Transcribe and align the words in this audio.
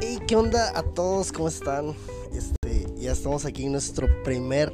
Hey, 0.00 0.18
¿qué 0.26 0.36
onda 0.36 0.76
a 0.76 0.82
todos? 0.82 1.32
¿Cómo 1.32 1.48
están? 1.48 1.94
Este, 2.32 2.86
ya 2.96 3.12
estamos 3.12 3.44
aquí 3.44 3.64
en 3.64 3.72
nuestro 3.72 4.08
primer 4.24 4.72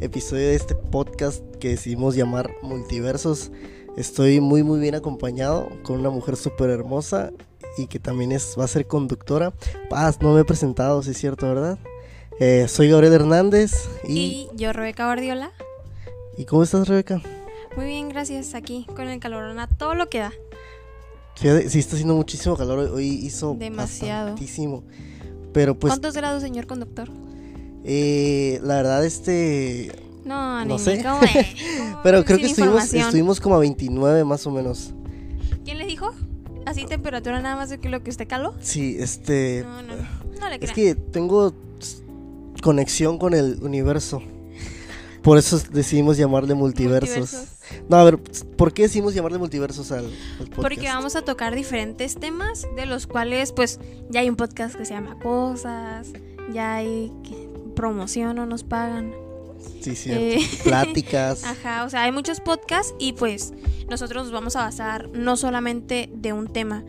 episodio 0.00 0.48
de 0.48 0.54
este 0.54 0.74
podcast 0.74 1.42
que 1.56 1.68
decidimos 1.70 2.16
llamar 2.16 2.50
Multiversos. 2.62 3.50
Estoy 3.96 4.40
muy 4.40 4.62
muy 4.62 4.80
bien 4.80 4.94
acompañado 4.94 5.68
con 5.82 6.00
una 6.00 6.10
mujer 6.10 6.36
súper 6.36 6.70
hermosa 6.70 7.30
y 7.76 7.86
que 7.86 7.98
también 7.98 8.32
es, 8.32 8.56
va 8.58 8.64
a 8.64 8.68
ser 8.68 8.86
conductora. 8.86 9.52
Paz, 9.90 10.20
no 10.20 10.32
me 10.34 10.40
he 10.40 10.44
presentado, 10.44 11.02
si 11.02 11.10
es 11.10 11.18
cierto, 11.18 11.46
¿verdad? 11.46 11.78
Eh, 12.40 12.66
soy 12.68 12.90
Gabriel 12.90 13.12
Hernández 13.12 13.88
y, 14.08 14.18
Y 14.18 14.50
yo, 14.56 14.72
Rebeca 14.72 15.04
Guardiola. 15.04 15.52
¿Y 16.36 16.46
cómo 16.46 16.62
estás, 16.62 16.88
Rebeca? 16.88 17.20
Muy 17.76 17.86
bien, 17.86 18.08
gracias. 18.08 18.54
Aquí 18.54 18.86
con 18.96 19.08
el 19.08 19.20
calorón 19.20 19.58
a 19.58 19.68
todo 19.68 19.94
lo 19.94 20.08
que 20.08 20.20
da. 20.20 20.32
Sí 21.36 21.78
está 21.78 21.96
haciendo 21.96 22.14
muchísimo 22.14 22.56
calor, 22.56 22.78
hoy- 22.94 23.06
hizo 23.26 23.54
Demasiado. 23.58 24.30
bastantísimo. 24.30 24.84
Pero 25.52 25.78
pues, 25.78 25.90
¿Cuántos 25.92 26.14
grados, 26.14 26.42
señor 26.42 26.66
conductor? 26.66 27.08
eh, 27.84 28.60
la 28.62 28.76
verdad, 28.76 29.04
este, 29.04 29.92
No, 30.24 30.64
No 30.64 30.74
ni 30.74 30.78
sé. 30.78 31.02
¿cómo 31.02 31.20
es? 31.22 31.30
¿Cómo 31.78 32.00
Pero 32.02 32.24
creo 32.24 32.38
que 32.38 32.46
estuvimos, 32.46 32.94
estuvimos 32.94 33.40
como 33.40 33.56
a 33.56 33.58
29 33.58 34.24
más 34.24 34.46
o 34.46 34.50
menos. 34.50 34.94
¿Quién 35.64 35.78
le 35.78 35.86
dijo? 35.86 36.10
¿Así 36.66 36.86
temperatura 36.86 37.40
nada 37.42 37.56
más 37.56 37.68
de 37.68 37.78
que 37.78 37.90
lo 37.90 38.02
que 38.02 38.08
usted 38.10 38.26
caló? 38.26 38.54
Sí, 38.60 38.96
este... 38.98 39.62
No, 39.64 39.82
no, 39.82 39.94
no 40.40 40.48
le 40.48 40.56
es 40.60 40.72
que 40.72 40.94
tengo 40.94 41.52
conexión 42.62 43.18
con 43.18 43.34
el 43.34 43.58
universo. 43.62 44.22
Por 45.22 45.36
eso 45.38 45.60
decidimos 45.72 46.16
llamarle 46.16 46.54
multiversos. 46.54 47.16
Multiversos. 47.18 47.53
No, 47.88 47.96
a 47.96 48.04
ver, 48.04 48.18
¿por 48.18 48.72
qué 48.72 48.82
decidimos 48.82 49.14
llamarle 49.14 49.38
multiversos 49.38 49.92
al, 49.92 50.06
al 50.06 50.46
podcast? 50.46 50.62
Porque 50.62 50.86
vamos 50.86 51.16
a 51.16 51.22
tocar 51.22 51.54
diferentes 51.54 52.16
temas, 52.16 52.66
de 52.76 52.86
los 52.86 53.06
cuales, 53.06 53.52
pues, 53.52 53.80
ya 54.10 54.20
hay 54.20 54.28
un 54.28 54.36
podcast 54.36 54.76
que 54.76 54.84
se 54.84 54.94
llama 54.94 55.18
Cosas, 55.18 56.12
ya 56.52 56.76
hay 56.76 57.12
promoción 57.74 58.38
o 58.38 58.46
nos 58.46 58.64
pagan. 58.64 59.12
Sí, 59.80 59.94
sí. 59.96 60.10
Eh, 60.12 60.38
Pláticas. 60.62 61.44
Ajá, 61.44 61.84
o 61.84 61.90
sea, 61.90 62.04
hay 62.04 62.12
muchos 62.12 62.40
podcasts 62.40 62.94
y 62.98 63.12
pues 63.14 63.52
nosotros 63.88 64.24
nos 64.24 64.32
vamos 64.32 64.56
a 64.56 64.62
basar 64.62 65.08
no 65.10 65.36
solamente 65.36 66.10
de 66.14 66.32
un 66.32 66.52
tema. 66.52 66.84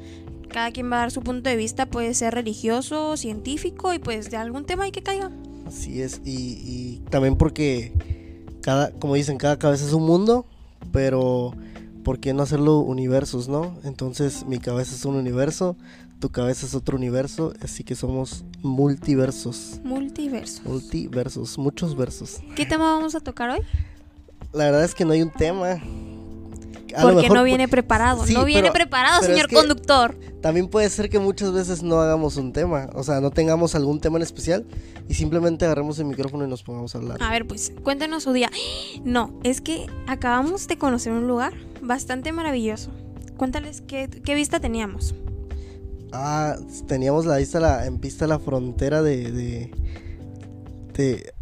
Cada 0.49 0.71
quien 0.71 0.91
va 0.91 0.97
a 0.97 0.99
dar 0.99 1.11
su 1.11 1.21
punto 1.21 1.49
de 1.49 1.55
vista, 1.55 1.85
puede 1.87 2.13
ser 2.13 2.33
religioso, 2.33 3.17
científico 3.17 3.93
y 3.93 3.99
pues 3.99 4.31
de 4.31 4.37
algún 4.37 4.65
tema 4.65 4.85
hay 4.85 4.91
que 4.91 5.03
caiga. 5.03 5.31
Así 5.67 6.01
es. 6.01 6.21
Y, 6.23 6.61
y 6.63 7.01
también 7.09 7.35
porque 7.35 7.93
cada, 8.61 8.91
como 8.91 9.15
dicen, 9.15 9.37
cada 9.37 9.59
cabeza 9.59 9.85
es 9.85 9.93
un 9.93 10.03
mundo, 10.05 10.45
pero 10.91 11.53
¿por 12.03 12.19
qué 12.19 12.33
no 12.33 12.43
hacerlo 12.43 12.79
universos, 12.79 13.47
no? 13.47 13.77
Entonces 13.83 14.45
mi 14.45 14.59
cabeza 14.59 14.95
es 14.95 15.05
un 15.05 15.15
universo, 15.15 15.75
tu 16.19 16.29
cabeza 16.29 16.65
es 16.65 16.75
otro 16.75 16.97
universo, 16.97 17.53
así 17.61 17.83
que 17.83 17.95
somos 17.95 18.45
multiversos. 18.61 19.81
Multiverso. 19.83 20.61
Multiversos, 20.65 21.57
muchos 21.57 21.95
versos. 21.95 22.39
¿Qué 22.55 22.65
tema 22.65 22.93
vamos 22.93 23.15
a 23.15 23.19
tocar 23.19 23.49
hoy? 23.49 23.59
La 24.53 24.65
verdad 24.65 24.83
es 24.83 24.95
que 24.95 25.03
no 25.03 25.11
hay 25.11 25.21
un 25.21 25.31
tema. 25.31 25.81
A 26.93 27.01
lo 27.01 27.07
Porque 27.09 27.21
mejor 27.23 27.37
no 27.37 27.43
viene 27.43 27.67
preparado. 27.67 28.25
sí, 28.25 28.33
no 28.33 28.45
viene 28.45 28.63
pero- 28.63 28.73
preparado, 28.73 29.21
pero 29.21 29.31
es 29.33 29.37
señor 29.37 29.49
que- 29.49 29.55
conductor. 29.55 30.15
También 30.41 30.67
puede 30.67 30.89
ser 30.89 31.09
que 31.09 31.17
muchas 31.19 31.51
veces 31.51 31.81
no 31.81 31.99
hagamos 31.99 32.37
un 32.37 32.53
tema, 32.53 32.89
o 32.93 33.03
sea, 33.03 33.19
no 33.21 33.31
tengamos 33.31 33.73
algún 33.75 33.99
tema 33.99 34.17
en 34.17 34.23
especial 34.23 34.65
y 35.09 35.15
simplemente 35.15 35.65
agarremos 35.65 35.97
el 35.99 36.05
micrófono 36.05 36.45
y 36.45 36.47
nos 36.47 36.61
pongamos 36.63 36.93
a 36.93 36.99
hablar. 36.99 37.17
A 37.23 37.31
ver, 37.31 37.47
pues, 37.47 37.73
cuéntenos 37.83 38.23
su 38.23 38.33
día. 38.33 38.51
No, 39.03 39.33
es 39.43 39.61
que 39.61 39.87
acabamos 40.07 40.67
de 40.67 40.77
conocer 40.77 41.11
un 41.13 41.27
lugar 41.27 41.53
bastante 41.81 42.31
maravilloso. 42.31 42.91
Cuéntales 43.37 43.81
qué, 43.81 44.07
qué 44.23 44.35
vista 44.35 44.59
teníamos. 44.59 45.15
Ah, 46.13 46.55
teníamos 46.87 47.25
la 47.25 47.37
vista 47.37 47.59
la, 47.59 47.85
en 47.85 47.99
vista 47.99 48.27
la 48.27 48.39
frontera 48.39 49.01
de 49.01 49.31
de, 49.31 49.71
de, 50.93 51.33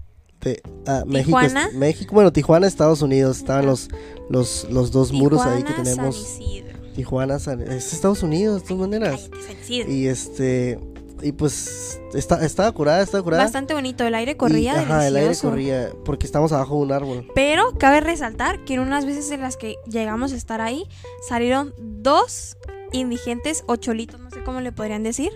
de, 0.43 0.61
ah, 0.87 1.03
México, 1.05 1.37
México, 1.73 2.13
bueno, 2.13 2.31
Tijuana, 2.33 2.67
Estados 2.67 3.01
Unidos, 3.01 3.37
estaban 3.37 3.65
los 3.65 3.89
los 4.29 4.67
los 4.69 4.91
dos 4.91 5.11
muros 5.11 5.41
ahí 5.41 5.63
que 5.63 5.69
Tijuana, 5.73 5.85
San 5.85 5.95
tenemos. 5.95 6.17
Isidro. 6.39 6.79
Tijuana, 6.95 7.39
San- 7.39 7.61
es 7.61 7.93
Estados 7.93 8.21
Unidos, 8.23 8.61
de 8.61 8.67
todas 8.67 8.81
maneras. 8.81 9.29
Cállate, 9.31 9.47
San 9.53 9.61
Isidro. 9.63 9.91
Y 9.91 10.07
este 10.07 10.79
y 11.21 11.31
pues 11.31 12.01
está, 12.13 12.43
estaba 12.45 12.69
curada, 12.73 13.01
estaba 13.01 13.23
curada. 13.23 13.43
Bastante 13.43 13.73
bonito, 13.73 14.05
el 14.05 14.13
aire 14.13 14.33
Y, 14.33 14.35
corría 14.35 14.77
ajá, 14.81 15.07
el 15.07 15.15
aire 15.15 15.35
corría 15.37 15.89
porque 16.03 16.25
estamos 16.25 16.51
abajo 16.51 16.75
de 16.75 16.81
un 16.81 16.91
árbol. 16.91 17.27
Pero 17.33 17.71
cabe 17.79 18.01
resaltar 18.01 18.63
que 18.65 18.73
en 18.73 18.81
unas 18.81 19.05
veces 19.05 19.31
en 19.31 19.39
las 19.41 19.55
que 19.55 19.77
llegamos 19.89 20.33
a 20.33 20.35
estar 20.35 20.59
ahí, 20.59 20.83
salieron 21.27 21.73
dos 21.79 22.57
indigentes 22.91 23.63
o 23.67 23.77
cholitos, 23.77 24.19
no 24.19 24.29
sé 24.31 24.43
cómo 24.43 24.59
le 24.59 24.71
podrían 24.73 25.03
decir. 25.03 25.31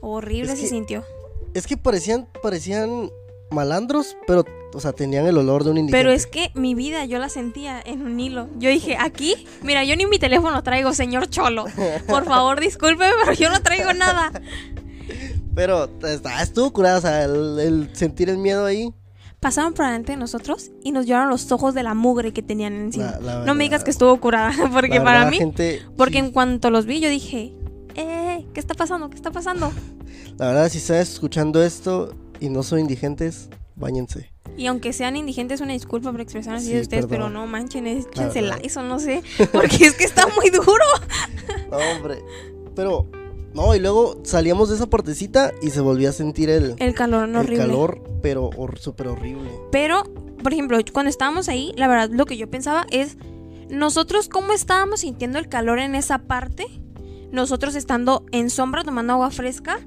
Horrible 0.00 0.52
Es 0.52 0.58
se 0.58 0.64
que- 0.64 0.70
sintió. 0.70 1.04
Es 1.52 1.66
que 1.66 1.76
parecían 1.76 2.26
parecían 2.42 3.10
malandros, 3.54 4.16
pero 4.26 4.44
o 4.74 4.80
sea, 4.80 4.92
tenían 4.92 5.26
el 5.26 5.38
olor 5.38 5.62
de 5.64 5.70
un 5.70 5.78
indigente. 5.78 5.96
Pero 5.98 6.12
es 6.12 6.26
que 6.26 6.50
mi 6.54 6.74
vida 6.74 7.04
yo 7.04 7.18
la 7.18 7.28
sentía 7.28 7.80
en 7.80 8.02
un 8.02 8.18
hilo. 8.18 8.48
Yo 8.58 8.68
dije, 8.70 8.96
aquí, 8.98 9.46
mira, 9.62 9.84
yo 9.84 9.94
ni 9.96 10.04
mi 10.06 10.18
teléfono 10.18 10.62
traigo, 10.64 10.92
señor 10.92 11.28
Cholo. 11.30 11.66
Por 12.08 12.24
favor, 12.24 12.60
discúlpeme, 12.60 13.12
pero 13.24 13.32
yo 13.34 13.50
no 13.50 13.62
traigo 13.62 13.92
nada. 13.94 14.32
Pero 15.54 15.88
estuvo 16.40 16.72
curada, 16.72 16.98
o 16.98 17.00
sea, 17.00 17.24
el, 17.24 17.58
el 17.60 17.90
sentir 17.96 18.28
el 18.28 18.38
miedo 18.38 18.64
ahí. 18.66 18.92
Pasaron 19.38 19.74
por 19.74 19.84
delante 19.84 20.12
de 20.12 20.18
nosotros 20.18 20.70
y 20.82 20.90
nos 20.90 21.06
lloraron 21.06 21.28
los 21.28 21.52
ojos 21.52 21.74
de 21.74 21.82
la 21.82 21.92
mugre 21.94 22.32
que 22.32 22.42
tenían 22.42 22.72
encima. 22.72 23.12
La- 23.20 23.38
la 23.40 23.44
no 23.44 23.54
me 23.54 23.64
digas 23.64 23.84
que 23.84 23.90
estuvo 23.90 24.18
curada, 24.18 24.52
porque 24.72 25.00
para 25.00 25.30
mí 25.30 25.36
gente, 25.36 25.82
Porque 25.96 26.14
sí, 26.14 26.18
en 26.18 26.30
cuanto 26.32 26.70
los 26.70 26.86
vi, 26.86 26.98
yo 27.00 27.08
dije, 27.10 27.52
eh, 27.94 28.46
¿qué 28.54 28.58
está 28.60 28.74
pasando? 28.74 29.10
¿Qué 29.10 29.16
está 29.16 29.30
pasando? 29.30 29.70
la 30.38 30.46
verdad, 30.48 30.68
si 30.68 30.78
estás 30.78 31.10
escuchando 31.10 31.62
esto 31.62 32.12
y 32.40 32.48
no 32.48 32.62
son 32.62 32.80
indigentes, 32.80 33.48
bañense. 33.76 34.30
Y 34.56 34.66
aunque 34.66 34.92
sean 34.92 35.16
indigentes, 35.16 35.60
una 35.60 35.72
disculpa 35.72 36.12
por 36.12 36.20
expresar 36.20 36.54
así 36.56 36.66
Sí, 36.68 36.74
de 36.74 36.80
ustedes, 36.82 37.06
perdón. 37.06 37.18
pero 37.28 37.30
no 37.30 37.46
manchen, 37.46 37.86
échense 37.86 38.40
verdad. 38.40 38.58
la 38.60 38.66
eso, 38.66 38.82
no 38.82 39.00
sé. 39.00 39.22
Porque 39.52 39.86
es 39.86 39.94
que 39.94 40.04
está 40.04 40.26
muy 40.36 40.50
duro. 40.50 40.84
No, 41.70 41.78
hombre. 41.96 42.18
Pero, 42.76 43.08
no, 43.52 43.74
y 43.74 43.80
luego 43.80 44.20
salíamos 44.22 44.68
de 44.68 44.76
esa 44.76 44.86
partecita 44.86 45.52
y 45.62 45.70
se 45.70 45.80
volvía 45.80 46.10
a 46.10 46.12
sentir 46.12 46.50
el, 46.50 46.74
El 46.78 46.94
calor, 46.94 47.28
no 47.28 47.40
el 47.40 47.46
horrible. 47.46 47.66
calor, 47.66 48.02
pero 48.22 48.50
hor- 48.50 48.78
súper 48.78 49.08
horrible. 49.08 49.50
Pero, 49.72 50.04
por 50.42 50.52
ejemplo, 50.52 50.78
cuando 50.92 51.10
estábamos 51.10 51.48
ahí, 51.48 51.72
la 51.76 51.88
verdad, 51.88 52.10
lo 52.12 52.26
que 52.26 52.36
yo 52.36 52.48
pensaba 52.48 52.86
es, 52.90 53.16
nosotros 53.70 54.28
cómo 54.28 54.52
estábamos 54.52 55.00
sintiendo 55.00 55.38
el 55.38 55.48
calor 55.48 55.78
en 55.80 55.94
esa 55.96 56.18
parte, 56.18 56.66
nosotros 57.32 57.74
estando 57.74 58.24
en 58.30 58.50
sombra 58.50 58.84
tomando 58.84 59.14
agua 59.14 59.30
fresca, 59.32 59.80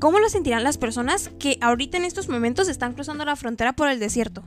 ¿cómo 0.00 0.18
lo 0.18 0.28
sentirán 0.28 0.64
las 0.64 0.78
personas 0.78 1.30
que 1.38 1.58
ahorita 1.60 1.96
en 1.96 2.04
estos 2.04 2.28
momentos 2.28 2.68
están 2.68 2.94
cruzando 2.94 3.24
la 3.24 3.36
frontera 3.36 3.74
por 3.74 3.88
el 3.88 3.98
desierto? 3.98 4.42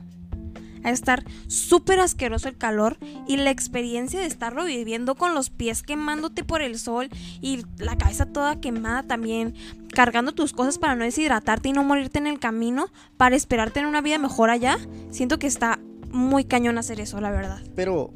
A 0.82 0.90
estar 0.90 1.24
súper 1.46 2.00
asqueroso 2.00 2.48
el 2.48 2.56
calor 2.56 2.96
y 3.28 3.36
la 3.36 3.50
experiencia 3.50 4.20
de 4.20 4.26
estarlo 4.26 4.64
viviendo 4.64 5.14
con 5.14 5.34
los 5.34 5.50
pies 5.50 5.82
quemándote 5.82 6.42
por 6.42 6.62
el 6.62 6.78
sol 6.78 7.10
y 7.42 7.64
la 7.78 7.98
cabeza 7.98 8.24
toda 8.24 8.60
quemada 8.60 9.02
también, 9.02 9.54
cargando 9.94 10.32
tus 10.32 10.52
cosas 10.52 10.78
para 10.78 10.94
no 10.94 11.04
deshidratarte 11.04 11.68
y 11.68 11.72
no 11.72 11.84
morirte 11.84 12.18
en 12.18 12.26
el 12.26 12.38
camino, 12.38 12.86
para 13.18 13.36
esperar 13.36 13.70
tener 13.70 13.88
una 13.88 14.00
vida 14.00 14.18
mejor 14.18 14.48
allá, 14.48 14.78
siento 15.10 15.38
que 15.38 15.46
está 15.46 15.78
muy 16.10 16.44
cañón 16.44 16.78
hacer 16.78 16.98
eso, 16.98 17.20
la 17.20 17.30
verdad. 17.30 17.60
Pero 17.74 18.10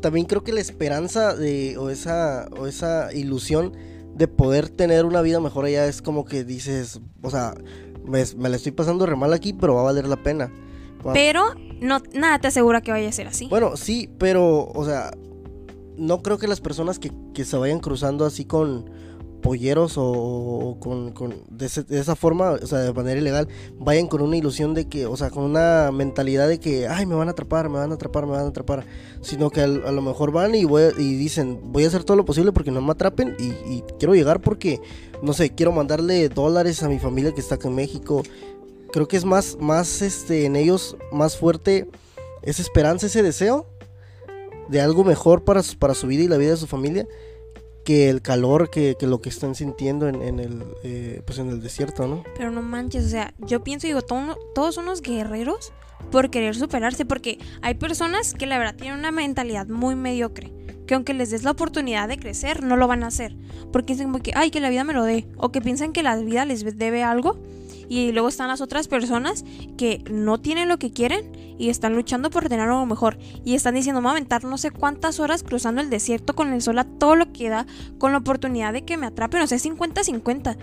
también 0.00 0.26
creo 0.26 0.44
que 0.44 0.52
la 0.52 0.60
esperanza 0.60 1.34
de, 1.34 1.76
o 1.78 1.90
esa, 1.90 2.48
o 2.56 2.66
esa 2.66 3.12
ilusión 3.12 3.72
de 4.18 4.28
poder 4.28 4.68
tener 4.68 5.04
una 5.06 5.22
vida 5.22 5.40
mejor 5.40 5.64
allá 5.64 5.86
es 5.86 6.02
como 6.02 6.24
que 6.24 6.44
dices, 6.44 7.00
o 7.22 7.30
sea, 7.30 7.54
me, 8.04 8.24
me 8.36 8.48
la 8.48 8.56
estoy 8.56 8.72
pasando 8.72 9.06
re 9.06 9.16
mal 9.16 9.32
aquí, 9.32 9.52
pero 9.52 9.74
va 9.74 9.80
a 9.82 9.84
valer 9.84 10.08
la 10.08 10.22
pena. 10.22 10.52
Va- 11.06 11.12
Pero 11.12 11.44
no, 11.80 12.02
nada 12.14 12.38
te 12.40 12.48
asegura 12.48 12.80
que 12.80 12.90
vaya 12.90 13.08
a 13.08 13.12
ser 13.12 13.28
así. 13.28 13.46
Bueno, 13.48 13.76
sí, 13.76 14.10
pero, 14.18 14.66
o 14.74 14.84
sea, 14.84 15.10
no 15.96 16.22
creo 16.22 16.38
que 16.38 16.48
las 16.48 16.60
personas 16.60 16.98
que, 16.98 17.12
que 17.32 17.44
se 17.44 17.56
vayan 17.56 17.78
cruzando 17.80 18.24
así 18.26 18.44
con 18.44 18.90
polleros 19.42 19.94
o, 19.96 20.76
con, 20.80 21.12
con- 21.12 21.42
de, 21.48 21.66
ese- 21.66 21.82
de 21.84 21.98
esa 21.98 22.16
forma, 22.16 22.50
o 22.52 22.66
sea, 22.66 22.78
de 22.80 22.92
manera 22.92 23.20
ilegal, 23.20 23.48
vayan 23.78 24.06
con 24.06 24.20
una 24.22 24.36
ilusión 24.36 24.74
de 24.74 24.86
que, 24.88 25.06
o 25.06 25.16
sea, 25.16 25.30
con 25.30 25.44
una 25.44 25.90
mentalidad 25.92 26.48
de 26.48 26.58
que, 26.60 26.86
ay, 26.88 27.06
me 27.06 27.14
van 27.14 27.28
a 27.28 27.32
atrapar, 27.32 27.68
me 27.68 27.78
van 27.78 27.90
a 27.90 27.94
atrapar, 27.94 28.26
me 28.26 28.32
van 28.32 28.44
a 28.46 28.48
atrapar, 28.48 28.84
sino 29.20 29.50
que 29.50 29.60
a, 29.60 29.66
lo 29.66 30.02
mejor 30.02 30.32
van 30.32 30.54
y, 30.54 30.64
voy, 30.64 30.82
y 30.98 31.14
dicen, 31.16 31.60
voy 31.64 31.84
a 31.84 31.88
hacer 31.88 32.04
todo 32.04 32.16
lo 32.16 32.24
posible 32.24 32.52
porque 32.52 32.70
no 32.70 32.80
me 32.80 32.92
atrapen 32.92 33.36
y, 33.38 33.44
y 33.72 33.84
quiero 33.98 34.14
llegar 34.14 34.40
porque, 34.40 34.80
no 35.22 35.32
sé, 35.32 35.54
quiero 35.54 35.72
mandarle 35.72 36.28
dólares 36.28 36.82
a 36.82 36.88
mi 36.88 36.98
familia 36.98 37.32
que 37.32 37.40
está 37.40 37.56
acá 37.56 37.68
en 37.68 37.74
México. 37.74 38.22
Creo 38.92 39.06
que 39.08 39.16
es 39.16 39.24
más, 39.24 39.56
más, 39.60 40.02
este, 40.02 40.44
en 40.46 40.56
ellos, 40.56 40.96
más 41.12 41.36
fuerte 41.36 41.88
esa 42.42 42.62
esperanza, 42.62 43.06
ese 43.06 43.22
deseo 43.22 43.66
de 44.68 44.80
algo 44.80 45.04
mejor 45.04 45.44
para 45.44 45.62
su, 45.62 45.78
para 45.78 45.94
su 45.94 46.06
vida 46.06 46.22
y 46.24 46.28
la 46.28 46.36
vida 46.36 46.50
de 46.50 46.56
su 46.56 46.66
familia 46.66 47.06
que 47.88 48.10
el 48.10 48.20
calor 48.20 48.68
que, 48.68 48.96
que 49.00 49.06
lo 49.06 49.22
que 49.22 49.30
están 49.30 49.54
sintiendo 49.54 50.08
en, 50.08 50.20
en 50.20 50.40
el 50.40 50.62
eh, 50.84 51.22
pues 51.24 51.38
en 51.38 51.48
el 51.48 51.62
desierto, 51.62 52.06
¿no? 52.06 52.22
Pero 52.36 52.50
no 52.50 52.60
manches, 52.60 53.06
o 53.06 53.08
sea, 53.08 53.32
yo 53.38 53.64
pienso 53.64 53.86
y 53.86 53.90
digo, 53.90 54.02
todo- 54.02 54.36
todos 54.54 54.74
son 54.74 54.84
unos 54.84 55.00
guerreros 55.00 55.72
por 56.10 56.28
querer 56.28 56.54
superarse, 56.54 57.06
porque 57.06 57.38
hay 57.62 57.74
personas 57.76 58.34
que 58.34 58.44
la 58.46 58.58
verdad 58.58 58.74
tienen 58.76 58.98
una 58.98 59.10
mentalidad 59.10 59.66
muy 59.68 59.94
mediocre. 59.96 60.52
que 60.86 60.94
aunque 60.94 61.12
les 61.14 61.30
des 61.30 61.44
la 61.44 61.50
oportunidad 61.50 62.08
de 62.08 62.18
crecer, 62.18 62.62
no 62.62 62.76
lo 62.76 62.86
van 62.88 63.02
a 63.04 63.08
hacer. 63.08 63.36
Porque 63.72 63.92
dicen 63.94 64.12
que, 64.20 64.32
ay, 64.34 64.50
que 64.50 64.60
la 64.60 64.70
vida 64.70 64.84
me 64.84 64.94
lo 64.94 65.04
dé. 65.04 65.26
O 65.36 65.50
que 65.52 65.60
piensan 65.60 65.92
que 65.92 66.02
la 66.02 66.16
vida 66.16 66.46
les 66.46 66.64
debe 66.78 67.02
algo. 67.02 67.38
Y 67.88 68.12
luego 68.12 68.28
están 68.28 68.48
las 68.48 68.60
otras 68.60 68.88
personas 68.88 69.44
que 69.76 70.02
no 70.10 70.38
tienen 70.38 70.68
lo 70.68 70.78
que 70.78 70.92
quieren 70.92 71.56
y 71.58 71.70
están 71.70 71.94
luchando 71.94 72.30
por 72.30 72.48
tener 72.48 72.68
algo 72.68 72.86
mejor. 72.86 73.18
Y 73.44 73.54
están 73.54 73.74
diciendo, 73.74 74.00
me 74.00 74.10
aventar 74.10 74.44
no 74.44 74.58
sé 74.58 74.70
cuántas 74.70 75.20
horas 75.20 75.42
cruzando 75.42 75.80
el 75.80 75.90
desierto 75.90 76.34
con 76.34 76.52
el 76.52 76.62
sol 76.62 76.78
a 76.78 76.84
todo 76.84 77.16
lo 77.16 77.32
que 77.32 77.48
da, 77.48 77.66
con 77.98 78.12
la 78.12 78.18
oportunidad 78.18 78.72
de 78.72 78.84
que 78.84 78.96
me 78.96 79.06
atrapen, 79.06 79.42
o 79.42 79.46
sea, 79.46 79.58
50-50. 79.58 80.56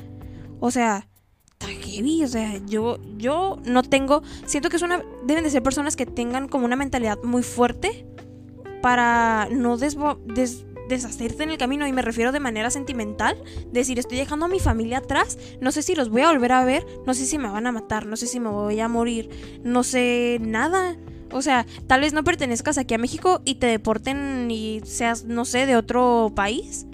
O 0.59 0.71
sea, 0.71 1.07
está 1.51 1.67
heavy, 1.67 2.23
o 2.23 2.27
sea, 2.27 2.57
yo, 2.65 2.99
yo 3.17 3.57
no 3.65 3.83
tengo, 3.83 4.23
siento 4.45 4.69
que 4.69 4.77
es 4.77 4.81
una, 4.81 5.03
deben 5.25 5.43
de 5.43 5.49
ser 5.49 5.63
personas 5.63 5.95
que 5.95 6.05
tengan 6.05 6.47
como 6.47 6.65
una 6.65 6.75
mentalidad 6.75 7.17
muy 7.23 7.43
fuerte 7.43 8.05
para 8.81 9.47
no 9.51 9.77
deshacerte 10.87 11.43
en 11.43 11.51
el 11.51 11.57
camino 11.57 11.87
y 11.87 11.93
me 11.93 12.01
refiero 12.01 12.31
de 12.31 12.39
manera 12.39 12.69
sentimental, 12.69 13.41
decir 13.71 13.99
estoy 13.99 14.17
dejando 14.17 14.45
a 14.45 14.49
mi 14.49 14.59
familia 14.59 14.99
atrás, 14.99 15.37
no 15.61 15.71
sé 15.71 15.81
si 15.81 15.95
los 15.95 16.09
voy 16.09 16.21
a 16.21 16.31
volver 16.31 16.51
a 16.51 16.65
ver, 16.65 16.85
no 17.05 17.13
sé 17.13 17.25
si 17.25 17.37
me 17.37 17.49
van 17.49 17.67
a 17.67 17.71
matar, 17.71 18.05
no 18.05 18.15
sé 18.15 18.27
si 18.27 18.39
me 18.39 18.49
voy 18.49 18.79
a 18.79 18.87
morir, 18.87 19.29
no 19.63 19.83
sé 19.83 20.39
nada. 20.41 20.95
O 21.31 21.41
sea, 21.41 21.65
tal 21.87 22.01
vez 22.01 22.13
no 22.13 22.23
pertenezcas 22.23 22.77
aquí 22.77 22.93
a 22.93 22.97
México 22.97 23.41
y 23.45 23.55
te 23.55 23.67
deporten 23.67 24.49
y 24.49 24.81
seas, 24.85 25.25
no 25.25 25.43
sé, 25.43 25.65
de 25.65 25.75
otro 25.75 26.31
país. 26.35 26.85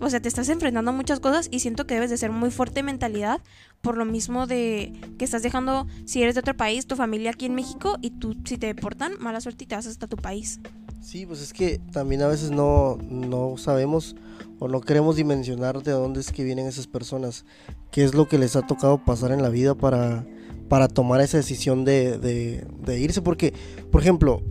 O 0.00 0.10
sea, 0.10 0.20
te 0.20 0.28
estás 0.28 0.48
enfrentando 0.48 0.90
a 0.90 0.94
muchas 0.94 1.20
cosas 1.20 1.48
y 1.50 1.60
siento 1.60 1.86
que 1.86 1.94
debes 1.94 2.10
de 2.10 2.16
ser 2.16 2.30
muy 2.30 2.50
fuerte 2.50 2.82
mentalidad 2.82 3.40
por 3.82 3.96
lo 3.96 4.04
mismo 4.04 4.46
de 4.46 4.92
que 5.18 5.24
estás 5.24 5.42
dejando, 5.42 5.86
si 6.06 6.22
eres 6.22 6.34
de 6.34 6.40
otro 6.40 6.56
país, 6.56 6.86
tu 6.86 6.96
familia 6.96 7.30
aquí 7.30 7.46
en 7.46 7.54
México 7.54 7.98
y 8.00 8.10
tú, 8.10 8.36
si 8.44 8.58
te 8.58 8.66
deportan, 8.66 9.14
mala 9.20 9.40
suerte 9.40 9.64
y 9.64 9.66
te 9.66 9.74
vas 9.74 9.86
hasta 9.86 10.06
tu 10.06 10.16
país. 10.16 10.60
Sí, 11.02 11.26
pues 11.26 11.42
es 11.42 11.52
que 11.52 11.80
también 11.92 12.22
a 12.22 12.28
veces 12.28 12.52
no, 12.52 12.96
no 13.10 13.56
sabemos 13.58 14.14
o 14.60 14.68
no 14.68 14.80
queremos 14.80 15.16
dimensionar 15.16 15.82
de 15.82 15.90
dónde 15.90 16.20
es 16.20 16.30
que 16.30 16.44
vienen 16.44 16.68
esas 16.68 16.86
personas, 16.86 17.44
qué 17.90 18.04
es 18.04 18.14
lo 18.14 18.28
que 18.28 18.38
les 18.38 18.54
ha 18.54 18.62
tocado 18.62 19.04
pasar 19.04 19.32
en 19.32 19.42
la 19.42 19.48
vida 19.48 19.74
para, 19.74 20.24
para 20.68 20.86
tomar 20.86 21.20
esa 21.20 21.38
decisión 21.38 21.84
de, 21.84 22.18
de, 22.18 23.00
irse. 23.00 23.20
Porque, 23.20 23.52
por 23.90 24.00
ejemplo, 24.00 24.42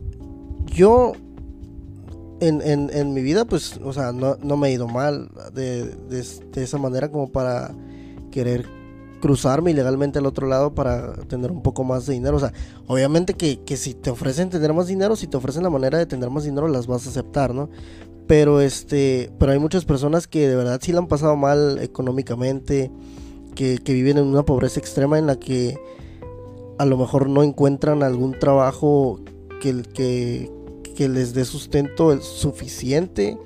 yo 0.65 1.13
en, 2.42 2.62
en, 2.62 3.13
mi 3.13 3.21
vida, 3.21 3.45
pues, 3.45 3.80
o 3.81 3.94
sea, 3.94 4.12
no, 4.12 4.36
no 4.44 4.57
me 4.57 4.68
he 4.68 4.74
ido 4.74 4.89
mal 4.89 5.31
de, 5.54 5.86
de, 5.86 6.63
esa 6.63 6.77
manera 6.77 7.09
como 7.09 7.31
para 7.31 7.74
querer 8.30 8.68
cruzarme 9.21 9.71
ilegalmente 9.71 10.19
al 10.19 10.25
otro 10.25 10.47
lado 10.47 10.75
para 10.75 11.13
tener 11.13 11.51
un 11.51 11.62
poco 11.62 11.85
más 11.85 12.06
de 12.06 12.13
dinero. 12.13 12.35
O 12.35 12.39
sea, 12.39 12.51
obviamente 12.88 13.35
que, 13.35 13.62
que, 13.62 13.77
si 13.77 13.94
te 13.94 14.09
ofrecen 14.09 14.50
tener 14.50 14.73
más 14.73 14.88
dinero, 14.88 15.15
si 15.15 15.27
te 15.27 15.38
ofrecen 15.38 15.63
la 15.63 15.69
manera 15.69 15.97
de 15.97 16.06
tener 16.06 16.29
más 16.29 16.44
dinero, 16.44 16.68
las 16.68 16.88
vas 16.88 17.06
a 17.06 17.09
aceptar, 17.09 17.53
¿no? 17.53 17.69
Pero 18.27 18.59
este, 18.59 19.31
pero 19.39 19.53
hay 19.53 19.59
muchas 19.59 19.85
personas 19.85 20.27
que 20.27 20.50
de 20.50 20.56
verdad 20.56 20.79
sí 20.81 20.91
la 20.91 21.00
han 21.00 21.07
pasado 21.07 21.38
mal 21.38 21.79
económicamente, 21.81 22.91
que, 23.56 23.77
que 23.77 23.94
viven 23.94 24.18
en 24.18 24.25
una 24.25 24.44
pobreza 24.44 24.79
extrema 24.79 25.18
en 25.18 25.27
la 25.27 25.38
que 25.38 25.77
a 26.77 26.85
lo 26.85 26.97
mejor 26.97 27.29
no 27.29 27.44
encuentran 27.44 28.03
algún 28.03 28.38
trabajo 28.38 29.19
que, 29.62 29.83
que, 29.83 30.51
que 30.95 31.09
les 31.09 31.33
dé 31.33 31.45
sustento 31.45 32.12
el 32.12 32.21
suficiente 32.21 33.38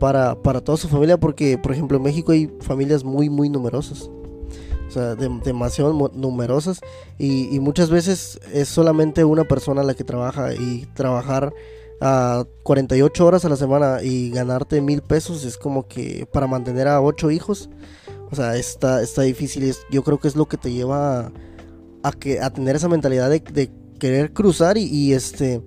para, 0.00 0.40
para 0.40 0.60
toda 0.60 0.78
su 0.78 0.88
familia, 0.88 1.18
porque 1.18 1.58
por 1.58 1.72
ejemplo 1.72 1.96
en 1.96 2.04
México 2.04 2.32
hay 2.32 2.50
familias 2.60 3.04
muy, 3.04 3.28
muy 3.28 3.48
numerosas 3.48 4.08
o 4.88 4.90
sea, 4.90 5.14
demasiado 5.14 5.92
numerosas 6.14 6.80
y, 7.18 7.58
muchas 7.60 7.90
veces 7.90 8.40
es 8.52 8.68
solamente 8.68 9.24
una 9.24 9.44
persona 9.44 9.82
la 9.82 9.94
que 9.94 10.04
trabaja 10.04 10.54
y 10.54 10.86
trabajar 10.94 11.52
a 12.00 12.44
48 12.62 13.26
horas 13.26 13.44
a 13.44 13.48
la 13.48 13.56
semana 13.56 14.02
y 14.02 14.30
ganarte 14.30 14.80
mil 14.80 15.02
pesos 15.02 15.44
es 15.44 15.58
como 15.58 15.88
que 15.88 16.26
para 16.32 16.46
mantener 16.46 16.88
a 16.88 17.00
ocho 17.00 17.30
hijos, 17.30 17.68
o 18.30 18.36
sea, 18.36 18.56
está, 18.56 19.02
está 19.02 19.22
difícil. 19.22 19.74
yo 19.90 20.02
creo 20.02 20.18
que 20.18 20.28
es 20.28 20.36
lo 20.36 20.46
que 20.46 20.56
te 20.56 20.72
lleva 20.72 21.32
a, 22.02 22.12
que, 22.12 22.40
a 22.40 22.50
tener 22.50 22.76
esa 22.76 22.88
mentalidad 22.88 23.28
de, 23.30 23.70
querer 23.98 24.32
cruzar 24.32 24.78
y, 24.78 25.12
este 25.12 25.60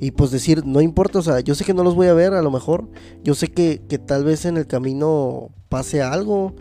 y 0.00 0.10
pues 0.10 0.32
decir, 0.32 0.66
no 0.66 0.80
importa, 0.80 1.20
o 1.20 1.22
sea, 1.22 1.38
yo 1.38 1.54
sé 1.54 1.64
que 1.64 1.72
no 1.72 1.84
los 1.84 1.94
voy 1.94 2.08
a 2.08 2.14
ver 2.14 2.34
a 2.34 2.42
lo 2.42 2.50
mejor, 2.50 2.88
yo 3.22 3.36
sé 3.36 3.46
que, 3.48 3.80
que 3.88 3.98
tal 3.98 4.24
vez 4.24 4.44
en 4.44 4.56
el 4.56 4.66
camino 4.66 5.50
pase 5.68 6.02
algo, 6.02 6.54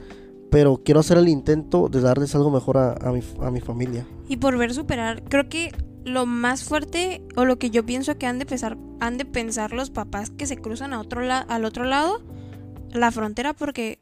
pero 0.56 0.78
quiero 0.82 1.02
hacer 1.02 1.18
el 1.18 1.28
intento 1.28 1.90
de 1.90 2.00
darles 2.00 2.34
algo 2.34 2.50
mejor 2.50 2.78
a, 2.78 3.12
mi, 3.12 3.20
a 3.42 3.52
mi 3.52 3.60
familia. 3.60 4.08
Y 4.30 4.38
por 4.38 4.58
ver 4.58 4.74
superar, 4.74 5.22
creo 5.26 5.50
que 5.50 5.74
lo 6.06 6.26
más 6.26 6.64
fuerte 6.64 7.22
o 7.36 7.44
lo 7.44 7.60
que 7.60 7.72
yo 7.72 7.86
pienso 7.86 8.18
que 8.18 8.26
han 8.26 8.40
de 8.40 8.46
pensar, 8.46 8.78
han 9.02 9.18
de 9.18 9.26
pensar 9.26 9.74
los 9.74 9.90
papás 9.90 10.30
que 10.30 10.46
se 10.48 10.56
cruzan 10.56 10.94
a 10.94 11.02
otro 11.02 11.24
al 11.30 11.66
otro 11.66 11.84
lado, 11.84 12.22
la 12.94 13.12
frontera, 13.12 13.52
porque 13.52 14.00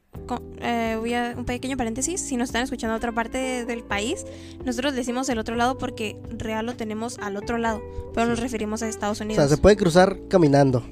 eh, 0.61 0.95
voy 0.99 1.15
a 1.15 1.33
un 1.35 1.45
pequeño 1.45 1.75
paréntesis, 1.75 2.21
si 2.21 2.37
nos 2.37 2.49
están 2.49 2.61
escuchando 2.61 2.93
a 2.93 2.97
otra 2.97 3.11
parte 3.11 3.65
del 3.65 3.83
país, 3.83 4.23
nosotros 4.63 4.93
decimos 4.93 5.29
el 5.29 5.39
otro 5.39 5.55
lado 5.55 5.79
porque 5.79 6.19
real 6.37 6.67
lo 6.67 6.75
tenemos 6.75 7.17
al 7.17 7.35
otro 7.35 7.57
lado, 7.57 7.81
pero 8.13 8.27
nos 8.27 8.39
referimos 8.39 8.83
a 8.83 8.87
Estados 8.87 9.19
Unidos. 9.21 9.43
O 9.43 9.47
sea, 9.47 9.55
se 9.55 9.59
puede 9.59 9.75
cruzar 9.75 10.19
caminando. 10.29 10.83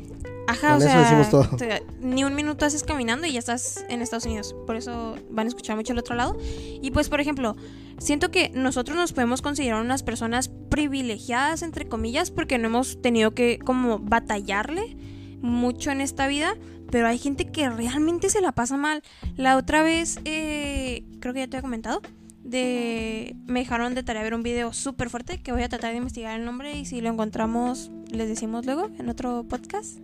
Ajá, 0.52 0.76
o 0.76 0.82
sea, 0.82 1.82
ni 2.02 2.26
un 2.26 2.36
minuto 2.36 2.66
haces 2.66 2.84
caminando 2.84 3.26
y 3.26 3.32
ya 3.32 3.40
estás 3.40 3.86
en 3.88 4.02
Estados 4.02 4.26
Unidos. 4.26 4.54
Por 4.68 4.76
eso 4.76 5.16
van 5.30 5.48
a 5.48 5.50
escuchar 5.50 5.78
mucho 5.78 5.94
el 5.94 6.00
otro 6.00 6.16
lado. 6.16 6.38
Y 6.82 6.92
pues, 6.92 7.08
por 7.08 7.22
ejemplo, 7.22 7.56
siento 8.00 8.32
que 8.32 8.50
nosotros 8.50 8.98
nos 8.98 9.14
podemos 9.14 9.42
considerar 9.42 9.82
unas 9.82 10.04
personas 10.04 10.50
privilegiadas, 10.70 11.62
entre 11.62 11.88
comillas, 11.88 12.32
porque 12.32 12.58
no 12.58 12.68
hemos 12.68 13.02
tenido 13.02 13.32
que 13.32 13.60
como 13.60 14.00
batallarle 14.00 14.98
mucho 15.42 15.92
en 15.92 16.02
esta 16.02 16.28
vida. 16.28 16.56
Pero 16.92 17.08
hay 17.08 17.18
gente 17.18 17.46
que 17.46 17.70
realmente 17.70 18.30
se 18.30 18.42
la 18.42 18.52
pasa 18.52 18.76
mal. 18.76 19.02
La 19.38 19.56
otra 19.56 19.84
vez, 19.84 20.20
eh, 20.26 21.06
creo 21.22 21.34
que 21.34 21.40
ya 21.40 21.48
te 21.48 21.56
había 21.56 21.62
comentado, 21.62 22.02
de 22.44 23.38
me 23.46 23.60
dejaron 23.62 23.96
de 23.96 24.04
tarea 24.04 24.24
ver 24.24 24.34
un 24.34 24.44
video 24.44 24.74
súper 24.74 25.10
fuerte 25.10 25.42
que 25.42 25.54
voy 25.54 25.64
a 25.64 25.70
tratar 25.70 25.92
de 25.92 25.98
investigar 25.98 26.38
el 26.38 26.46
nombre 26.46 26.78
y 26.78 26.86
si 26.86 27.00
lo 27.00 27.10
encontramos 27.10 27.92
les 28.10 28.28
decimos 28.28 28.66
luego 28.66 28.90
en 28.98 29.10
otro 29.10 29.46
podcast. 29.48 30.00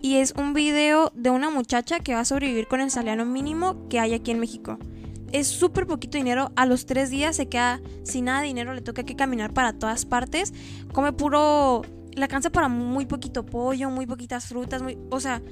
Y 0.00 0.16
es 0.16 0.32
un 0.36 0.54
video 0.54 1.10
de 1.14 1.30
una 1.30 1.50
muchacha 1.50 2.00
que 2.00 2.14
va 2.14 2.20
a 2.20 2.24
sobrevivir 2.24 2.68
con 2.68 2.80
el 2.80 2.90
salario 2.90 3.24
mínimo 3.24 3.88
que 3.88 3.98
hay 3.98 4.14
aquí 4.14 4.30
en 4.30 4.38
México. 4.38 4.78
Es 5.32 5.48
súper 5.48 5.86
poquito 5.86 6.18
dinero. 6.18 6.52
A 6.56 6.66
los 6.66 6.86
tres 6.86 7.10
días 7.10 7.36
se 7.36 7.48
queda 7.48 7.80
sin 8.04 8.26
nada 8.26 8.40
de 8.40 8.46
dinero. 8.46 8.72
Le 8.74 8.80
toca 8.80 9.02
que 9.02 9.16
caminar 9.16 9.52
para 9.52 9.72
todas 9.72 10.06
partes. 10.06 10.54
Come 10.92 11.12
puro... 11.12 11.82
Le 12.14 12.22
alcanza 12.22 12.50
para 12.50 12.68
muy 12.68 13.06
poquito 13.06 13.44
pollo, 13.44 13.90
muy 13.90 14.06
poquitas 14.06 14.46
frutas. 14.46 14.82
Muy, 14.82 14.98
o 15.10 15.20
sea, 15.20 15.42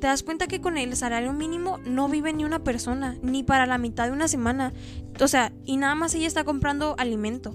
te 0.00 0.06
das 0.06 0.22
cuenta 0.22 0.46
que 0.46 0.60
con 0.60 0.76
el 0.76 0.96
salario 0.96 1.32
mínimo 1.32 1.78
no 1.86 2.08
vive 2.08 2.32
ni 2.32 2.44
una 2.44 2.64
persona. 2.64 3.16
Ni 3.22 3.42
para 3.42 3.66
la 3.66 3.78
mitad 3.78 4.06
de 4.06 4.12
una 4.12 4.26
semana. 4.26 4.72
O 5.20 5.28
sea, 5.28 5.52
y 5.64 5.76
nada 5.76 5.94
más 5.94 6.14
ella 6.14 6.26
está 6.26 6.44
comprando 6.44 6.96
alimento 6.98 7.54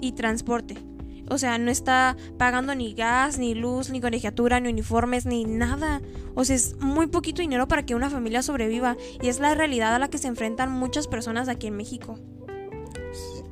y 0.00 0.12
transporte. 0.12 0.87
O 1.30 1.38
sea, 1.38 1.58
no 1.58 1.70
está 1.70 2.16
pagando 2.36 2.74
ni 2.74 2.94
gas, 2.94 3.38
ni 3.38 3.54
luz, 3.54 3.90
ni 3.90 4.00
colegiatura, 4.00 4.60
ni 4.60 4.68
uniformes, 4.68 5.26
ni 5.26 5.44
nada. 5.44 6.00
O 6.34 6.44
sea, 6.44 6.56
es 6.56 6.76
muy 6.80 7.06
poquito 7.06 7.42
dinero 7.42 7.68
para 7.68 7.84
que 7.84 7.94
una 7.94 8.10
familia 8.10 8.42
sobreviva. 8.42 8.96
Y 9.20 9.28
es 9.28 9.40
la 9.40 9.54
realidad 9.54 9.94
a 9.94 9.98
la 9.98 10.08
que 10.08 10.18
se 10.18 10.28
enfrentan 10.28 10.70
muchas 10.70 11.08
personas 11.08 11.48
aquí 11.48 11.66
en 11.66 11.76
México. 11.76 12.18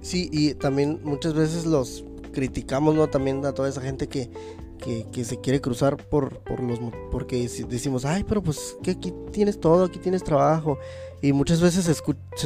Sí, 0.00 0.28
y 0.32 0.54
también 0.54 1.00
muchas 1.02 1.34
veces 1.34 1.66
los 1.66 2.04
criticamos, 2.32 2.94
¿no? 2.94 3.08
También 3.08 3.44
a 3.44 3.52
toda 3.52 3.68
esa 3.68 3.80
gente 3.80 4.08
que, 4.08 4.30
que, 4.78 5.24
se 5.24 5.40
quiere 5.40 5.60
cruzar 5.60 5.96
por, 5.96 6.38
por 6.40 6.62
los 6.62 6.78
porque 7.10 7.48
decimos, 7.68 8.04
ay, 8.04 8.24
pero 8.24 8.42
pues 8.42 8.76
que 8.82 8.92
aquí 8.92 9.12
tienes 9.32 9.58
todo, 9.58 9.84
aquí 9.84 9.98
tienes 9.98 10.22
trabajo. 10.22 10.78
Y 11.22 11.32
muchas 11.32 11.60
veces 11.60 11.86
se, 11.86 11.92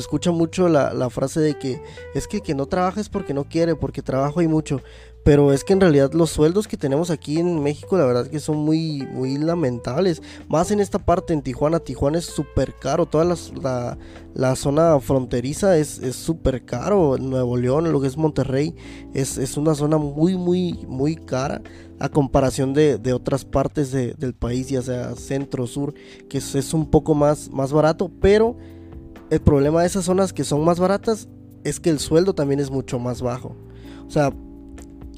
escucha, 0.00 0.30
mucho 0.30 0.68
la, 0.68 0.94
la, 0.94 1.10
frase 1.10 1.40
de 1.40 1.58
que 1.58 1.82
es 2.14 2.28
que 2.28 2.40
que 2.40 2.54
no 2.54 2.66
trabajes 2.66 3.08
porque 3.08 3.34
no 3.34 3.44
quiere, 3.44 3.74
porque 3.74 4.00
trabajo 4.00 4.40
hay 4.40 4.48
mucho. 4.48 4.80
Pero 5.22 5.52
es 5.52 5.64
que 5.64 5.74
en 5.74 5.80
realidad 5.80 6.12
los 6.14 6.30
sueldos 6.30 6.66
que 6.66 6.78
tenemos 6.78 7.10
aquí 7.10 7.38
en 7.38 7.62
México, 7.62 7.98
la 7.98 8.06
verdad 8.06 8.26
que 8.26 8.40
son 8.40 8.56
muy, 8.56 9.06
muy 9.12 9.36
lamentables. 9.36 10.22
Más 10.48 10.70
en 10.70 10.80
esta 10.80 10.98
parte, 10.98 11.34
en 11.34 11.42
Tijuana. 11.42 11.78
Tijuana 11.78 12.18
es 12.18 12.24
súper 12.24 12.74
caro. 12.74 13.04
Toda 13.04 13.24
la, 13.24 13.98
la, 14.34 14.56
zona 14.56 14.98
fronteriza 15.00 15.76
es 15.76 16.00
súper 16.16 16.64
caro. 16.64 17.18
Nuevo 17.18 17.58
León, 17.58 17.92
lo 17.92 18.00
que 18.00 18.06
es 18.06 18.16
Monterrey, 18.16 18.74
es, 19.12 19.36
es, 19.36 19.58
una 19.58 19.74
zona 19.74 19.98
muy, 19.98 20.36
muy, 20.36 20.86
muy 20.88 21.16
cara. 21.16 21.60
A 21.98 22.08
comparación 22.08 22.72
de, 22.72 22.96
de 22.96 23.12
otras 23.12 23.44
partes 23.44 23.92
del 23.92 24.34
país, 24.34 24.70
ya 24.70 24.80
sea 24.80 25.14
centro, 25.16 25.66
sur, 25.66 25.92
que 26.30 26.38
es, 26.38 26.54
es 26.54 26.72
un 26.72 26.90
poco 26.90 27.14
más, 27.14 27.50
más 27.50 27.72
barato. 27.72 28.10
Pero 28.22 28.56
el 29.28 29.40
problema 29.40 29.82
de 29.82 29.86
esas 29.86 30.06
zonas 30.06 30.32
que 30.32 30.44
son 30.44 30.64
más 30.64 30.80
baratas 30.80 31.28
es 31.62 31.78
que 31.78 31.90
el 31.90 31.98
sueldo 31.98 32.34
también 32.34 32.58
es 32.58 32.70
mucho 32.70 32.98
más 32.98 33.20
bajo. 33.20 33.54
O 34.06 34.10
sea, 34.10 34.32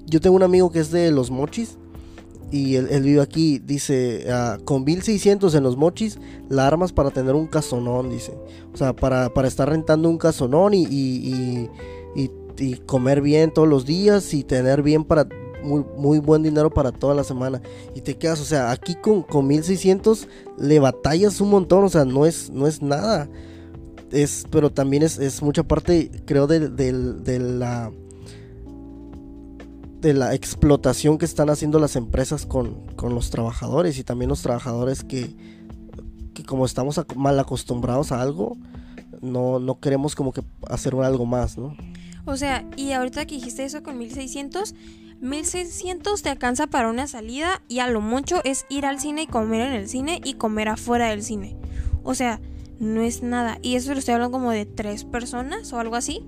yo 0.07 0.21
tengo 0.21 0.37
un 0.37 0.43
amigo 0.43 0.71
que 0.71 0.81
es 0.81 0.91
de 0.91 1.11
los 1.11 1.31
mochis 1.31 1.79
y 2.53 2.77
él, 2.77 3.03
vive 3.03 3.23
aquí, 3.23 3.59
dice, 3.61 4.27
ah, 4.31 4.59
con 4.67 4.85
1600 4.85 5.55
en 5.55 5.63
los 5.63 5.79
mochis, 5.79 6.19
la 6.51 6.67
armas 6.67 6.93
para 6.93 7.11
tener 7.11 7.35
un 7.35 7.47
casonón, 7.47 8.11
dice. 8.11 8.35
O 8.75 8.77
sea, 8.77 8.95
para, 8.95 9.31
estar 9.49 9.71
rentando 9.71 10.11
un 10.11 10.19
casonón 10.19 10.75
y, 10.75 10.85
y, 10.85 11.71
y, 12.15 12.75
comer 12.85 13.23
bien 13.23 13.53
todos 13.55 13.67
los 13.67 13.87
días 13.87 14.35
y 14.35 14.45
tener 14.45 14.83
bien 14.83 15.05
para 15.05 15.27
muy, 15.65 15.83
muy 15.97 16.19
buen 16.19 16.43
dinero 16.43 16.69
para 16.69 16.93
toda 16.93 17.15
la 17.15 17.25
semana. 17.25 17.63
Y 17.95 18.03
te 18.03 18.19
quedas, 18.19 18.39
o 18.39 18.45
sea, 18.45 18.71
aquí 18.71 18.97
con, 18.97 19.23
con 19.23 19.47
1600 19.47 20.29
le 20.59 20.79
batallas 20.79 21.41
un 21.41 21.49
montón, 21.49 21.85
o 21.85 21.89
sea, 21.89 22.05
no 22.05 22.27
es, 22.27 22.51
no 22.51 22.67
es 22.67 22.83
nada. 22.83 23.31
Es, 24.11 24.45
pero 24.51 24.71
también 24.71 25.03
es, 25.03 25.19
es 25.19 25.41
mucha 25.41 25.63
parte, 25.63 26.11
creo, 26.27 26.47
de, 26.47 26.69
de 26.69 27.39
la 27.39 27.91
de 30.03 30.15
la 30.15 30.35
explotación 30.35 31.17
que 31.17 31.25
están 31.25 31.49
haciendo 31.49 31.79
las 31.79 31.95
empresas 31.97 32.45
con, 32.45 32.87
con 32.97 33.15
los 33.15 33.31
trabajadores 33.31 33.99
y 33.99 34.05
también 34.05 34.29
los 34.29 34.43
trabajadores 34.43 35.05
que, 35.05 35.35
que 36.35 36.43
como 36.45 36.67
estamos 36.67 37.01
mal 37.15 37.39
acostumbrados 37.39 38.11
a 38.11 38.21
algo, 38.21 38.59
no, 39.23 39.61
no 39.61 39.79
queremos 39.79 40.17
como 40.17 40.33
que 40.33 40.43
hacer 40.69 40.95
algo 40.97 41.25
más, 41.25 41.57
¿no? 41.57 41.77
O 42.25 42.37
sea, 42.37 42.69
y 42.77 42.93
ahorita 42.93 43.27
que 43.27 43.37
dijiste 43.37 43.65
eso 43.65 43.85
con 43.85 43.97
1600, 43.97 44.75
1600 45.21 46.21
te 46.21 46.31
alcanza 46.31 46.67
para 46.67 46.91
una 46.91 47.07
salida 47.07 47.63
y 47.69 47.79
a 47.79 47.89
lo 47.89 48.01
mucho 48.01 48.41
es 48.45 48.67
ir 48.69 48.87
al 48.87 48.99
cine 48.99 49.23
y 49.23 49.27
comer 49.29 49.61
en 49.61 49.73
el 49.73 49.89
cine 49.89 50.21
y 50.25 50.35
comer 50.35 50.69
afuera 50.69 51.09
del 51.11 51.23
cine. 51.23 51.57
O 52.03 52.15
sea, 52.17 52.41
no 52.81 53.03
es 53.03 53.23
nada. 53.23 53.59
Y 53.63 53.77
eso 53.77 53.93
lo 53.93 54.01
estoy 54.01 54.15
hablando 54.15 54.37
como 54.37 54.51
de 54.51 54.67
tres 54.67 55.05
personas 55.05 55.73
o 55.73 55.79
algo 55.79 55.95
así. 55.95 56.25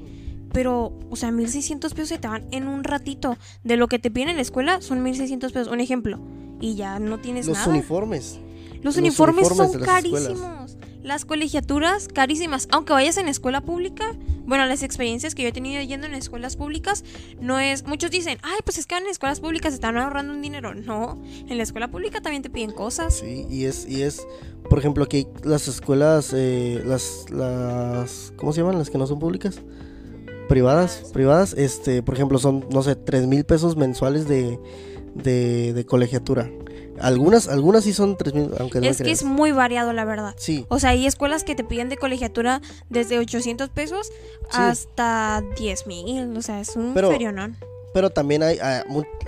Pero, 0.55 0.97
o 1.11 1.17
sea, 1.17 1.33
1600 1.33 1.93
pesos 1.93 2.09
se 2.09 2.19
te 2.19 2.29
van 2.29 2.47
en 2.53 2.69
un 2.69 2.85
ratito. 2.85 3.37
De 3.65 3.77
lo 3.77 3.89
que 3.89 3.99
te 3.99 4.11
piden 4.11 4.31
en 4.31 4.37
la 4.37 4.43
escuela 4.43 4.81
son 4.81 5.03
1600 5.03 5.53
pesos. 5.53 5.71
Un 5.71 5.81
ejemplo. 5.81 6.19
Y 6.61 6.77
ya 6.77 6.99
no 7.01 7.19
tienes 7.19 7.47
Los 7.47 7.59
nada. 7.59 7.71
uniformes. 7.71 8.39
Los, 8.81 8.97
uniformes, 8.97 9.49
son 9.49 9.81
carísimos. 9.81 10.77
Las 11.03 11.25
colegiaturas 11.25 12.07
carísimas. 12.09 12.69
Aunque 12.71 12.93
vayas 12.93 13.17
en 13.17 13.29
escuela 13.29 13.63
pública, 13.63 14.15
bueno, 14.47 14.65
las 14.67 14.83
experiencias 14.83 15.35
que 15.35 15.43
yo 15.43 15.49
he 15.49 15.53
tenido 15.53 15.83
yendo 15.83 16.07
en 16.07 16.15
escuelas 16.15 16.57
públicas, 16.57 17.03
no 17.41 17.59
es. 17.59 17.85
Muchos 17.87 18.11
dicen, 18.11 18.39
ay, 18.43 18.61
pues 18.65 18.79
es 18.79 18.87
que 18.87 18.97
en 18.97 19.07
escuelas 19.07 19.41
públicas 19.41 19.75
están 19.75 19.97
ahorrando 19.97 20.33
un 20.33 20.41
dinero. 20.41 20.75
No, 20.75 21.21
en 21.49 21.57
la 21.57 21.63
escuela 21.65 21.89
pública 21.89 22.21
también 22.21 22.43
te 22.43 22.51
piden 22.51 22.71
cosas. 22.71 23.19
Sí, 23.19 23.47
y 23.51 23.65
es, 23.65 23.89
y 23.89 24.03
es 24.03 24.25
por 24.69 24.79
ejemplo, 24.79 25.05
aquí 25.05 25.27
las 25.43 25.69
escuelas, 25.69 26.33
eh, 26.35 26.83
las, 26.85 27.27
las. 27.31 28.33
¿Cómo 28.37 28.53
se 28.53 28.61
llaman? 28.61 28.79
Las 28.79 28.91
que 28.91 28.99
no 28.99 29.07
son 29.07 29.19
públicas. 29.19 29.61
Privadas, 30.49 31.11
privadas, 31.13 31.55
este, 31.55 32.03
por 32.03 32.15
ejemplo, 32.15 32.39
son, 32.39 32.67
no 32.71 32.83
sé, 32.83 32.97
tres 32.97 33.27
mil 33.27 33.45
pesos 33.45 33.77
mensuales 33.77 34.29
de, 34.29 34.59
de, 35.15 35.73
de 35.73 35.87
colegiatura. 35.87 36.51
Algunas, 37.01 37.49
algunas 37.49 37.83
sí 37.83 37.93
son 37.93 38.17
3 38.17 38.35
mil, 38.35 38.51
aunque 38.61 38.81
no 38.81 38.87
Es 38.87 39.03
que 39.03 39.11
es 39.11 39.25
muy 39.25 39.51
variado, 39.51 39.93
la 39.93 40.05
verdad. 40.05 40.33
Sí. 40.39 40.65
O 40.69 40.79
sea, 40.79 40.91
hay 40.91 41.07
escuelas 41.07 41.43
que 41.43 41.57
te 41.57 41.65
piden 41.65 41.89
de 41.89 41.97
colegiatura 41.97 42.61
desde 42.89 43.19
800 43.19 43.69
pesos 43.71 44.13
hasta 44.53 45.43
10 45.59 45.87
mil. 45.89 46.37
O 46.37 46.43
sea, 46.43 46.61
es 46.61 46.77
un 46.77 46.95
Pero- 46.95 47.11
ferionón. 47.11 47.57
Pero 47.93 48.11
también 48.11 48.43
hay, 48.43 48.59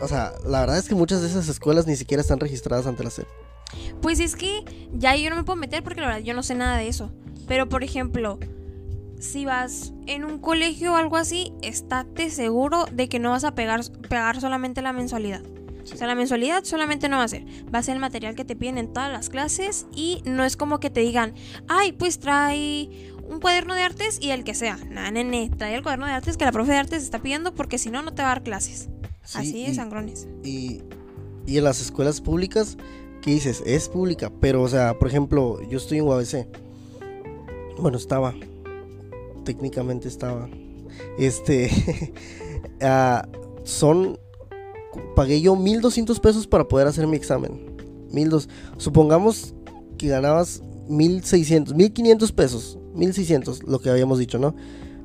o 0.00 0.08
sea, 0.08 0.32
la 0.44 0.60
verdad 0.60 0.76
es 0.78 0.88
que 0.88 0.96
muchas 0.96 1.22
de 1.22 1.28
esas 1.28 1.48
escuelas 1.48 1.86
ni 1.86 1.94
siquiera 1.94 2.20
están 2.20 2.40
registradas 2.40 2.86
ante 2.86 3.04
la 3.04 3.10
SEP. 3.10 3.26
Pues 4.00 4.18
es 4.18 4.34
que 4.34 4.64
ya 4.92 5.14
yo 5.14 5.30
no 5.30 5.36
me 5.36 5.44
puedo 5.44 5.56
meter 5.56 5.84
porque 5.84 6.00
la 6.00 6.08
verdad 6.08 6.22
yo 6.22 6.34
no 6.34 6.42
sé 6.42 6.56
nada 6.56 6.76
de 6.76 6.88
eso. 6.88 7.10
Pero 7.46 7.68
por 7.68 7.84
ejemplo, 7.84 8.40
si 9.18 9.44
vas 9.44 9.92
en 10.06 10.24
un 10.24 10.38
colegio 10.38 10.92
o 10.92 10.96
algo 10.96 11.16
así, 11.16 11.52
estate 11.62 12.30
seguro 12.30 12.86
de 12.92 13.08
que 13.08 13.18
no 13.18 13.30
vas 13.30 13.44
a 13.44 13.54
pegar, 13.54 13.80
pagar 14.08 14.40
solamente 14.40 14.82
la 14.82 14.92
mensualidad. 14.92 15.42
O 15.92 15.96
sea, 15.96 16.06
la 16.08 16.14
mensualidad 16.16 16.64
solamente 16.64 17.08
no 17.08 17.18
va 17.18 17.22
a 17.24 17.28
ser. 17.28 17.44
Va 17.72 17.78
a 17.78 17.82
ser 17.82 17.94
el 17.94 18.00
material 18.00 18.34
que 18.34 18.44
te 18.44 18.56
piden 18.56 18.76
en 18.76 18.92
todas 18.92 19.12
las 19.12 19.28
clases 19.28 19.86
y 19.94 20.20
no 20.24 20.44
es 20.44 20.56
como 20.56 20.80
que 20.80 20.90
te 20.90 21.00
digan, 21.00 21.32
ay, 21.68 21.92
pues 21.92 22.18
trae 22.18 22.88
un 23.28 23.38
cuaderno 23.40 23.74
de 23.74 23.82
artes 23.82 24.18
y 24.20 24.30
el 24.30 24.42
que 24.44 24.54
sea. 24.54 24.78
Nada, 24.90 25.10
nene, 25.12 25.48
trae 25.56 25.74
el 25.76 25.82
cuaderno 25.82 26.06
de 26.06 26.12
artes 26.12 26.36
que 26.36 26.44
la 26.44 26.50
profe 26.52 26.72
de 26.72 26.78
artes 26.78 27.02
está 27.04 27.20
pidiendo 27.20 27.54
porque 27.54 27.78
si 27.78 27.90
no, 27.90 28.02
no 28.02 28.12
te 28.14 28.22
va 28.22 28.28
a 28.32 28.34
dar 28.34 28.42
clases. 28.42 28.88
Sí, 29.22 29.38
Así 29.38 29.52
de 29.64 29.70
y- 29.70 29.74
sangrones. 29.74 30.26
Y, 30.44 30.82
y 31.46 31.58
en 31.58 31.64
las 31.64 31.80
escuelas 31.80 32.20
públicas, 32.20 32.76
¿qué 33.22 33.30
dices? 33.30 33.62
Es 33.64 33.88
pública, 33.88 34.30
pero, 34.40 34.62
o 34.62 34.68
sea, 34.68 34.98
por 34.98 35.06
ejemplo, 35.08 35.60
yo 35.68 35.78
estoy 35.78 35.98
en 35.98 36.04
UABC. 36.04 36.48
Bueno, 37.78 37.96
estaba. 37.98 38.34
Técnicamente 39.46 40.08
estaba. 40.08 40.50
Este. 41.18 42.12
ah, 42.82 43.26
son. 43.64 44.18
Pagué 45.14 45.40
yo 45.40 45.56
1200 45.56 46.20
pesos 46.20 46.46
para 46.46 46.68
poder 46.68 46.86
hacer 46.86 47.06
mi 47.06 47.16
examen. 47.16 47.76
1200. 48.10 48.48
Supongamos 48.76 49.54
que 49.96 50.08
ganabas 50.08 50.62
1600, 50.88 51.74
1500 51.74 52.32
pesos. 52.32 52.78
1600, 52.94 53.62
lo 53.64 53.78
que 53.78 53.90
habíamos 53.90 54.18
dicho, 54.18 54.38
¿no? 54.38 54.54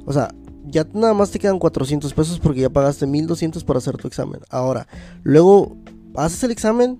O 0.05 0.13
sea, 0.13 0.33
ya 0.65 0.87
nada 0.93 1.13
más 1.13 1.31
te 1.31 1.39
quedan 1.39 1.59
400 1.59 2.13
pesos 2.13 2.39
porque 2.39 2.61
ya 2.61 2.69
pagaste 2.69 3.05
1200 3.05 3.63
para 3.63 3.79
hacer 3.79 3.97
tu 3.97 4.07
examen. 4.07 4.41
Ahora, 4.49 4.87
luego 5.23 5.77
haces 6.15 6.43
el 6.43 6.51
examen, 6.51 6.97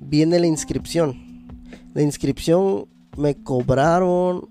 viene 0.00 0.38
la 0.38 0.46
inscripción. 0.46 1.48
La 1.94 2.02
inscripción 2.02 2.86
me 3.16 3.42
cobraron 3.42 4.48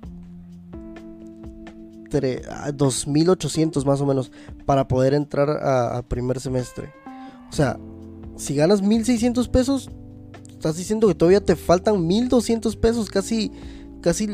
tre- 2.11 2.43
ah, 2.49 2.71
2800 2.71 3.85
más 3.85 4.01
o 4.01 4.05
menos 4.05 4.31
para 4.65 4.87
poder 4.87 5.13
entrar 5.13 5.49
a, 5.49 5.97
primer 6.03 6.39
semestre. 6.39 6.91
O 7.49 7.53
sea, 7.53 7.79
si 8.37 8.55
ganas 8.55 8.81
1600 8.81 9.47
pesos, 9.49 9.89
estás 10.49 10.77
diciendo 10.77 11.07
que 11.07 11.15
todavía 11.15 11.43
te 11.43 11.55
faltan 11.55 12.05
1200 12.05 12.75
pesos, 12.75 13.09
casi 13.09 13.51
casi 14.01 14.27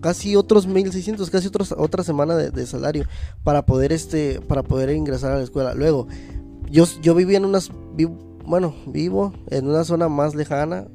casi 0.00 0.36
otros 0.36 0.66
1600, 0.68 1.28
casi 1.30 1.48
otros, 1.48 1.72
otra 1.76 2.04
semana 2.04 2.36
de, 2.36 2.50
salario 2.66 3.04
para 3.42 3.66
poder 3.66 3.92
este 3.92 4.40
para 4.40 4.62
poder 4.62 4.90
ingresar 4.90 5.32
a 5.32 5.38
la 5.38 5.42
escuela. 5.44 5.74
Luego, 5.74 6.06
yo 6.70 6.84
yo 7.02 7.14
vivía 7.14 7.38
en 7.38 7.44
unas 7.44 7.70
vi- 7.94 8.08
bueno, 8.46 8.74
vivo 8.86 9.32
en 9.50 9.66
una 9.68 9.84
zona 9.84 10.08
más 10.08 10.34
lejana 10.34 10.86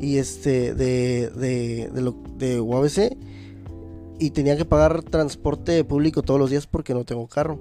y 0.00 0.18
este 0.18 0.74
de 0.74 1.30
de 1.30 1.90
de, 1.94 2.00
lo, 2.02 2.14
de 2.36 2.60
UABC 2.60 3.16
y 4.26 4.30
tenía 4.30 4.56
que 4.56 4.64
pagar 4.64 5.02
transporte 5.02 5.84
público 5.84 6.22
todos 6.22 6.40
los 6.40 6.50
días 6.50 6.66
porque 6.66 6.94
no 6.94 7.04
tengo 7.04 7.26
carro. 7.26 7.58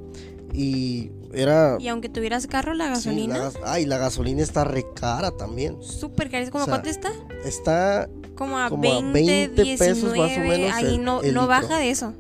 Y 0.53 1.11
era 1.33 1.77
Y 1.79 1.87
aunque 1.87 2.09
tuvieras 2.09 2.45
carro, 2.47 2.73
la 2.73 2.85
Sí, 2.85 3.09
gasolina, 3.09 3.37
la 3.37 3.43
gas- 3.45 3.59
ay, 3.65 3.85
la 3.85 3.97
gasolina 3.97 4.43
está 4.43 4.63
re 4.63 4.85
cara 4.95 5.31
también. 5.31 5.77
súper 5.81 6.29
cara. 6.29 6.49
¿Cómo 6.51 6.63
O 6.63 6.65
sea, 6.65 6.73
cuánto 6.75 6.89
está? 6.89 7.11
Está 7.43 8.07
Como 8.35 8.57
a 8.59 8.69
como 8.69 8.83
a 8.87 9.01
20, 9.01 9.47
20 9.49 9.63
pesos 9.77 10.13
19, 10.13 10.17
más 10.19 10.37
o 10.37 10.41
menos 10.41 10.73
ahí 10.75 10.95
el- 10.95 11.03
no, 11.03 11.21
el 11.21 11.33
no 11.33 11.47
baja 11.47 11.77
de 11.79 11.89
eso. 11.89 12.13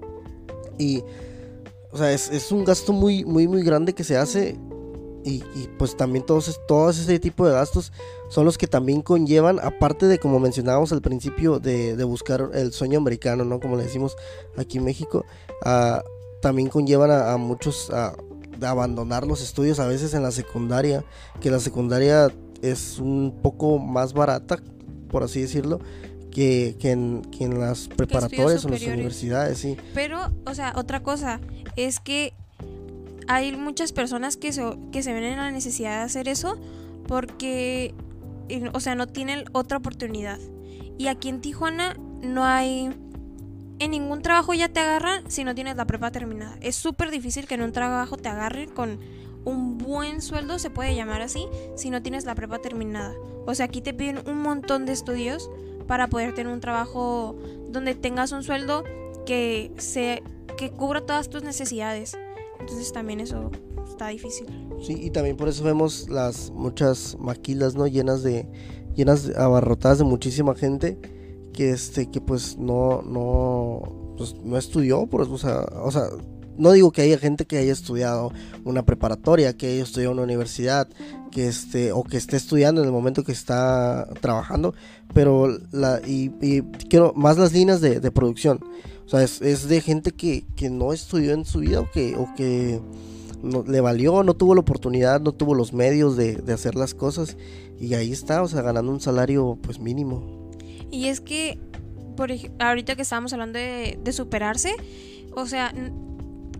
y 0.79 1.03
o 1.91 1.97
sea, 1.97 2.11
es, 2.11 2.29
es 2.31 2.51
un 2.51 2.65
gasto 2.65 2.91
muy 2.91 3.23
muy 3.23 3.47
muy 3.47 3.61
grande 3.63 3.93
que 3.93 4.03
se 4.03 4.17
hace 4.17 4.57
y, 5.25 5.43
y, 5.55 5.69
pues 5.77 5.95
también 5.95 6.25
todos 6.25 6.59
todos 6.67 6.99
ese 6.99 7.19
tipo 7.19 7.47
de 7.47 7.53
gastos 7.53 7.91
son 8.29 8.45
los 8.45 8.57
que 8.57 8.67
también 8.67 9.01
conllevan 9.01 9.59
aparte 9.59 10.07
de 10.07 10.19
como 10.19 10.39
mencionábamos 10.39 10.91
al 10.91 11.01
principio 11.01 11.59
de, 11.59 11.95
de 11.95 12.03
buscar 12.03 12.49
el 12.53 12.73
sueño 12.73 12.99
americano, 12.99 13.45
¿no? 13.45 13.59
Como 13.59 13.77
le 13.77 13.83
decimos 13.83 14.15
aquí 14.57 14.79
en 14.79 14.85
México, 14.85 15.25
ah, 15.63 16.03
también 16.41 16.69
conllevan 16.69 17.11
a, 17.11 17.33
a 17.33 17.37
muchos 17.37 17.89
a, 17.91 18.13
de 18.57 18.67
abandonar 18.67 19.25
los 19.25 19.41
estudios 19.41 19.79
a 19.79 19.87
veces 19.87 20.13
en 20.13 20.23
la 20.23 20.31
secundaria, 20.31 21.03
que 21.41 21.51
la 21.51 21.59
secundaria 21.59 22.33
es 22.61 22.99
un 22.99 23.39
poco 23.41 23.77
más 23.79 24.13
barata, 24.13 24.57
por 25.09 25.23
así 25.23 25.41
decirlo, 25.41 25.79
que, 26.31 26.75
que 26.79 26.91
en, 26.91 27.21
que 27.23 27.43
en 27.43 27.59
las 27.59 27.87
preparatorias 27.87 28.65
o 28.65 28.69
en 28.69 28.73
las 28.73 28.83
universidades, 28.83 29.57
sí. 29.59 29.77
Pero, 29.93 30.31
o 30.45 30.55
sea, 30.55 30.73
otra 30.75 31.03
cosa 31.03 31.39
es 31.75 31.99
que 31.99 32.33
hay 33.27 33.55
muchas 33.55 33.93
personas 33.93 34.37
que 34.37 34.53
se, 34.53 34.63
que 34.91 35.03
se 35.03 35.13
ven 35.13 35.23
en 35.23 35.37
la 35.37 35.51
necesidad 35.51 35.99
de 35.99 36.03
hacer 36.03 36.27
eso 36.27 36.57
porque, 37.07 37.93
o 38.73 38.79
sea, 38.79 38.95
no 38.95 39.07
tienen 39.07 39.45
otra 39.51 39.77
oportunidad. 39.77 40.39
Y 40.97 41.07
aquí 41.07 41.29
en 41.29 41.41
Tijuana 41.41 41.95
no 42.21 42.43
hay... 42.45 42.91
En 43.79 43.91
ningún 43.91 44.21
trabajo 44.21 44.53
ya 44.53 44.69
te 44.69 44.79
agarran 44.79 45.29
si 45.29 45.43
no 45.43 45.55
tienes 45.55 45.75
la 45.75 45.85
prepa 45.85 46.11
terminada. 46.11 46.57
Es 46.61 46.75
súper 46.75 47.11
difícil 47.11 47.47
que 47.47 47.55
en 47.55 47.63
un 47.63 47.71
trabajo 47.71 48.15
te 48.15 48.29
agarren 48.29 48.69
con 48.69 48.99
un 49.45 49.77
buen 49.77 50.21
sueldo, 50.21 50.57
se 50.59 50.69
puede 50.69 50.95
llamar 50.95 51.21
así, 51.21 51.47
si 51.75 51.89
no 51.89 52.01
tienes 52.01 52.23
la 52.23 52.35
prepa 52.35 52.59
terminada. 52.59 53.13
O 53.45 53.53
sea, 53.53 53.65
aquí 53.65 53.81
te 53.81 53.93
piden 53.93 54.21
un 54.25 54.41
montón 54.41 54.85
de 54.85 54.93
estudios 54.93 55.49
para 55.87 56.07
poder 56.07 56.33
tener 56.33 56.53
un 56.53 56.61
trabajo 56.61 57.35
donde 57.67 57.95
tengas 57.95 58.31
un 58.31 58.43
sueldo 58.43 58.83
que 59.25 59.71
se 59.77 60.23
que 60.57 60.71
cubra 60.71 61.01
todas 61.01 61.29
tus 61.29 61.43
necesidades. 61.43 62.17
Entonces 62.63 62.93
también 62.93 63.19
eso 63.19 63.51
está 63.85 64.07
difícil. 64.07 64.47
Sí, 64.81 64.93
y 65.01 65.09
también 65.09 65.35
por 65.35 65.49
eso 65.49 65.65
vemos 65.65 66.07
las 66.09 66.49
muchas 66.51 67.17
maquilas, 67.19 67.75
¿no? 67.75 67.87
Llenas 67.87 68.23
de, 68.23 68.47
llenas, 68.95 69.27
de- 69.27 69.35
abarrotadas 69.37 69.97
de 69.97 70.05
muchísima 70.05 70.55
gente 70.55 70.97
que 71.51 71.71
este, 71.71 72.09
que 72.09 72.21
pues 72.21 72.57
no, 72.57 73.01
no, 73.01 74.15
pues 74.17 74.35
no 74.43 74.57
estudió, 74.57 75.05
pues, 75.07 75.27
o 75.27 75.37
sea, 75.37 75.65
o 75.83 75.91
sea, 75.91 76.03
no 76.57 76.71
digo 76.71 76.91
que 76.91 77.01
haya 77.01 77.17
gente 77.17 77.45
que 77.45 77.57
haya 77.57 77.73
estudiado 77.73 78.31
una 78.63 78.85
preparatoria, 78.85 79.57
que 79.57 79.67
haya 79.67 79.83
estudiado 79.83 80.13
una 80.13 80.23
universidad, 80.23 80.87
que 81.31 81.47
este, 81.47 81.91
o 81.91 82.03
que 82.03 82.15
esté 82.15 82.37
estudiando 82.37 82.81
en 82.81 82.87
el 82.87 82.93
momento 82.93 83.23
que 83.23 83.33
está 83.33 84.07
trabajando, 84.21 84.73
pero 85.13 85.49
la, 85.71 85.99
y, 86.07 86.31
y 86.41 86.61
quiero 86.89 87.11
más 87.15 87.37
las 87.37 87.51
líneas 87.53 87.81
de, 87.81 87.99
de 87.99 88.11
producción. 88.11 88.59
O 89.05 89.09
sea, 89.09 89.21
es, 89.21 89.67
de 89.67 89.81
gente 89.81 90.11
que, 90.11 90.45
que 90.55 90.69
no 90.69 90.93
estudió 90.93 91.33
en 91.33 91.45
su 91.45 91.59
vida 91.59 91.81
o 91.81 91.91
que, 91.91 92.15
o 92.15 92.33
que 92.35 92.79
le 93.67 93.81
valió, 93.81 94.23
no 94.23 94.33
tuvo 94.33 94.55
la 94.55 94.61
oportunidad, 94.61 95.21
no 95.21 95.33
tuvo 95.33 95.53
los 95.53 95.73
medios 95.73 96.15
de, 96.15 96.35
de 96.35 96.53
hacer 96.53 96.75
las 96.75 96.93
cosas 96.93 97.35
y 97.79 97.93
ahí 97.95 98.11
está, 98.11 98.41
o 98.41 98.47
sea, 98.47 98.61
ganando 98.61 98.91
un 98.91 99.01
salario 99.01 99.57
pues 99.61 99.79
mínimo. 99.79 100.51
Y 100.89 101.07
es 101.07 101.19
que, 101.19 101.59
por 102.15 102.31
ahorita 102.59 102.95
que 102.95 103.01
estábamos 103.01 103.33
hablando 103.33 103.59
de, 103.59 103.99
de 104.01 104.13
superarse, 104.13 104.73
o 105.35 105.45
sea, 105.45 105.73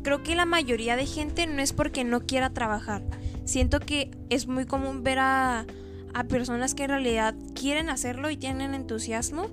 creo 0.01 0.23
que 0.23 0.35
la 0.35 0.45
mayoría 0.45 0.95
de 0.95 1.05
gente 1.05 1.47
no 1.47 1.61
es 1.61 1.71
porque 1.71 2.03
no 2.03 2.21
quiera 2.21 2.49
trabajar. 2.49 3.03
Siento 3.45 3.79
que 3.79 4.11
es 4.29 4.47
muy 4.47 4.65
común 4.65 5.03
ver 5.03 5.19
a, 5.19 5.65
a 6.13 6.23
personas 6.25 6.75
que 6.75 6.83
en 6.83 6.89
realidad 6.89 7.35
quieren 7.55 7.89
hacerlo 7.89 8.29
y 8.29 8.37
tienen 8.37 8.73
entusiasmo, 8.73 9.47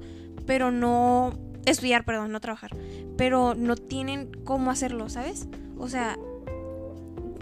pero 0.47 0.71
no 0.71 1.35
estudiar, 1.67 2.05
perdón, 2.05 2.33
no 2.33 2.40
trabajar, 2.40 2.76
pero 3.17 3.55
no 3.55 3.76
tienen 3.76 4.31
cómo 4.45 4.71
hacerlo, 4.71 5.09
¿sabes? 5.09 5.49
O 5.79 5.88
sea, 5.88 6.19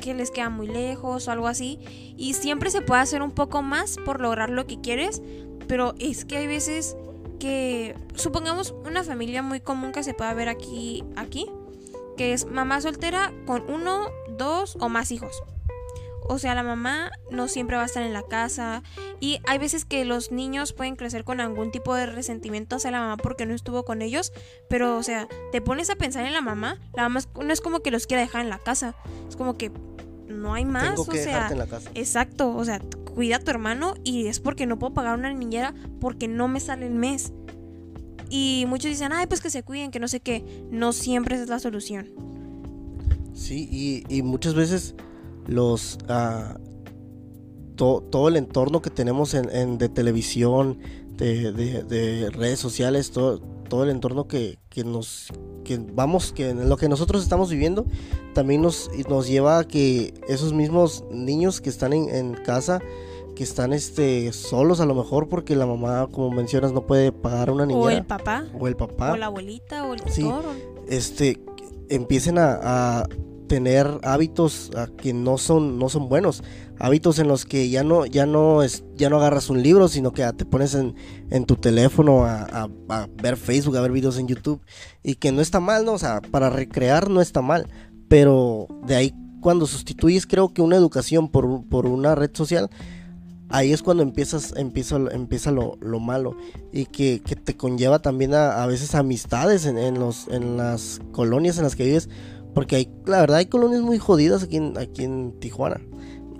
que 0.00 0.14
les 0.14 0.30
queda 0.30 0.48
muy 0.48 0.66
lejos 0.66 1.28
o 1.28 1.30
algo 1.30 1.48
así. 1.48 1.78
Y 2.16 2.34
siempre 2.34 2.70
se 2.70 2.80
puede 2.80 3.02
hacer 3.02 3.22
un 3.22 3.32
poco 3.32 3.62
más 3.62 3.96
por 4.04 4.20
lograr 4.20 4.50
lo 4.50 4.66
que 4.66 4.80
quieres, 4.80 5.22
pero 5.66 5.94
es 5.98 6.24
que 6.24 6.38
hay 6.38 6.46
veces 6.46 6.96
que, 7.38 7.94
supongamos 8.14 8.74
una 8.84 9.04
familia 9.04 9.42
muy 9.42 9.60
común 9.60 9.92
que 9.92 10.02
se 10.02 10.14
pueda 10.14 10.32
ver 10.34 10.48
aquí, 10.48 11.04
aquí, 11.16 11.46
que 12.16 12.32
es 12.32 12.46
mamá 12.46 12.80
soltera 12.80 13.32
con 13.46 13.70
uno, 13.70 14.06
dos 14.36 14.76
o 14.80 14.88
más 14.88 15.12
hijos. 15.12 15.42
O 16.28 16.38
sea, 16.38 16.54
la 16.54 16.62
mamá 16.62 17.10
no 17.30 17.48
siempre 17.48 17.76
va 17.76 17.82
a 17.82 17.86
estar 17.86 18.02
en 18.02 18.12
la 18.12 18.22
casa 18.22 18.82
y 19.18 19.40
hay 19.46 19.58
veces 19.58 19.84
que 19.84 20.04
los 20.04 20.30
niños 20.30 20.72
pueden 20.74 20.94
crecer 20.94 21.24
con 21.24 21.40
algún 21.40 21.70
tipo 21.70 21.94
de 21.94 22.06
resentimiento 22.06 22.76
hacia 22.76 22.90
la 22.90 23.00
mamá 23.00 23.16
porque 23.16 23.46
no 23.46 23.54
estuvo 23.54 23.84
con 23.84 24.02
ellos, 24.02 24.32
pero 24.68 24.98
o 24.98 25.02
sea, 25.02 25.26
te 25.52 25.60
pones 25.62 25.88
a 25.90 25.96
pensar 25.96 26.26
en 26.26 26.34
la 26.34 26.42
mamá, 26.42 26.78
la 26.94 27.04
mamá 27.08 27.20
no 27.42 27.52
es 27.52 27.60
como 27.62 27.80
que 27.80 27.90
los 27.90 28.06
quiera 28.06 28.22
dejar 28.22 28.42
en 28.42 28.50
la 28.50 28.58
casa, 28.58 28.94
es 29.28 29.36
como 29.36 29.56
que 29.56 29.72
no 30.28 30.52
hay 30.52 30.66
más, 30.66 30.90
Tengo 30.90 31.06
que 31.06 31.20
o 31.20 31.24
sea, 31.24 31.48
en 31.48 31.58
la 31.58 31.66
casa. 31.66 31.90
exacto, 31.94 32.54
o 32.54 32.64
sea, 32.64 32.80
cuida 33.14 33.36
a 33.36 33.38
tu 33.40 33.50
hermano 33.50 33.94
y 34.04 34.26
es 34.26 34.38
porque 34.38 34.66
no 34.66 34.78
puedo 34.78 34.92
pagar 34.92 35.18
una 35.18 35.32
niñera 35.32 35.74
porque 36.00 36.28
no 36.28 36.46
me 36.46 36.60
sale 36.60 36.86
el 36.86 36.94
mes. 36.94 37.32
Y 38.30 38.66
muchos 38.68 38.90
dicen, 38.90 39.12
ay, 39.14 39.26
pues 39.26 39.40
que 39.40 39.48
se 39.48 39.62
cuiden, 39.62 39.90
que 39.90 39.98
no 39.98 40.06
sé 40.06 40.20
qué. 40.20 40.44
No 40.70 40.92
siempre 40.92 41.34
esa 41.36 41.44
es 41.44 41.48
la 41.50 41.58
solución. 41.58 42.10
Sí, 43.32 43.66
y, 43.70 44.04
y 44.14 44.22
muchas 44.22 44.54
veces 44.54 44.94
los 45.48 45.98
to- 47.76 48.02
todo 48.10 48.28
el 48.28 48.36
entorno 48.36 48.82
que 48.82 48.90
tenemos 48.90 49.34
en, 49.34 49.48
en- 49.54 49.78
de 49.78 49.88
televisión, 49.88 50.78
de, 51.16 51.52
de- 51.52 51.82
de 51.82 52.30
redes 52.30 52.58
sociales, 52.60 53.10
todo, 53.10 53.40
todo 53.68 53.84
el 53.84 53.90
entorno 53.90 54.28
que, 54.28 54.58
que 54.68 54.84
nos 54.84 55.28
que 55.64 55.78
vamos, 55.92 56.32
que 56.32 56.50
en 56.50 56.68
lo 56.68 56.76
que 56.78 56.88
nosotros 56.88 57.22
estamos 57.22 57.50
viviendo, 57.50 57.84
también 58.34 58.62
nos, 58.62 58.90
nos 59.08 59.26
lleva 59.28 59.58
a 59.58 59.64
que 59.68 60.14
esos 60.28 60.52
mismos 60.54 61.04
niños 61.10 61.60
que 61.60 61.68
están 61.68 61.92
en, 61.92 62.08
en 62.08 62.34
casa, 62.34 62.80
que 63.36 63.42
están 63.44 63.72
este 63.72 64.32
solos 64.32 64.80
a 64.80 64.86
lo 64.86 64.94
mejor 64.94 65.28
porque 65.28 65.54
la 65.56 65.66
mamá, 65.66 66.08
como 66.10 66.30
mencionas, 66.30 66.72
no 66.72 66.86
puede 66.86 67.12
pagar 67.12 67.50
una 67.50 67.66
niñera 67.66 67.86
O 67.86 67.90
el 67.90 68.06
papá, 68.06 68.46
o 68.58 68.66
el 68.66 68.76
papá 68.76 69.12
o 69.12 69.16
la 69.16 69.26
abuelita, 69.26 69.86
o 69.86 69.92
el 69.94 70.00
Sí. 70.10 70.22
tutor. 70.22 70.44
o- 70.46 70.84
este 70.88 71.40
empiecen 71.90 72.38
a, 72.38 72.58
a 73.00 73.08
tener 73.48 74.00
hábitos 74.04 74.70
ah, 74.76 74.86
que 74.96 75.12
no 75.12 75.38
son 75.38 75.78
no 75.78 75.88
son 75.88 76.08
buenos. 76.08 76.44
Hábitos 76.78 77.18
en 77.18 77.26
los 77.26 77.44
que 77.44 77.68
ya 77.70 77.82
no 77.82 78.06
ya 78.06 78.26
no 78.26 78.62
es 78.62 78.84
ya 78.94 79.10
no 79.10 79.16
agarras 79.16 79.50
un 79.50 79.62
libro 79.62 79.88
sino 79.88 80.12
que 80.12 80.24
te 80.34 80.44
pones 80.44 80.74
en, 80.74 80.94
en 81.30 81.44
tu 81.44 81.56
teléfono 81.56 82.24
a, 82.24 82.42
a- 82.44 82.68
a 82.90 83.08
ver 83.20 83.36
Facebook 83.36 83.76
a 83.76 83.80
ver 83.80 83.90
videos 83.92 84.18
en 84.18 84.28
YouTube. 84.28 84.60
Y 85.02 85.16
que 85.16 85.32
no 85.32 85.40
está 85.40 85.58
mal 85.58 85.84
no 85.84 85.94
o 85.94 85.98
sea 85.98 86.20
para 86.20 86.50
recrear 86.50 87.10
no 87.10 87.20
está 87.20 87.42
mal. 87.42 87.66
Pero 88.08 88.68
de 88.86 88.94
ahí 88.96 89.14
cuando 89.40 89.66
sustituyes 89.66 90.26
creo 90.26 90.52
que 90.52 90.62
una 90.62 90.76
educación 90.76 91.28
por, 91.28 91.66
por 91.68 91.86
una 91.86 92.14
red 92.14 92.30
social 92.34 92.68
ahí 93.50 93.72
es 93.72 93.82
cuando 93.82 94.02
empiezas 94.02 94.52
empieza, 94.56 94.96
empieza 95.10 95.50
lo, 95.50 95.76
lo 95.80 96.00
malo. 96.00 96.36
Y 96.72 96.84
que, 96.86 97.20
que 97.24 97.34
te 97.34 97.56
conlleva 97.56 98.00
también 98.00 98.34
a, 98.34 98.62
a 98.62 98.66
veces 98.66 98.94
amistades 98.94 99.64
en, 99.66 99.78
en 99.78 99.98
los 99.98 100.28
en 100.28 100.56
las 100.58 101.00
colonias 101.12 101.56
en 101.56 101.64
las 101.64 101.74
que 101.74 101.84
vives 101.86 102.08
porque 102.54 102.76
hay 102.76 102.90
la 103.06 103.20
verdad 103.20 103.38
hay 103.38 103.46
colonias 103.46 103.82
muy 103.82 103.98
jodidas 103.98 104.42
aquí 104.42 104.56
en, 104.56 104.76
aquí 104.78 105.04
en 105.04 105.38
Tijuana. 105.40 105.80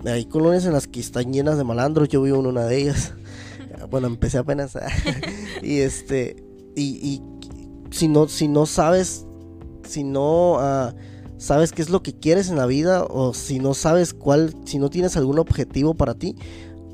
Hay 0.05 0.25
colonias 0.25 0.65
en 0.65 0.73
las 0.73 0.87
que 0.87 0.99
están 0.99 1.33
llenas 1.33 1.57
de 1.57 1.63
malandros 1.65 2.07
yo 2.09 2.21
vivo 2.21 2.39
en 2.39 2.47
una 2.47 2.65
de 2.65 2.77
ellas. 2.77 3.13
Bueno 3.89 4.07
empecé 4.07 4.37
apenas 4.37 4.77
y 5.63 5.79
este 5.79 6.35
y, 6.75 6.83
y 6.83 7.21
si 7.91 8.07
no 8.07 8.27
si 8.27 8.47
no 8.47 8.65
sabes 8.65 9.25
si 9.87 10.03
no 10.03 10.57
ah, 10.59 10.93
sabes 11.37 11.71
qué 11.71 11.81
es 11.81 11.89
lo 11.89 12.03
que 12.03 12.13
quieres 12.13 12.49
en 12.49 12.57
la 12.57 12.65
vida 12.65 13.03
o 13.05 13.33
si 13.33 13.59
no 13.59 13.73
sabes 13.73 14.13
cuál 14.13 14.53
si 14.65 14.77
no 14.79 14.89
tienes 14.89 15.15
algún 15.17 15.39
objetivo 15.39 15.93
para 15.95 16.13
ti 16.13 16.35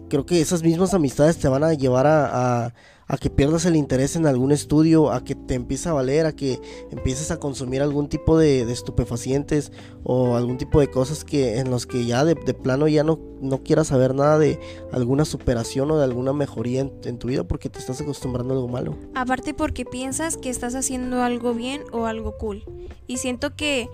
creo 0.10 0.26
que 0.26 0.40
esas 0.40 0.62
mismas 0.64 0.94
amistades 0.94 1.38
te 1.38 1.48
van 1.50 1.64
a 1.64 1.74
llevar 1.74 2.06
a, 2.08 2.66
a- 2.68 2.74
a 3.08 3.18
que 3.18 3.30
pierdas 3.30 3.66
el 3.66 3.76
interés 3.76 4.16
en 4.16 4.26
algún 4.26 4.52
estudio, 4.52 5.12
a 5.12 5.24
que 5.24 5.36
te 5.36 5.54
empiece 5.54 5.88
a 5.90 5.94
valer, 5.94 6.26
a 6.26 6.36
que 6.36 6.60
empieces 6.92 7.30
a 7.30 7.40
consumir 7.40 7.82
algún 7.82 8.10
tipo 8.10 8.38
de, 8.38 8.62
estupefacientes 8.72 9.72
o 10.04 10.36
algún 10.36 10.58
tipo 10.58 10.80
de 10.80 10.90
cosas 10.90 11.24
que 11.24 11.60
en 11.60 11.70
los 11.70 11.86
que 11.86 12.06
ya 12.06 12.26
de, 12.26 12.36
plano 12.36 12.88
ya 12.88 13.04
no, 13.04 13.20
no 13.42 13.62
quieras 13.64 13.88
saber 13.88 14.16
nada 14.16 14.40
de 14.40 14.60
alguna 14.92 15.24
superación 15.26 15.92
o 15.92 15.98
de 15.98 16.04
alguna 16.04 16.34
mejoría 16.34 16.82
en, 16.82 17.20
tu 17.20 17.28
vida 17.28 17.44
porque 17.44 17.70
te 17.70 17.80
estás 17.80 18.02
acostumbrando 18.02 18.54
a 18.54 18.58
algo 18.58 18.68
malo. 18.70 18.96
Aparte 19.14 19.54
porque 19.54 19.86
piensas 19.86 20.38
que 20.38 20.50
estás 20.50 20.74
haciendo 20.74 21.22
algo 21.22 21.54
bien 21.54 21.84
o 21.92 22.06
algo 22.06 22.38
cool. 22.38 22.64
Y 23.08 23.18
siento 23.18 23.56
que, 23.56 23.88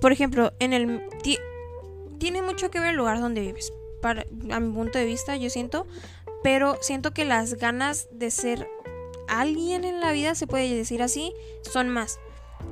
por 0.00 0.12
ejemplo, 0.12 0.52
en 0.58 0.72
el 0.74 1.00
ti- 1.22 1.38
tiene 2.18 2.42
mucho 2.42 2.70
que 2.70 2.80
ver 2.80 2.90
el 2.90 2.96
lugar 2.96 3.20
donde 3.20 3.40
vives. 3.40 3.72
Para, 4.02 4.26
a 4.52 4.60
mi 4.60 4.72
punto 4.72 4.98
de 4.98 5.04
vista, 5.06 5.36
yo 5.36 5.50
siento. 5.50 5.86
Pero 6.42 6.76
siento 6.80 7.12
que 7.12 7.24
las 7.24 7.54
ganas 7.54 8.08
de 8.12 8.30
ser 8.30 8.68
alguien 9.28 9.84
en 9.84 10.00
la 10.00 10.12
vida, 10.12 10.34
se 10.34 10.46
puede 10.46 10.72
decir 10.74 11.02
así, 11.02 11.32
son 11.62 11.88
más. 11.88 12.18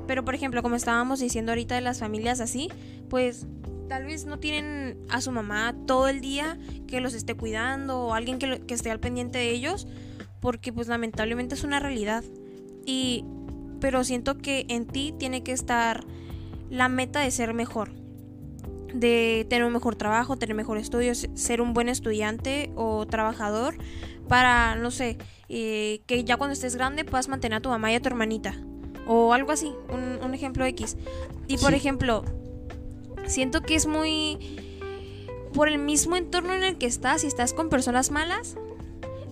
Pero 0.07 0.23
por 0.25 0.35
ejemplo, 0.35 0.61
como 0.63 0.75
estábamos 0.75 1.19
diciendo 1.19 1.51
ahorita 1.51 1.75
de 1.75 1.81
las 1.81 1.99
familias 1.99 2.39
así, 2.39 2.69
pues 3.09 3.45
tal 3.89 4.05
vez 4.05 4.25
no 4.25 4.39
tienen 4.39 4.97
a 5.09 5.21
su 5.21 5.31
mamá 5.31 5.73
todo 5.85 6.07
el 6.07 6.19
día 6.21 6.57
que 6.87 6.99
los 6.99 7.13
esté 7.13 7.35
cuidando 7.35 7.99
o 8.01 8.13
alguien 8.13 8.37
que, 8.39 8.47
lo- 8.47 8.65
que 8.65 8.73
esté 8.73 8.91
al 8.91 8.99
pendiente 8.99 9.37
de 9.37 9.51
ellos, 9.51 9.87
porque 10.41 10.73
pues 10.73 10.87
lamentablemente 10.87 11.55
es 11.55 11.63
una 11.63 11.79
realidad. 11.79 12.23
Y 12.85 13.23
pero 13.79 14.03
siento 14.03 14.37
que 14.39 14.65
en 14.69 14.87
ti 14.87 15.13
tiene 15.19 15.43
que 15.43 15.51
estar 15.51 16.03
la 16.69 16.89
meta 16.89 17.19
de 17.19 17.31
ser 17.31 17.53
mejor, 17.53 17.91
de 18.93 19.45
tener 19.49 19.65
un 19.65 19.73
mejor 19.73 19.95
trabajo, 19.95 20.37
tener 20.37 20.55
mejor 20.55 20.77
estudios, 20.77 21.27
ser 21.35 21.61
un 21.61 21.73
buen 21.73 21.89
estudiante 21.89 22.71
o 22.75 23.05
trabajador 23.05 23.75
para, 24.27 24.75
no 24.75 24.91
sé, 24.91 25.17
eh, 25.49 26.01
que 26.05 26.23
ya 26.23 26.37
cuando 26.37 26.53
estés 26.53 26.75
grande 26.75 27.05
puedas 27.05 27.27
mantener 27.27 27.57
a 27.57 27.61
tu 27.61 27.69
mamá 27.69 27.91
y 27.91 27.95
a 27.95 28.01
tu 28.01 28.07
hermanita 28.07 28.53
o 29.07 29.33
algo 29.33 29.51
así, 29.51 29.71
un, 29.89 30.19
un 30.23 30.33
ejemplo 30.33 30.65
X. 30.65 30.97
Y 31.47 31.57
por 31.57 31.69
Sí. 31.71 31.75
ejemplo, 31.77 32.23
siento 33.25 33.61
que 33.61 33.75
es 33.75 33.87
muy 33.87 34.37
por 35.53 35.69
el 35.69 35.77
mismo 35.79 36.15
entorno 36.17 36.53
en 36.53 36.63
el 36.63 36.77
que 36.77 36.85
estás, 36.85 37.21
si 37.21 37.27
estás 37.27 37.53
con 37.53 37.69
personas 37.69 38.11
malas, 38.11 38.57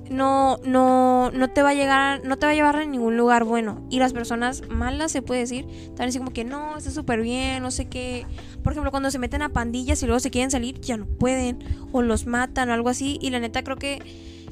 no, 0.09 0.57
no, 0.63 1.31
no 1.31 1.49
te 1.49 1.63
va 1.63 1.69
a 1.69 1.73
llegar, 1.73 2.23
no 2.25 2.37
te 2.37 2.45
va 2.45 2.51
a 2.51 2.55
llevar 2.55 2.75
a 2.75 2.85
ningún 2.85 3.17
lugar 3.17 3.43
bueno. 3.43 3.85
Y 3.89 3.99
las 3.99 4.13
personas 4.13 4.67
malas, 4.69 5.11
se 5.11 5.21
puede 5.21 5.41
decir, 5.41 5.67
están 5.69 6.09
así 6.09 6.17
como 6.17 6.31
que 6.31 6.43
no, 6.43 6.77
está 6.77 6.91
súper 6.91 7.21
bien, 7.21 7.61
no 7.61 7.71
sé 7.71 7.85
qué. 7.85 8.25
Por 8.63 8.73
ejemplo, 8.73 8.91
cuando 8.91 9.11
se 9.11 9.19
meten 9.19 9.41
a 9.41 9.49
pandillas 9.49 10.01
y 10.03 10.05
luego 10.05 10.19
se 10.19 10.31
quieren 10.31 10.51
salir, 10.51 10.79
ya 10.81 10.97
no 10.97 11.05
pueden, 11.05 11.59
o 11.91 12.01
los 12.01 12.25
matan 12.25 12.69
o 12.69 12.73
algo 12.73 12.89
así. 12.89 13.17
Y 13.21 13.29
la 13.29 13.39
neta 13.39 13.63
creo 13.63 13.77
que 13.77 14.01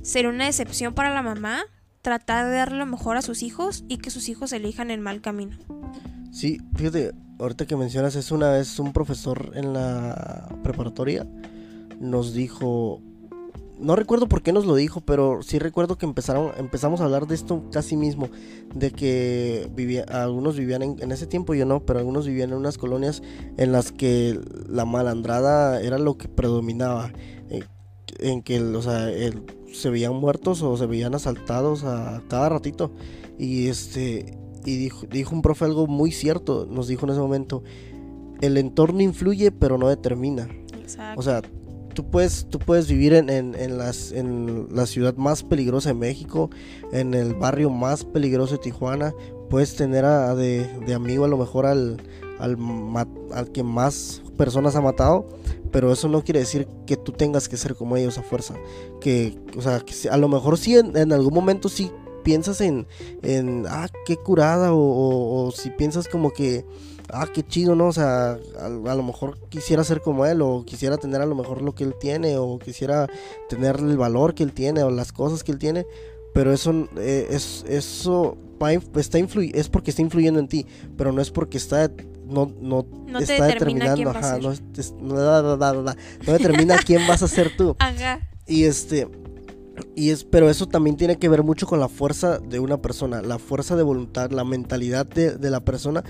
sería 0.02 0.30
una 0.30 0.46
decepción 0.46 0.94
para 0.94 1.14
la 1.14 1.22
mamá 1.22 1.64
tratar 2.02 2.48
de 2.48 2.56
darle 2.56 2.80
lo 2.80 2.86
mejor 2.86 3.18
a 3.18 3.22
sus 3.22 3.44
hijos 3.44 3.86
y 3.88 3.98
que 3.98 4.10
sus 4.10 4.30
hijos 4.30 4.52
elijan 4.52 4.92
el 4.92 5.00
mal 5.00 5.22
camino. 5.22 5.58
Sí, 6.32 6.60
fíjate, 6.76 7.12
ahorita 7.40 7.66
que 7.66 7.76
mencionas 7.76 8.16
es 8.16 8.32
una 8.32 8.50
vez 8.50 8.80
un 8.80 8.92
profesor 8.92 9.52
en 9.56 9.74
la 9.74 10.50
preparatoria 10.64 11.28
nos 12.00 12.34
dijo, 12.34 13.02
no 13.84 13.96
recuerdo 13.96 14.28
por 14.28 14.42
qué 14.42 14.54
nos 14.54 14.66
lo 14.66 14.76
dijo, 14.76 15.02
pero 15.02 15.44
sí 15.44 15.60
recuerdo 15.60 15.98
que 15.98 16.06
empezaron, 16.06 16.52
empezamos 16.58 17.02
a 17.02 17.06
hablar 17.06 17.28
de 17.28 17.36
esto 17.36 17.64
casi 17.72 17.98
mismo, 17.98 18.30
de 18.74 18.92
que 18.92 19.70
vivía, 19.76 20.06
algunos 20.08 20.58
vivían 20.58 20.82
en, 20.84 21.12
ese 21.12 21.28
tiempo, 21.28 21.54
yo 21.54 21.66
no, 21.66 21.82
pero 21.86 22.00
algunos 22.00 22.26
vivían 22.26 22.52
en 22.52 22.56
unas 22.56 22.78
colonias 22.78 23.22
en 23.58 23.72
las 23.72 23.92
que 23.92 24.40
la 24.70 24.86
malandrada 24.86 25.82
era 25.82 25.98
lo 25.98 26.18
que 26.18 26.30
predominaba, 26.30 27.12
eh, 27.50 27.64
en 28.20 28.42
que, 28.42 28.62
o 28.62 28.82
sea, 28.82 29.10
se 29.74 29.90
veían 29.90 30.16
muertos 30.16 30.62
o 30.62 30.78
se 30.78 30.86
veían 30.86 31.14
asaltados 31.14 31.84
a 31.84 32.24
cada 32.30 32.48
ratito, 32.50 32.92
y 33.38 33.68
este, 33.68 34.38
y 34.66 34.78
dijo, 34.78 35.06
dijo 35.08 35.36
un 35.36 35.42
profe 35.42 35.66
algo 35.66 35.88
muy 35.88 36.12
cierto, 36.12 36.66
nos 36.70 36.88
dijo 36.88 37.06
en 37.06 37.12
ese 37.12 37.22
momento, 37.22 37.64
el 38.40 38.58
entorno 38.58 39.02
influye 39.02 39.52
pero 39.52 39.78
no 39.78 39.90
determina. 39.90 40.48
Exacto. 40.82 41.20
O 41.20 41.24
sea, 41.24 41.42
tú 41.94 42.10
puedes, 42.10 42.48
tú 42.50 42.60
puedes 42.60 42.88
vivir 42.88 43.14
en, 43.14 43.30
en, 43.30 43.56
en 43.56 43.80
en 44.14 44.68
la 44.72 44.86
ciudad 44.86 45.16
más 45.16 45.44
peligrosa 45.44 45.90
de 45.90 45.96
México, 45.96 46.50
en 46.92 47.14
el 47.14 47.34
barrio 47.34 47.70
más 47.70 48.04
peligroso 48.04 48.54
de 48.54 48.60
Tijuana, 48.60 49.14
puedes 49.54 49.76
tener 49.76 50.04
a, 50.04 50.34
de, 50.34 50.68
amigo 50.96 51.26
a 51.26 51.28
lo 51.28 51.38
mejor 51.38 51.68
al, 51.68 52.02
al, 52.40 53.52
que 53.52 53.62
más 53.62 54.24
personas 54.36 54.76
ha 54.76 54.82
matado, 54.82 55.28
pero 55.72 55.92
eso 55.92 56.08
no 56.08 56.24
quiere 56.24 56.40
decir 56.40 56.68
que 56.88 56.98
tú 56.98 57.12
tengas 57.12 57.48
que 57.48 57.58
ser 57.58 57.76
como 57.76 57.96
ellos 57.96 58.18
a 58.18 58.24
fuerza. 58.24 58.56
Que, 59.00 59.38
o 59.56 59.62
sea, 59.62 59.80
que 59.82 59.94
a 60.10 60.18
lo 60.18 60.28
mejor 60.28 60.58
sí 60.58 60.76
en, 60.76 61.14
algún 61.14 61.36
momento 61.36 61.70
sí 61.70 61.92
piensas 62.24 62.62
en, 62.62 62.88
en 63.22 63.66
ah, 63.70 63.88
qué 64.08 64.18
curada, 64.18 64.70
o, 64.74 65.52
si 65.56 65.70
piensas 65.70 66.08
como 66.08 66.32
que, 66.32 66.66
ah, 67.10 67.28
qué 67.34 67.44
chido, 67.44 67.76
¿no? 67.76 67.88
O 67.88 67.94
sea, 67.94 68.38
a, 68.60 68.70
lo 68.70 69.04
mejor 69.04 69.40
quisiera 69.50 69.84
ser 69.84 70.02
como 70.02 70.26
él, 70.26 70.42
o 70.42 70.64
quisiera 70.66 70.98
tener 70.98 71.22
a 71.22 71.26
lo 71.26 71.36
mejor 71.36 71.62
lo 71.62 71.76
que 71.76 71.84
él 71.84 71.96
tiene, 72.00 72.38
o 72.38 72.60
quisiera 72.60 73.08
tener 73.50 73.78
el 73.78 73.98
valor 73.98 74.34
que 74.34 74.44
él 74.44 74.54
tiene, 74.54 74.84
o 74.84 74.90
las 74.90 75.12
cosas 75.12 75.44
que 75.44 75.52
él 75.52 75.60
tiene, 75.60 75.86
pero 76.34 76.52
eso, 76.52 76.88
eh, 76.98 77.28
es, 77.30 77.64
eso 77.68 78.38
está 78.96 79.20
es 79.20 79.70
porque 79.70 79.92
está 79.92 80.02
influyendo 80.02 80.40
en 80.40 80.48
ti, 80.48 80.66
pero 80.98 81.12
no 81.12 81.22
es 81.22 81.32
porque 81.32 81.58
está 81.58 81.92
no, 82.26 82.52
no, 82.60 82.86
está 83.20 83.46
determinando, 83.46 84.10
ajá, 84.10 84.40
no, 84.40 84.54
no, 85.02 86.08
determina 86.26 86.78
quién 86.86 87.06
vas 87.08 87.22
a 87.22 87.28
ser 87.28 87.56
tú. 87.56 87.76
Y 88.48 88.64
este, 88.64 89.08
y 89.96 90.10
es, 90.10 90.24
pero 90.24 90.50
eso 90.50 90.68
también 90.68 90.98
tiene 90.98 91.18
que 91.18 91.30
ver 91.30 91.44
mucho 91.44 91.68
con 91.68 91.80
la 91.80 91.90
fuerza 91.90 92.40
de 92.40 92.60
una 92.60 92.82
persona, 92.82 93.22
la 93.22 93.40
fuerza 93.40 93.76
de 93.76 93.84
voluntad, 93.84 94.32
la 94.32 94.44
mentalidad 94.44 95.06
de, 95.06 95.50
la 95.50 95.64
persona, 95.64 96.04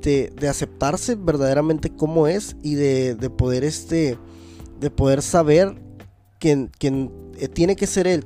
de, 0.00 0.32
de, 0.34 0.48
aceptarse 0.48 1.14
verdaderamente 1.14 1.90
como 1.90 2.26
es 2.26 2.56
y 2.62 2.74
de, 2.74 3.14
de 3.14 3.30
poder 3.30 3.64
este, 3.64 4.18
de 4.80 4.90
poder 4.90 5.22
saber 5.22 5.74
que 6.38 6.68
eh, 6.80 7.48
tiene 7.48 7.76
que 7.76 7.86
ser 7.86 8.06
él 8.06 8.24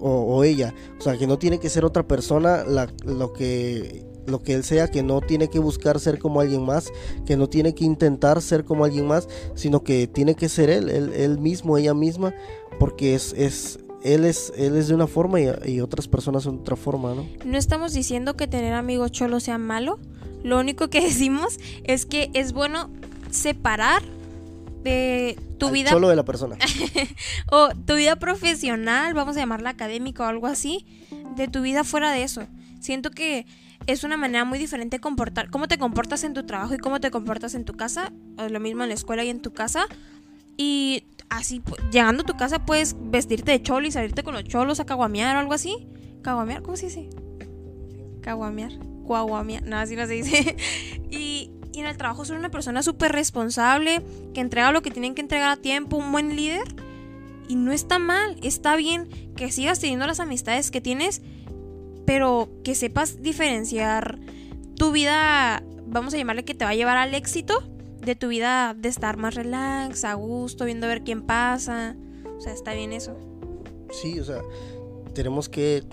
o, 0.00 0.42
ella, 0.42 0.74
o 0.98 1.02
sea, 1.02 1.16
que 1.16 1.28
no 1.28 1.38
tiene 1.38 1.60
que 1.60 1.68
ser 1.68 1.84
otra 1.84 2.02
persona 2.02 2.64
la, 2.64 2.88
lo 3.04 3.32
que 3.32 4.04
lo 4.26 4.42
que 4.42 4.54
él 4.54 4.64
sea, 4.64 4.88
que 4.88 5.02
no 5.02 5.20
tiene 5.20 5.48
que 5.48 5.58
buscar 5.58 5.98
ser 5.98 6.18
como 6.18 6.40
alguien 6.40 6.64
más, 6.64 6.90
que 7.26 7.36
no 7.36 7.48
tiene 7.48 7.74
que 7.74 7.84
intentar 7.84 8.42
ser 8.42 8.64
como 8.64 8.84
alguien 8.84 9.06
más, 9.06 9.28
sino 9.54 9.82
que 9.82 10.06
tiene 10.06 10.34
que 10.34 10.48
ser 10.48 10.70
él, 10.70 10.88
él, 10.88 11.38
mismo, 11.38 11.76
ella 11.76 11.94
misma, 11.94 12.34
porque 12.78 13.14
es, 13.14 13.32
es, 13.36 13.78
él 14.02 14.24
es, 14.24 14.52
él 14.56 14.76
es 14.76 14.88
de 14.88 14.94
una 14.94 15.06
forma 15.06 15.38
y, 15.40 15.80
otras 15.80 16.08
personas 16.08 16.44
son 16.44 16.56
de 16.56 16.62
otra 16.62 16.76
forma, 16.76 17.14
¿no? 17.14 17.26
No 17.44 17.58
estamos 17.58 17.92
diciendo 17.92 18.36
que 18.36 18.46
tener 18.46 18.72
amigos 18.72 19.12
cholos 19.12 19.42
sea 19.44 19.58
malo, 19.58 19.98
lo 20.42 20.58
único 20.58 20.88
que 20.88 21.00
decimos 21.04 21.58
es 21.84 22.06
que 22.06 22.30
es 22.34 22.52
bueno 22.52 22.90
separar 23.30 24.02
de 24.82 25.38
tu 25.58 25.70
vida 25.70 25.90
cholo 25.90 26.08
de 26.08 26.16
la 26.16 26.24
persona 26.24 26.56
o 27.52 27.68
tu 27.86 27.96
vida 27.96 28.16
profesional, 28.16 29.12
vamos 29.12 29.36
a 29.36 29.40
llamarla 29.40 29.70
académica 29.70 30.24
o 30.24 30.26
algo 30.26 30.46
así, 30.46 30.86
de 31.36 31.48
tu 31.48 31.60
vida 31.60 31.84
fuera 31.84 32.12
de 32.12 32.22
eso. 32.22 32.46
Siento 32.80 33.10
que 33.10 33.46
es 33.86 34.04
una 34.04 34.16
manera 34.16 34.44
muy 34.44 34.58
diferente 34.58 34.96
de 34.96 35.00
comportar, 35.00 35.50
cómo 35.50 35.68
te 35.68 35.78
comportas 35.78 36.24
en 36.24 36.32
tu 36.32 36.44
trabajo 36.44 36.74
y 36.74 36.78
cómo 36.78 37.00
te 37.00 37.10
comportas 37.10 37.54
en 37.54 37.64
tu 37.64 37.74
casa, 37.74 38.12
o 38.38 38.48
lo 38.48 38.60
mismo 38.60 38.82
en 38.82 38.88
la 38.88 38.94
escuela 38.94 39.22
y 39.22 39.28
en 39.28 39.40
tu 39.40 39.52
casa. 39.52 39.86
Y 40.56 41.04
así, 41.30 41.62
llegando 41.90 42.22
a 42.22 42.26
tu 42.26 42.36
casa 42.36 42.66
puedes 42.66 42.96
vestirte 42.98 43.52
de 43.52 43.62
cholo 43.62 43.86
y 43.86 43.90
salirte 43.90 44.22
con 44.22 44.34
los 44.34 44.44
cholos 44.44 44.80
a 44.80 44.86
caguamear 44.86 45.36
o 45.36 45.38
algo 45.38 45.54
así. 45.54 45.88
¿Caguamear? 46.22 46.62
¿Cómo 46.62 46.76
se 46.76 46.86
dice? 46.86 47.08
Caguamear. 48.20 48.72
Caguamear. 49.08 49.62
No, 49.62 49.76
así 49.76 49.96
no 49.96 50.06
se 50.06 50.12
dice. 50.12 50.56
y, 51.10 51.50
y 51.72 51.80
en 51.80 51.86
el 51.86 51.96
trabajo 51.96 52.24
ser 52.24 52.36
una 52.36 52.50
persona 52.50 52.82
súper 52.82 53.12
responsable, 53.12 54.02
que 54.34 54.40
entrega 54.40 54.72
lo 54.72 54.82
que 54.82 54.90
tienen 54.90 55.14
que 55.14 55.22
entregar 55.22 55.50
a 55.50 55.56
tiempo, 55.56 55.96
un 55.96 56.12
buen 56.12 56.36
líder. 56.36 56.74
Y 57.48 57.56
no 57.56 57.72
está 57.72 57.98
mal, 57.98 58.36
está 58.42 58.76
bien 58.76 59.08
que 59.34 59.50
sigas 59.50 59.80
teniendo 59.80 60.06
las 60.06 60.20
amistades 60.20 60.70
que 60.70 60.80
tienes 60.80 61.22
pero 62.10 62.48
que 62.64 62.74
sepas 62.74 63.22
diferenciar 63.22 64.18
tu 64.74 64.90
vida, 64.90 65.62
vamos 65.86 66.12
a 66.12 66.16
llamarle 66.16 66.44
que 66.44 66.54
te 66.54 66.64
va 66.64 66.72
a 66.72 66.74
llevar 66.74 66.96
al 66.96 67.14
éxito, 67.14 67.62
de 68.00 68.16
tu 68.16 68.28
vida 68.28 68.74
de 68.74 68.88
estar 68.88 69.16
más 69.16 69.34
relax, 69.34 70.04
a 70.04 70.14
gusto, 70.14 70.64
viendo 70.64 70.86
a 70.86 70.88
ver 70.88 71.02
quién 71.02 71.22
pasa. 71.22 71.96
O 72.36 72.40
sea, 72.40 72.52
está 72.52 72.72
bien 72.72 72.92
eso. 72.92 73.16
Sí, 73.90 74.18
o 74.20 74.24
sea, 74.24 74.40
tenemos 75.14 75.48
que 75.48 75.84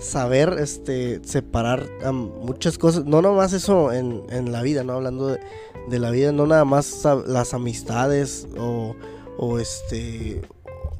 saber 0.00 0.56
este, 0.58 1.20
separar 1.24 1.88
muchas 2.12 2.78
cosas. 2.78 3.04
No 3.04 3.22
nomás 3.22 3.52
eso 3.52 3.92
en, 3.92 4.22
en 4.30 4.52
la 4.52 4.62
vida, 4.62 4.82
¿no? 4.82 4.94
Hablando 4.94 5.28
de, 5.28 5.40
de, 5.88 5.98
la 5.98 6.10
vida, 6.10 6.32
no 6.32 6.46
nada 6.46 6.64
más 6.64 7.06
las 7.26 7.54
amistades 7.54 8.48
o, 8.58 8.96
o 9.38 9.58
este 9.58 10.42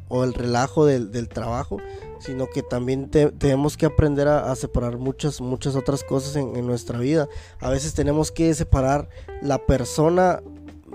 o 0.08 0.24
el 0.24 0.32
relajo 0.34 0.86
del, 0.86 1.12
del 1.12 1.28
trabajo, 1.28 1.78
sino 2.20 2.46
que 2.46 2.62
también 2.62 3.10
tenemos 3.10 3.76
que 3.76 3.86
aprender 3.86 4.28
a, 4.28 4.54
separar 4.56 4.98
muchas, 4.98 5.40
muchas 5.40 5.76
otras 5.76 6.04
cosas 6.04 6.36
en, 6.36 6.66
nuestra 6.66 6.98
vida. 6.98 7.28
A 7.60 7.70
veces 7.70 7.94
tenemos 7.94 8.30
que 8.32 8.52
separar 8.54 9.08
la 9.42 9.58
persona 9.66 10.42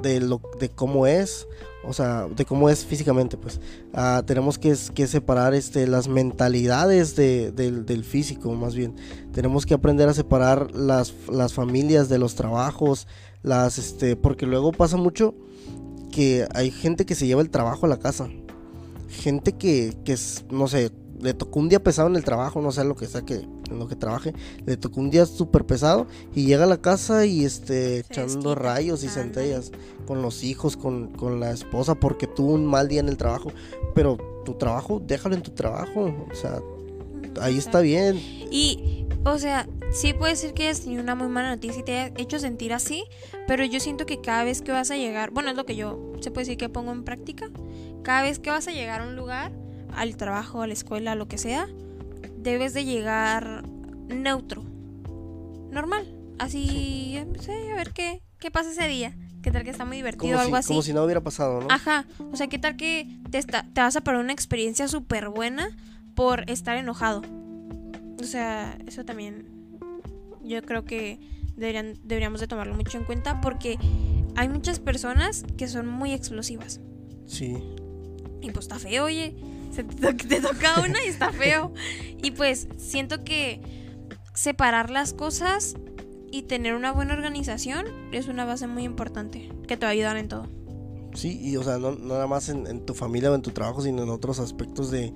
de, 0.02 0.20
lo, 0.20 0.42
de 0.60 0.70
cómo 0.70 1.08
es, 1.08 1.48
o 1.86 1.94
sea, 1.94 2.28
de 2.28 2.46
cómo 2.46 2.70
es 2.70 2.86
físicamente, 2.86 3.38
pues. 3.38 3.60
Ah, 3.94 4.24
tenemos 4.26 4.58
que, 4.58 4.76
que, 4.94 5.08
separar 5.08 5.54
este, 5.54 5.88
las 5.88 6.08
mentalidades 6.08 7.16
del 7.16 8.04
físico, 8.04 8.54
más 8.54 8.76
bien. 8.76 8.96
Tenemos 9.32 9.66
que 9.66 9.74
aprender 9.74 10.10
a 10.10 10.14
separar 10.14 10.72
las, 10.72 11.14
las 11.32 11.54
familias 11.54 12.10
de 12.10 12.20
los 12.20 12.36
trabajos, 12.36 13.08
las, 13.42 13.78
este, 13.78 14.16
porque 14.16 14.46
luego 14.46 14.72
pasa 14.72 14.98
mucho 14.98 15.36
que 16.12 16.48
hay 16.54 16.70
gente 16.70 17.06
que 17.06 17.16
se 17.16 17.26
lleva 17.26 17.42
el 17.42 17.50
trabajo 17.50 17.86
a 17.86 17.90
la 17.90 17.98
casa. 17.98 18.30
Gente 19.13 19.54
que, 19.54 19.95
que 20.04 20.17
no 20.52 20.67
sé, 20.67 20.91
le 21.21 21.34
tocó 21.34 21.60
un 21.60 21.69
día 21.69 21.82
pesado 21.82 22.10
en 22.10 22.15
el 22.15 22.23
trabajo, 22.23 22.62
no 22.62 22.71
sé 22.71 22.84
lo 22.84 22.95
que 22.95 23.06
sea 23.08 23.21
que 23.21 23.36
en 23.36 23.80
lo 23.80 23.88
que 23.88 23.95
trabaje, 23.95 24.34
le 24.65 24.78
tocó 24.78 24.99
un 24.99 25.10
día 25.10 25.26
súper 25.26 25.65
pesado 25.65 26.08
y 26.34 26.45
llega 26.45 26.65
a 26.65 26.67
la 26.67 26.82
casa 26.82 27.26
y 27.26 27.45
este 27.45 27.99
echando 27.99 28.56
rayos 28.56 29.04
y 29.04 29.08
centellas 29.08 29.71
con 30.06 30.21
los 30.21 30.43
hijos, 30.43 30.76
con, 30.76 31.08
con, 31.13 31.39
la 31.39 31.52
esposa 31.52 31.95
porque 31.95 32.28
tuvo 32.28 32.54
un 32.54 32.65
mal 32.65 32.88
día 32.88 32.99
en 32.99 33.10
el 33.10 33.17
trabajo, 33.17 33.52
pero 33.95 34.17
tu 34.43 34.56
trabajo, 34.56 35.02
déjalo 35.06 35.36
en 35.36 35.43
tu 35.43 35.52
trabajo, 35.52 36.13
o 36.32 36.36
sea, 36.36 36.62
ahí 37.41 37.58
está 37.58 37.82
bien. 37.82 38.17
Y, 38.52 39.06
o 39.26 39.38
sea, 39.38 39.67
sí 39.91 40.13
puede 40.13 40.36
ser 40.36 40.54
que 40.54 40.63
hayas 40.63 40.82
tenido 40.82 41.02
una 41.02 41.15
muy 41.15 41.28
mala 41.28 41.50
noticia 41.50 41.80
y 41.80 41.84
te 41.84 42.00
haya 42.00 42.13
hecho 42.17 42.39
sentir 42.39 42.74
así, 42.74 43.04
pero 43.48 43.63
yo 43.63 43.80
siento 43.80 44.06
que 44.06 44.22
cada 44.22 44.43
vez 44.43 44.62
que 44.62 44.72
vas 44.72 44.91
a 44.91 44.98
llegar, 44.98 45.32
bueno, 45.32 45.50
es 45.50 45.56
lo 45.56 45.65
que 45.65 45.76
yo 45.76 46.13
se 46.22 46.32
puede 46.32 46.46
decir 46.46 46.58
que 46.58 46.69
pongo 46.69 46.91
en 46.91 47.04
práctica, 47.04 47.50
cada 48.04 48.22
vez 48.22 48.39
que 48.39 48.50
vas 48.50 48.67
a 48.67 48.72
llegar 48.72 49.02
a 49.02 49.08
un 49.08 49.15
lugar, 49.15 49.52
al 49.96 50.17
trabajo, 50.17 50.62
a 50.62 50.67
la 50.67 50.74
escuela, 50.74 51.15
lo 51.15 51.28
que 51.28 51.38
sea, 51.38 51.67
debes 52.38 52.74
de 52.74 52.86
llegar 52.86 53.63
neutro. 54.08 54.63
Normal. 55.72 56.08
Así, 56.39 57.17
a 57.17 57.76
ver 57.76 57.93
qué, 57.93 58.22
qué 58.39 58.52
pasa 58.52 58.72
ese 58.72 58.88
día. 58.88 59.15
¿Qué 59.41 59.52
tal 59.52 59.63
que 59.63 59.72
está 59.72 59.84
muy 59.84 59.98
divertido 59.98 60.38
o 60.38 60.41
algo 60.41 60.56
así? 60.56 60.69
Como 60.69 60.82
si 60.82 60.93
no 60.93 61.04
hubiera 61.04 61.22
pasado, 61.22 61.60
¿no? 61.62 61.67
Ajá. 61.69 62.06
O 62.32 62.38
sea, 62.38 62.48
¿qué 62.48 62.58
tal 62.58 62.78
que 62.78 63.19
te, 63.30 63.38
está, 63.38 63.65
te 63.74 63.82
vas 63.82 63.96
a 63.96 64.02
perder 64.02 64.22
una 64.22 64.32
experiencia 64.32 64.88
súper 64.88 65.30
buena 65.30 65.69
por 66.15 66.49
estar 66.49 66.78
enojado? 66.78 67.21
O 68.19 68.23
sea, 68.23 68.78
eso 68.88 69.06
también 69.06 69.47
yo 70.43 70.62
creo 70.62 70.86
que 70.86 71.19
deberían, 71.56 71.99
deberíamos 72.04 72.39
de 72.39 72.47
tomarlo 72.47 72.76
mucho 72.76 72.97
en 72.97 73.06
cuenta 73.06 73.41
porque 73.41 73.78
hay 74.36 74.49
muchas 74.49 74.80
personas 74.80 75.43
que 75.58 75.67
son 75.67 75.88
muy 75.88 76.13
explosivas. 76.13 76.80
Sí. 77.26 77.58
Y 78.41 78.52
pues 78.52 78.65
está 78.65 78.80
feo, 78.80 79.06
oye 79.06 79.36
se 79.73 79.84
te, 79.84 80.41
toca 80.41 80.80
una 80.82 81.04
y 81.04 81.10
está 81.10 81.32
feo. 81.32 81.73
Y 82.21 82.32
pues 82.32 82.67
siento 82.78 83.23
que 83.23 83.62
separar 84.34 84.89
las 84.89 85.13
cosas 85.13 85.76
y 86.32 86.43
tener 86.43 86.76
una 86.76 86.91
buena 86.91 87.13
organización 87.13 87.86
es 88.12 88.28
una 88.28 88.45
base 88.45 88.67
muy 88.67 88.84
importante 88.84 89.49
que 89.67 89.78
te 89.78 89.86
va 89.86 89.89
a 89.89 89.93
ayudar 89.93 90.17
en 90.17 90.28
todo. 90.28 90.47
Sí, 91.13 91.39
y 91.41 91.58
o 91.58 91.63
sea, 91.63 91.78
no, 91.78 91.91
nada 91.91 92.26
más 92.26 92.49
en, 92.49 92.86
tu 92.86 92.93
familia 92.93 93.32
o 93.32 93.36
en 93.36 93.41
tu 93.41 93.52
trabajo, 93.52 93.82
sino 93.82 94.04
en 94.04 94.10
otros 94.10 94.39
aspectos 94.39 94.89
de, 94.89 95.13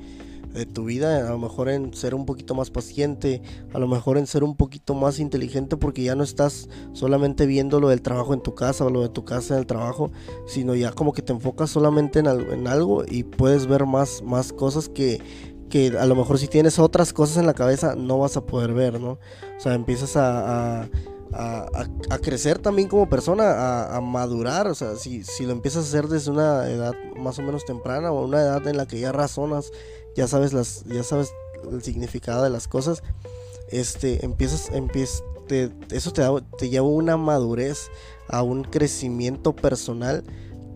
de 0.58 0.65
tu 0.65 0.86
vida, 0.86 1.28
a 1.28 1.32
lo 1.32 1.38
mejor 1.38 1.70
en 1.70 1.93
ser 1.93 2.15
un 2.15 2.26
poquito 2.26 2.56
más 2.56 2.70
paciente, 2.72 3.41
a 3.74 3.80
lo 3.80 3.88
mejor 3.88 4.17
en 4.17 4.28
ser 4.28 4.43
un 4.43 4.56
poquito 4.56 4.96
más 4.96 5.20
inteligente 5.20 5.78
porque 5.78 6.04
ya 6.04 6.15
no 6.15 6.24
estás 6.24 6.67
solamente 6.93 7.46
viendo 7.46 7.80
lo 7.80 7.89
del 7.89 8.02
trabajo 8.02 8.34
en 8.34 8.41
tu 8.41 8.56
casa 8.56 8.86
o 8.86 8.89
lo 8.89 9.02
de 9.02 9.10
tu 9.10 9.24
casa 9.24 9.54
en 9.54 9.62
el 9.62 9.67
trabajo, 9.67 10.12
sino 10.48 10.76
ya 10.76 10.91
como 10.91 11.13
que 11.13 11.22
te 11.22 11.34
enfocas 11.34 11.70
solamente 11.70 12.20
en, 12.20 12.67
algo 12.67 13.04
y 13.08 13.24
puedes 13.24 13.67
ver 13.67 13.86
más, 13.86 14.22
más 14.24 14.52
cosas 14.52 14.89
que, 14.89 15.22
que 15.70 15.98
a 15.98 16.06
lo 16.06 16.15
mejor 16.15 16.39
si 16.39 16.48
tienes 16.48 16.80
otras 16.80 17.13
cosas 17.13 17.38
en 17.38 17.46
la 17.46 17.54
cabeza 17.54 17.96
no 17.96 18.17
vas 18.17 18.36
a 18.36 18.46
poder 18.46 18.74
ver, 18.74 19.00
¿no? 19.00 19.12
O 19.12 19.60
sea, 19.60 19.76
empiezas 19.76 20.17
a, 20.17 20.82
a 20.82 20.89
a, 21.34 22.20
crecer 22.20 22.60
también 22.60 22.88
como 22.88 23.10
persona, 23.10 23.96
a, 23.96 24.02
madurar, 24.02 24.67
o 24.67 24.76
sea, 24.76 24.96
si, 24.96 25.24
si, 25.24 25.46
lo 25.46 25.52
empiezas 25.52 25.86
a 25.86 25.88
hacer 25.88 26.08
desde 26.08 26.32
una 26.32 26.67
edad 26.70 26.93
más 27.17 27.38
o 27.39 27.41
menos 27.41 27.65
temprana 27.65 28.12
o 28.12 28.26
una 28.26 28.41
edad 28.41 28.65
en 28.67 28.78
la 28.78 28.88
que 28.88 29.00
ya 29.00 29.12
razonas 29.12 29.72
ya 30.17 30.27
sabes 30.27 30.51
las, 30.51 30.84
ya 30.86 31.03
sabes 31.03 31.32
el 31.71 31.82
significado 31.82 32.43
de 32.43 32.49
las 32.49 32.67
cosas, 32.67 33.03
este, 33.69 34.25
empiezas, 34.25 34.69
empiezas, 34.73 35.23
eso 35.91 36.12
te, 36.12 36.21
da, 36.21 36.41
te 36.58 36.69
lleva 36.69 36.88
una 36.88 37.15
madurez, 37.15 37.89
a 38.30 38.43
un 38.43 38.63
crecimiento 38.63 39.56
personal 39.56 40.23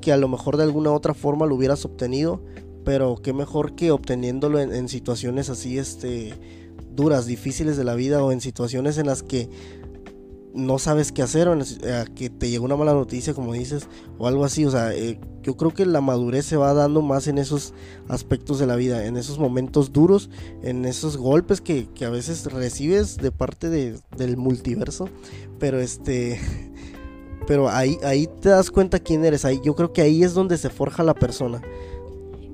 que 0.01 0.11
a 0.11 0.17
lo 0.17 0.27
mejor 0.27 0.57
de 0.57 0.63
alguna 0.63 0.91
otra 0.91 1.13
forma 1.13 1.45
lo 1.45 1.55
hubieras 1.55 1.85
obtenido, 1.85 2.41
pero 2.85 3.17
qué 3.21 3.33
mejor 3.33 3.75
que 3.75 3.91
obteniéndolo 3.91 4.59
en, 4.59 4.89
situaciones 4.89 5.49
así, 5.49 5.77
este, 5.77 6.33
duras, 6.91 7.25
difíciles 7.25 7.77
de 7.77 7.83
la 7.83 7.93
vida 7.93 8.23
o 8.23 8.31
en 8.31 8.41
situaciones 8.41 8.97
en 8.97 9.05
las 9.05 9.21
que 9.21 9.49
no 10.53 10.79
sabes 10.79 11.11
qué 11.11 11.21
hacer 11.21 11.47
o 11.47 11.57
que 12.15 12.29
te 12.29 12.49
llegó 12.49 12.65
una 12.65 12.75
mala 12.75 12.93
noticia, 12.93 13.33
como 13.33 13.53
dices, 13.53 13.87
o 14.17 14.27
algo 14.27 14.45
así. 14.45 14.65
O 14.65 14.71
sea, 14.71 14.93
eh, 14.93 15.19
yo 15.41 15.55
creo 15.57 15.73
que 15.73 15.85
la 15.85 16.01
madurez 16.01 16.45
se 16.45 16.57
va 16.57 16.73
dando 16.73 17.01
más 17.01 17.27
en 17.27 17.37
esos 17.37 17.73
aspectos 18.07 18.59
de 18.59 18.67
la 18.67 18.75
vida, 18.75 19.05
en 19.05 19.17
esos 19.17 19.39
momentos 19.39 19.91
duros, 19.91 20.29
en 20.61 20.85
esos 20.85 21.17
golpes 21.17 21.61
que, 21.61 21.87
que 21.93 22.05
a 22.05 22.09
veces 22.09 22.45
recibes 22.51 23.17
de 23.17 23.31
parte 23.31 23.69
de, 23.69 23.99
del 24.17 24.37
multiverso. 24.37 25.09
Pero 25.59 25.79
este. 25.79 26.39
Pero 27.47 27.69
ahí, 27.69 27.97
ahí 28.03 28.27
te 28.39 28.49
das 28.49 28.69
cuenta 28.69 28.99
quién 28.99 29.25
eres. 29.25 29.45
Ahí, 29.45 29.59
yo 29.63 29.75
creo 29.75 29.91
que 29.91 30.01
ahí 30.01 30.23
es 30.23 30.33
donde 30.33 30.57
se 30.57 30.69
forja 30.69 31.03
la 31.03 31.15
persona. 31.15 31.61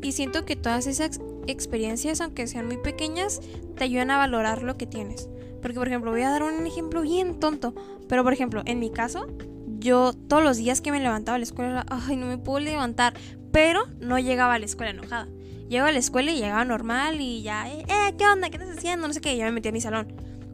Y 0.02 0.14
siento 0.14 0.46
que 0.46 0.56
todas 0.56 0.88
esas 0.88 1.20
experiencias, 1.48 2.22
aunque 2.22 2.48
sean 2.48 2.68
muy 2.68 2.78
pequeñas, 2.78 3.42
te 3.76 3.84
ayudan 3.84 4.12
a 4.12 4.18
valorar 4.18 4.64
lo 4.64 4.78
que 4.78 4.88
tienes. 4.88 5.30
Porque, 5.68 5.80
por 5.80 5.90
ejemplo, 5.90 6.12
voy 6.12 6.22
a 6.22 6.30
dar 6.30 6.44
un 6.44 6.66
ejemplo 6.66 7.02
bien 7.02 7.42
tonto. 7.42 7.76
Pero, 8.08 8.24
por 8.24 8.32
ejemplo, 8.32 8.62
en 8.64 8.80
mi 8.80 8.90
caso, 8.90 9.28
yo 9.80 10.14
todos 10.14 10.42
los 10.42 10.56
días 10.56 10.80
que 10.80 10.94
me 10.94 11.02
levantaba 11.02 11.36
a 11.36 11.40
la 11.40 11.44
escuela, 11.44 11.86
ay, 11.90 12.16
no 12.16 12.26
me 12.26 12.38
puedo 12.38 12.62
levantar. 12.62 13.16
Pero 13.52 13.82
no 14.00 14.18
llegaba 14.18 14.54
a 14.54 14.60
la 14.60 14.66
escuela 14.66 14.92
enojada. 14.92 15.28
Llegaba 15.68 15.90
a 15.90 15.92
la 15.92 16.00
escuela 16.00 16.32
y 16.32 16.38
llegaba 16.38 16.64
normal 16.64 17.20
y 17.20 17.42
ya, 17.42 17.70
eh, 17.70 17.84
¿qué 18.18 18.26
onda? 18.26 18.50
¿Qué 18.50 18.56
estás 18.56 18.78
haciendo? 18.78 19.10
No 19.10 19.14
sé 19.14 19.20
qué, 19.20 19.36
ya 19.36 19.44
me 19.44 19.52
metí 19.52 19.68
a 19.68 19.74
mi 19.74 19.82
salón. 19.82 20.08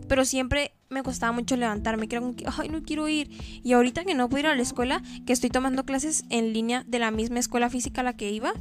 Pero 0.08 0.26
siempre 0.26 0.74
me 0.90 1.04
costaba 1.04 1.32
mucho 1.32 1.56
levantarme, 1.58 2.08
que 2.08 2.16
era 2.16 2.22
como 2.22 2.36
que, 2.36 2.46
ay, 2.58 2.70
no 2.70 2.82
quiero 2.82 3.08
ir. 3.08 3.30
Y 3.64 3.74
ahorita 3.74 4.06
que 4.06 4.16
no 4.16 4.30
puedo 4.30 4.40
ir 4.40 4.48
a 4.48 4.56
la 4.56 4.64
escuela, 4.64 5.04
que 5.28 5.34
estoy 5.34 5.52
tomando 5.52 5.86
clases 5.86 6.26
en 6.32 6.54
línea 6.54 6.86
de 6.88 6.98
la 6.98 7.12
misma 7.12 7.38
escuela 7.38 7.70
física 7.70 8.02
a 8.02 8.04
la 8.04 8.18
que 8.18 8.32
iba, 8.32 8.54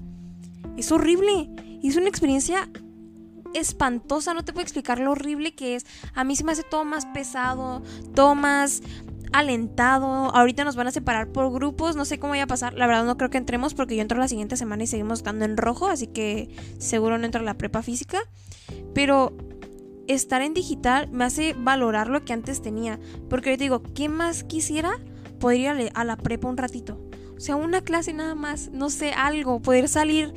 es 0.77 0.93
horrible. 0.93 1.49
Y 1.81 1.89
es 1.89 1.97
una 1.97 2.09
experiencia 2.09 2.69
espantosa, 3.55 4.35
no 4.35 4.45
te 4.45 4.53
puedo 4.53 4.63
explicar 4.63 4.99
lo 4.99 5.13
horrible 5.13 5.55
que 5.55 5.77
es. 5.77 5.87
A 6.15 6.25
mí 6.25 6.37
se 6.37 6.45
me 6.45 6.53
hace 6.53 6.63
todo 6.63 6.85
más 6.85 7.07
pesado, 7.07 7.83
todo 8.15 8.35
más 8.35 8.83
alentado. 9.33 10.07
Ahorita 10.35 10.65
nos 10.65 10.77
van 10.77 10.87
a 10.87 10.93
separar 10.93 11.29
por 11.29 11.51
grupos, 11.53 11.97
no 11.97 12.05
sé 12.05 12.19
cómo 12.19 12.33
vaya 12.33 12.45
a 12.45 12.49
pasar. 12.49 12.75
La 12.75 12.87
verdad 12.87 13.05
no 13.05 13.17
creo 13.17 13.31
que 13.31 13.39
entremos 13.39 13.75
porque 13.75 13.97
yo 13.97 14.03
entro 14.03 14.19
la 14.19 14.29
siguiente 14.29 14.57
semana 14.57 14.85
y 14.85 14.87
seguimos 14.87 15.21
estando 15.21 15.45
en 15.45 15.57
rojo, 15.57 15.89
así 15.89 16.07
que 16.07 16.55
seguro 16.79 17.19
no 17.19 17.25
entro 17.25 17.41
a 17.41 17.45
la 17.45 17.55
prepa 17.55 17.83
física. 17.83 18.19
Pero 18.95 19.33
estar 20.07 20.43
en 20.43 20.55
digital 20.55 21.09
me 21.11 21.25
hace 21.25 21.55
valorar 21.55 22.09
lo 22.09 22.25
que 22.25 22.33
antes 22.33 22.63
tenía. 22.63 22.99
Porque 23.29 23.51
yo 23.51 23.57
digo, 23.57 23.83
¿qué 23.95 24.09
más 24.09 24.45
quisiera? 24.45 24.93
Poder 25.41 25.61
ir 25.61 25.91
a 25.95 26.05
la 26.05 26.17
prepa 26.17 26.49
un 26.49 26.57
ratito. 26.57 27.01
O 27.37 27.41
sea, 27.41 27.57
una 27.57 27.81
clase 27.81 28.13
nada 28.13 28.35
más, 28.35 28.71
no 28.71 28.91
sé, 28.91 29.13
algo. 29.13 29.61
Poder 29.61 29.89
salir 29.89 30.33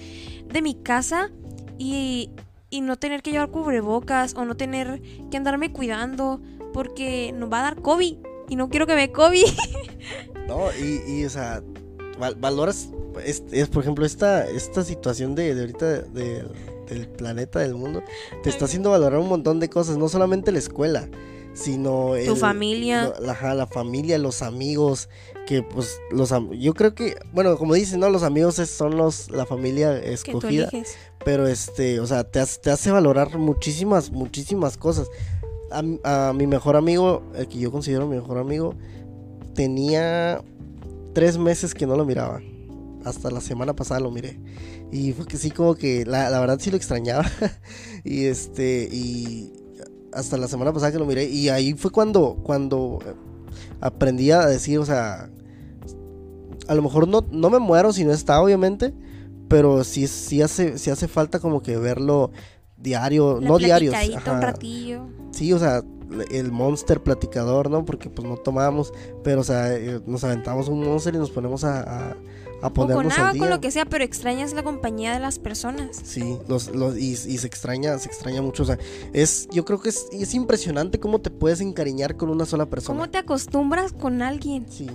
de 0.48 0.62
mi 0.62 0.74
casa 0.74 1.30
y, 1.78 2.32
y 2.76 2.82
no 2.82 2.98
tener 2.98 3.22
que 3.22 3.32
llevar 3.32 3.50
cubrebocas 3.52 4.34
o 4.36 4.44
no 4.44 4.58
tener 4.58 5.02
que 5.32 5.38
andarme 5.38 5.72
cuidando 5.72 6.42
porque 6.74 7.34
nos 7.34 7.52
va 7.52 7.60
a 7.60 7.64
dar 7.64 7.82
COVID 7.82 8.18
y 8.50 8.56
no 8.58 8.70
quiero 8.70 8.86
que 8.86 8.96
me 8.96 9.14
COVID. 9.14 9.46
no, 10.48 10.68
y, 10.74 11.02
y 11.08 11.26
o 11.26 11.30
sea, 11.30 11.64
valoras, 12.38 12.90
es, 13.24 13.44
es, 13.52 13.70
por 13.70 13.84
ejemplo, 13.84 14.06
esta, 14.06 14.46
esta 14.46 14.84
situación 14.84 15.36
de, 15.36 15.56
de 15.56 15.62
ahorita 15.62 15.86
de, 16.02 16.46
del 16.90 17.08
planeta, 17.08 17.60
del 17.60 17.76
mundo, 17.76 18.04
te 18.44 18.50
está 18.50 18.66
haciendo 18.66 18.92
valorar 18.92 19.20
un 19.20 19.30
montón 19.30 19.62
de 19.62 19.70
cosas, 19.70 19.98
no 19.98 20.10
solamente 20.10 20.52
la 20.52 20.60
escuela, 20.60 21.08
sino... 21.56 22.12
Tu 22.26 22.36
familia. 22.36 23.14
la, 23.20 23.56
la, 23.56 23.66
familia, 23.66 24.18
los 24.20 24.42
amigos, 24.42 25.10
que 25.48 25.64
pues 25.64 26.00
los 26.12 26.34
yo 26.52 26.74
creo 26.74 26.94
que, 26.94 27.16
bueno, 27.34 27.58
como 27.58 27.74
dicen, 27.74 28.02
¿no? 28.02 28.10
Los 28.10 28.24
amigos 28.24 28.56
son 28.56 28.98
los, 28.98 29.32
la 29.32 29.46
familia 29.46 29.98
escogida. 29.98 30.70
Pero 31.24 31.48
este, 31.48 32.00
o 32.00 32.06
sea, 32.06 32.24
te, 32.26 32.44
te 32.62 32.70
hace 32.70 32.92
valorar 32.92 33.38
muchísimas, 33.38 34.12
muchísimas 34.12 34.78
cosas. 34.78 35.08
A, 35.72 36.30
a, 36.30 36.34
mi 36.34 36.46
mejor 36.46 36.76
amigo, 36.76 37.24
el 37.36 37.48
que 37.48 37.58
yo 37.58 37.72
considero 37.72 38.08
mi 38.08 38.18
mejor 38.18 38.38
amigo, 38.38 38.76
tenía 39.56 40.44
tres 41.14 41.38
meses 41.38 41.74
que 41.74 41.88
no 41.88 41.96
lo 41.96 42.06
miraba. 42.06 42.42
Hasta 43.06 43.32
la 43.32 43.40
semana 43.40 43.76
pasada 43.76 44.02
lo 44.02 44.12
miré. 44.12 44.40
Y 44.92 45.14
fue 45.14 45.26
que 45.26 45.38
sí, 45.38 45.52
como 45.52 45.76
que 45.76 46.06
la, 46.06 46.30
la 46.30 46.40
verdad 46.40 46.60
sí 46.60 46.70
lo 46.70 46.78
extrañaba. 46.78 47.26
y 48.04 48.26
este, 48.26 48.90
y 48.92 49.54
hasta 50.16 50.38
la 50.38 50.48
semana 50.48 50.74
pasada 50.74 50.92
que 50.92 51.00
lo 51.00 51.06
miré. 51.06 51.26
Y 51.26 51.50
ahí 51.50 51.74
fue 51.74 51.92
cuando, 51.92 52.38
cuando 52.44 53.00
aprendí 53.82 54.32
a 54.32 54.46
decir, 54.46 54.80
o 54.80 54.86
sea, 54.86 55.30
a 56.68 56.76
lo 56.76 56.82
mejor 56.82 57.08
no, 57.08 57.26
no 57.30 57.50
me 57.50 57.60
muero 57.60 57.94
si 57.94 58.04
no 58.06 58.12
está, 58.12 58.42
obviamente. 58.42 58.94
Pero 59.48 59.84
sí, 59.84 60.08
sí, 60.08 60.42
hace, 60.42 60.80
sí 60.80 60.90
hace 60.90 61.08
falta 61.08 61.40
como 61.40 61.62
que 61.62 61.78
verlo 61.78 62.32
diario, 62.78 63.40
no 63.42 63.58
diario. 63.58 63.92
un 63.92 64.42
ratillo. 64.42 65.08
Sí, 65.32 65.54
o 65.54 65.60
sea, 65.60 65.84
el 66.32 66.52
monster 66.52 67.02
platicador, 67.04 67.70
¿no? 67.70 67.86
Porque 67.86 68.10
pues 68.10 68.28
no 68.28 68.38
tomamos, 68.38 68.92
pero 69.24 69.42
o 69.42 69.44
sea, 69.44 69.76
eh, 69.76 70.02
nos 70.08 70.24
aventamos 70.24 70.68
un 70.68 70.84
monster 70.84 71.14
y 71.14 71.18
nos 71.18 71.30
ponemos 71.30 71.64
a 71.64 71.82
a 71.82 72.16
ponernos 72.74 73.06
o 73.06 73.10
con 73.10 73.26
agua, 73.28 73.40
con 73.40 73.50
lo 73.50 73.62
que 73.62 73.72
sea, 73.72 73.86
pero 73.86 74.04
extrañas 74.04 74.54
la 74.54 74.64
compañía 74.64 75.14
de 75.14 75.20
las 75.20 75.40
personas. 75.40 75.98
Sí, 76.04 76.38
los, 76.48 76.76
los, 76.76 76.98
y, 76.98 77.16
se 77.16 77.48
extraña, 77.48 77.98
se 77.98 78.08
extraña 78.08 78.42
mucho. 78.42 78.64
O 78.64 78.66
sea, 78.66 78.78
es, 79.14 79.48
yo 79.52 79.66
creo 79.66 79.80
que 79.80 79.90
es, 79.90 80.08
es 80.12 80.34
impresionante 80.34 81.00
cómo 81.00 81.20
te 81.20 81.30
puedes 81.30 81.62
encariñar 81.62 82.18
con 82.18 82.30
una 82.30 82.46
sola 82.46 82.66
persona. 82.66 82.98
¿Cómo 82.98 83.10
te 83.10 83.18
acostumbras 83.18 83.94
con 83.94 84.22
alguien? 84.22 84.66
Sí. 84.70 84.90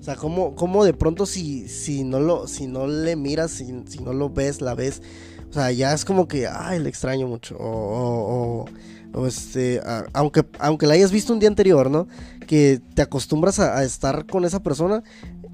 O 0.00 0.02
sea, 0.02 0.14
cómo, 0.14 0.54
cómo 0.54 0.84
de 0.84 0.94
pronto 0.94 1.26
si, 1.26 1.68
si 1.68 2.04
no 2.04 2.20
lo, 2.20 2.46
si 2.46 2.66
no 2.66 2.86
le 2.86 3.16
miras, 3.16 3.50
si, 3.50 3.66
si 3.86 3.98
no 3.98 4.12
lo 4.12 4.30
ves, 4.30 4.60
la 4.60 4.74
ves, 4.74 5.02
o 5.50 5.52
sea, 5.52 5.72
ya 5.72 5.92
es 5.92 6.04
como 6.04 6.28
que, 6.28 6.46
ay, 6.46 6.78
le 6.80 6.88
extraño 6.88 7.26
mucho. 7.26 7.56
O, 7.58 8.66
o, 9.12 9.26
este, 9.26 9.80
aunque, 10.12 10.44
aunque 10.58 10.86
la 10.86 10.94
hayas 10.94 11.10
visto 11.10 11.32
un 11.32 11.38
día 11.38 11.48
anterior, 11.48 11.90
¿no? 11.90 12.06
Que 12.46 12.80
te 12.94 13.02
acostumbras 13.02 13.58
a, 13.58 13.78
a, 13.78 13.84
estar 13.84 14.26
con 14.26 14.44
esa 14.44 14.62
persona 14.62 15.02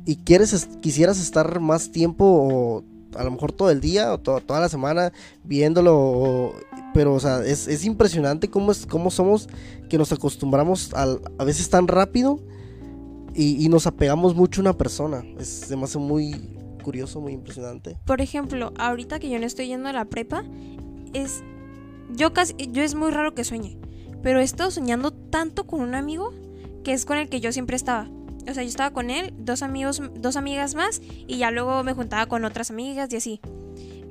y 0.04 0.16
quieres, 0.16 0.68
quisieras 0.80 1.20
estar 1.20 1.60
más 1.60 1.90
tiempo 1.90 2.24
o 2.24 2.84
a 3.16 3.24
lo 3.24 3.30
mejor 3.30 3.52
todo 3.52 3.70
el 3.70 3.80
día 3.80 4.12
o 4.12 4.18
toda 4.18 4.60
la 4.60 4.68
semana 4.68 5.12
viéndolo, 5.44 6.54
pero 6.94 7.14
o 7.14 7.20
sea, 7.20 7.44
es, 7.44 7.84
impresionante 7.84 8.48
cómo, 8.48 8.72
es, 8.72 8.86
cómo 8.86 9.10
somos 9.10 9.48
que 9.88 9.98
nos 9.98 10.12
acostumbramos 10.12 10.92
a, 10.94 11.06
a 11.38 11.44
veces 11.44 11.68
tan 11.68 11.88
rápido 11.88 12.40
y, 13.34 13.68
nos 13.70 13.86
apegamos 13.86 14.34
mucho 14.34 14.60
a 14.60 14.62
una 14.62 14.76
persona. 14.76 15.24
Es, 15.38 15.48
se 15.48 15.76
me 15.76 15.84
hace 15.84 15.98
muy 15.98 16.58
curioso, 16.84 17.20
muy 17.20 17.32
impresionante. 17.32 17.96
Por 18.04 18.20
ejemplo, 18.20 18.72
ahorita 18.76 19.18
que 19.18 19.30
yo 19.30 19.38
no 19.38 19.46
estoy 19.46 19.68
yendo 19.68 19.88
a 19.88 19.92
la 19.92 20.04
prepa, 20.04 20.44
es... 21.14 21.42
Yo 22.14 22.34
casi... 22.34 22.54
Yo 22.72 22.82
es 22.82 22.94
muy 22.94 23.10
raro 23.10 23.34
que 23.34 23.44
sueñe, 23.44 23.78
pero 24.22 24.40
he 24.40 24.42
estado 24.42 24.70
soñando 24.70 25.12
tanto 25.12 25.66
con 25.66 25.80
un 25.80 25.94
amigo 25.94 26.34
que 26.84 26.92
es 26.92 27.06
con 27.06 27.16
el 27.16 27.30
que 27.30 27.40
yo 27.40 27.52
siempre 27.52 27.76
estaba 27.76 28.10
o 28.48 28.54
sea, 28.54 28.62
yo 28.62 28.68
estaba 28.68 28.90
con 28.92 29.10
él, 29.10 29.32
dos 29.36 29.62
amigos, 29.62 30.02
dos 30.14 30.36
amigas 30.36 30.74
más, 30.74 31.00
y 31.26 31.38
ya 31.38 31.50
luego 31.50 31.82
me 31.84 31.94
juntaba 31.94 32.26
con 32.26 32.44
otras 32.44 32.70
amigas 32.70 33.12
y 33.12 33.16
así. 33.16 33.40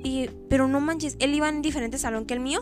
Y, 0.04 0.30
pero 0.48 0.68
no 0.68 0.80
manches, 0.80 1.16
él 1.20 1.34
iba 1.34 1.48
en 1.48 1.62
diferente 1.62 1.98
salón 1.98 2.24
que 2.26 2.34
el 2.34 2.40
mío. 2.40 2.60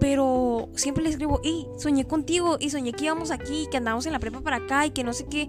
Pero 0.00 0.68
siempre 0.74 1.02
le 1.02 1.10
escribo, 1.10 1.40
y 1.42 1.66
soñé 1.78 2.06
contigo, 2.06 2.56
y 2.60 2.70
soñé 2.70 2.92
que 2.92 3.06
íbamos 3.06 3.30
aquí, 3.30 3.66
que 3.70 3.76
andábamos 3.76 4.06
en 4.06 4.12
la 4.12 4.20
prepa 4.20 4.40
para 4.40 4.56
acá, 4.56 4.86
y 4.86 4.90
que 4.90 5.04
no 5.04 5.12
sé 5.12 5.26
qué. 5.26 5.48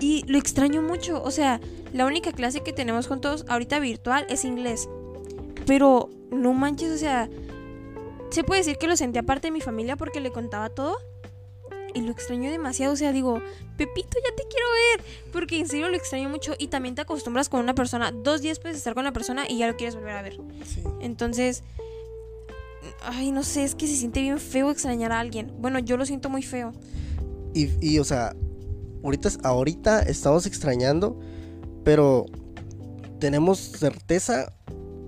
Y 0.00 0.24
lo 0.26 0.38
extraño 0.38 0.82
mucho. 0.82 1.22
O 1.22 1.30
sea, 1.30 1.60
la 1.92 2.06
única 2.06 2.32
clase 2.32 2.62
que 2.62 2.72
tenemos 2.72 3.06
juntos 3.06 3.44
ahorita 3.48 3.78
virtual 3.78 4.26
es 4.28 4.44
inglés. 4.44 4.88
Pero 5.66 6.10
no 6.30 6.52
manches, 6.52 6.92
o 6.92 6.98
sea, 6.98 7.28
se 8.30 8.44
puede 8.44 8.60
decir 8.60 8.76
que 8.78 8.88
lo 8.88 8.96
sentí 8.96 9.18
aparte 9.18 9.48
de 9.48 9.52
mi 9.52 9.60
familia 9.60 9.96
porque 9.96 10.20
le 10.20 10.30
contaba 10.30 10.70
todo 10.70 10.96
y 11.96 12.02
lo 12.02 12.12
extraño 12.12 12.50
demasiado. 12.50 12.92
O 12.92 12.96
sea, 12.96 13.12
digo, 13.12 13.40
Pepito, 13.78 14.18
ya 14.22 14.36
te 14.36 14.42
quiero 14.48 14.66
ver. 14.96 15.32
Porque 15.32 15.58
en 15.58 15.66
serio 15.66 15.88
lo 15.88 15.96
extraño 15.96 16.28
mucho. 16.28 16.54
Y 16.58 16.68
también 16.68 16.94
te 16.94 17.00
acostumbras 17.00 17.48
con 17.48 17.60
una 17.60 17.74
persona. 17.74 18.12
Dos 18.12 18.42
días 18.42 18.60
puedes 18.60 18.76
estar 18.76 18.94
con 18.94 19.04
la 19.04 19.12
persona 19.12 19.48
y 19.48 19.58
ya 19.58 19.66
lo 19.66 19.76
quieres 19.76 19.94
volver 19.94 20.16
a 20.16 20.22
ver. 20.22 20.38
Entonces, 21.00 21.62
ay, 23.02 23.32
no 23.32 23.42
sé, 23.42 23.64
es 23.64 23.74
que 23.74 23.86
se 23.86 23.96
siente 23.96 24.20
bien 24.20 24.38
feo 24.38 24.70
extrañar 24.70 25.10
a 25.10 25.20
alguien. 25.20 25.52
Bueno, 25.58 25.78
yo 25.78 25.96
lo 25.96 26.04
siento 26.04 26.28
muy 26.28 26.42
feo. 26.42 26.72
Y, 27.54 27.70
y 27.80 27.98
o 27.98 28.04
sea, 28.04 28.36
ahorita, 29.02 29.30
ahorita 29.42 30.02
estamos 30.02 30.44
extrañando, 30.44 31.18
pero 31.82 32.26
tenemos 33.18 33.58
certeza 33.58 34.52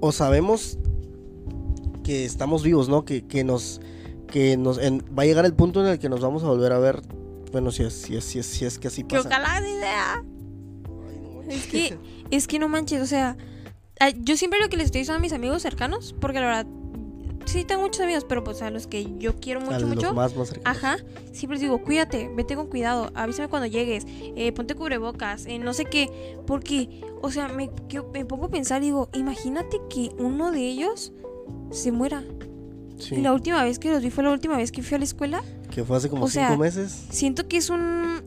o 0.01 0.11
sabemos 0.11 0.79
que 2.03 2.25
estamos 2.25 2.63
vivos, 2.63 2.89
¿no? 2.89 3.05
Que, 3.05 3.27
que 3.27 3.45
nos 3.45 3.83
que 4.29 4.57
nos 4.57 4.79
va 4.79 5.23
a 5.23 5.27
llegar 5.27 5.45
el 5.45 5.55
punto 5.55 5.81
en 5.81 5.87
el 5.91 5.99
que 5.99 6.09
nos 6.09 6.21
vamos 6.21 6.45
a 6.45 6.47
volver 6.47 6.73
a 6.73 6.79
ver. 6.79 7.03
Bueno, 7.51 7.71
si 7.73 7.83
es, 7.83 7.95
si 7.95 8.17
es, 8.17 8.25
si 8.25 8.39
es, 8.39 8.47
si 8.47 8.65
es 8.65 8.79
que 8.79 8.89
así 8.89 9.05
pasa. 9.05 9.29
Que 9.29 9.35
ojalá 9.35 9.69
idea. 9.69 10.25
es 11.49 11.67
que, 11.67 11.99
es 12.31 12.47
que 12.47 12.59
no 12.59 12.69
manches, 12.69 13.01
o 13.01 13.07
sea, 13.07 13.37
yo 14.19 14.37
siempre 14.37 14.61
lo 14.61 14.69
que 14.69 14.77
les 14.77 14.87
estoy 14.87 15.01
diciendo 15.01 15.19
a 15.19 15.23
mis 15.23 15.33
amigos 15.33 15.63
cercanos, 15.63 16.15
porque 16.21 16.41
la 16.41 16.47
verdad, 16.47 16.67
sí 17.47 17.65
tengo 17.65 17.83
muchos 17.83 18.03
amigos, 18.03 18.25
pero 18.29 18.45
pues 18.45 18.63
a 18.63 18.71
los 18.71 18.87
que 18.87 19.07
yo 19.19 19.37
quiero 19.37 19.61
mucho, 19.61 19.87
mucho. 19.87 20.15
Más, 20.15 20.37
más 20.37 20.53
ajá, 20.65 20.99
siempre 21.33 21.57
les 21.57 21.63
digo, 21.63 21.83
cuídate, 21.83 22.31
vete 22.35 22.55
con 22.55 22.67
cuidado, 22.67 23.11
avísame 23.15 23.49
cuando 23.49 23.67
llegues, 23.67 24.07
eh, 24.09 24.53
ponte 24.53 24.75
cubrebocas, 24.75 25.47
eh, 25.47 25.59
no 25.59 25.73
sé 25.73 25.87
qué, 25.87 26.37
porque, 26.47 27.03
o 27.23 27.31
sea, 27.31 27.49
me, 27.49 27.71
me 28.13 28.25
pongo 28.25 28.47
a 28.47 28.51
pensar, 28.51 28.81
digo, 28.83 29.09
imagínate 29.15 29.81
que 29.89 30.11
uno 30.19 30.53
de 30.53 30.61
ellos 30.69 31.13
se 31.71 31.93
muera. 31.93 32.25
Y 33.11 33.17
la 33.17 33.33
última 33.33 33.63
vez 33.63 33.79
que 33.79 33.91
los 33.91 34.03
vi 34.03 34.11
fue 34.11 34.25
la 34.25 34.31
última 34.31 34.57
vez 34.57 34.73
que 34.73 34.83
fui 34.83 34.97
a 34.97 34.99
la 34.99 35.05
escuela. 35.05 35.43
Que 35.71 35.85
fue 35.85 35.97
hace 35.97 36.09
como 36.09 36.29
cinco 36.29 36.57
meses. 36.57 37.07
Siento 37.11 37.49
que 37.49 37.57
es 37.57 37.71
un 37.71 38.23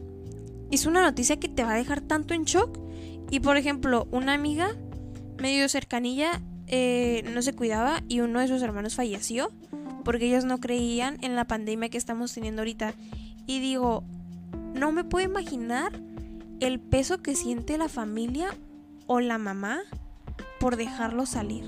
es 0.72 0.86
una 0.86 1.02
noticia 1.02 1.38
que 1.38 1.50
te 1.50 1.64
va 1.64 1.74
a 1.74 1.76
dejar 1.76 2.02
tanto 2.02 2.34
en 2.34 2.46
shock. 2.46 2.80
Y 3.30 3.42
por 3.42 3.58
ejemplo, 3.58 4.08
una 4.12 4.34
amiga 4.34 4.76
medio 5.38 5.68
cercanilla 5.70 6.42
eh, 6.68 7.24
no 7.34 7.42
se 7.42 7.54
cuidaba 7.54 8.02
y 8.08 8.22
uno 8.22 8.40
de 8.40 8.48
sus 8.48 8.62
hermanos 8.62 8.96
falleció 8.96 9.52
porque 10.04 10.28
ellos 10.28 10.46
no 10.46 10.60
creían 10.60 11.18
en 11.22 11.36
la 11.36 11.46
pandemia 11.46 11.90
que 11.90 11.98
estamos 11.98 12.34
teniendo 12.34 12.62
ahorita. 12.62 12.94
Y 13.46 13.60
digo, 13.60 14.04
no 14.74 14.92
me 14.92 15.04
puedo 15.04 15.26
imaginar 15.26 15.92
el 16.60 16.80
peso 16.80 17.22
que 17.22 17.36
siente 17.36 17.78
la 17.78 17.90
familia 17.90 18.50
o 19.08 19.20
la 19.20 19.38
mamá 19.38 19.82
por 20.60 20.78
dejarlo 20.78 21.26
salir. 21.26 21.66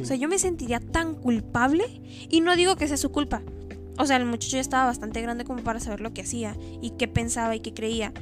O 0.00 0.04
sea, 0.04 0.16
yo 0.16 0.28
me 0.28 0.38
sentiría 0.38 0.80
tan 0.80 1.14
culpable 1.14 1.84
y 2.28 2.40
no 2.40 2.56
digo 2.56 2.76
que 2.76 2.88
sea 2.88 2.96
su 2.96 3.10
culpa. 3.10 3.42
O 3.98 4.06
sea, 4.06 4.16
el 4.16 4.24
muchacho 4.24 4.56
ya 4.56 4.60
estaba 4.60 4.86
bastante 4.86 5.20
grande 5.20 5.44
como 5.44 5.62
para 5.62 5.80
saber 5.80 6.00
lo 6.00 6.14
que 6.14 6.22
hacía 6.22 6.56
y 6.80 6.90
qué 6.90 7.08
pensaba 7.08 7.54
y 7.54 7.60
qué 7.60 7.74
creía. 7.74 8.12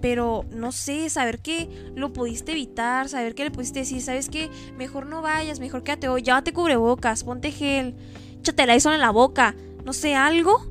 Pero 0.00 0.44
no 0.50 0.72
sé, 0.72 1.08
saber 1.10 1.38
que 1.38 1.68
lo 1.94 2.12
pudiste 2.12 2.52
evitar, 2.52 3.08
saber 3.08 3.34
que 3.34 3.44
le 3.44 3.50
pudiste 3.50 3.80
decir, 3.80 4.02
¿sabes 4.02 4.28
qué? 4.28 4.50
Mejor 4.76 5.06
no 5.06 5.22
vayas, 5.22 5.60
mejor 5.60 5.84
quédate 5.84 6.08
hoy, 6.08 6.22
llévate 6.22 6.52
cubrebocas, 6.52 7.24
ponte 7.24 7.50
gel, 7.50 7.94
échate 8.40 8.66
la 8.66 8.74
en 8.74 9.00
la 9.00 9.10
boca, 9.10 9.54
no 9.84 9.92
sé, 9.92 10.14
algo 10.14 10.70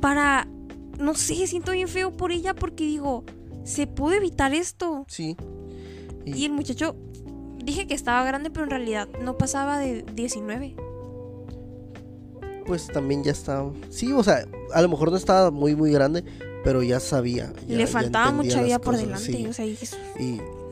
para. 0.00 0.48
No 0.98 1.14
sé, 1.14 1.46
siento 1.46 1.72
bien 1.72 1.88
feo 1.88 2.12
por 2.12 2.32
ella 2.32 2.54
porque 2.54 2.84
digo, 2.84 3.24
se 3.64 3.86
pudo 3.86 4.12
evitar 4.12 4.52
esto. 4.52 5.04
Sí. 5.08 5.36
Y, 6.24 6.44
el 6.44 6.52
muchacho, 6.52 6.96
dije 7.62 7.86
que 7.86 7.94
estaba 7.94 8.24
grande, 8.24 8.50
pero 8.50 8.64
en 8.64 8.70
realidad 8.70 9.08
no 9.22 9.36
pasaba 9.36 9.78
de 9.78 10.02
19. 10.14 10.76
Pues 12.66 12.86
también 12.88 13.24
ya 13.24 13.32
estaba. 13.32 13.72
Sí, 13.90 14.12
o 14.12 14.22
sea, 14.22 14.46
a 14.72 14.82
lo 14.82 14.88
mejor 14.88 15.10
no 15.10 15.16
estaba 15.16 15.50
muy, 15.50 15.74
muy 15.74 15.92
grande, 15.92 16.24
pero 16.64 16.82
ya 16.82 17.00
sabía. 17.00 17.52
Le 17.66 17.86
faltaba 17.86 18.30
mucha 18.30 18.62
vida 18.62 18.78
por 18.78 18.96
delante. 18.96 19.48
O 19.48 19.52
sea, 19.52 19.66
y, 19.66 19.76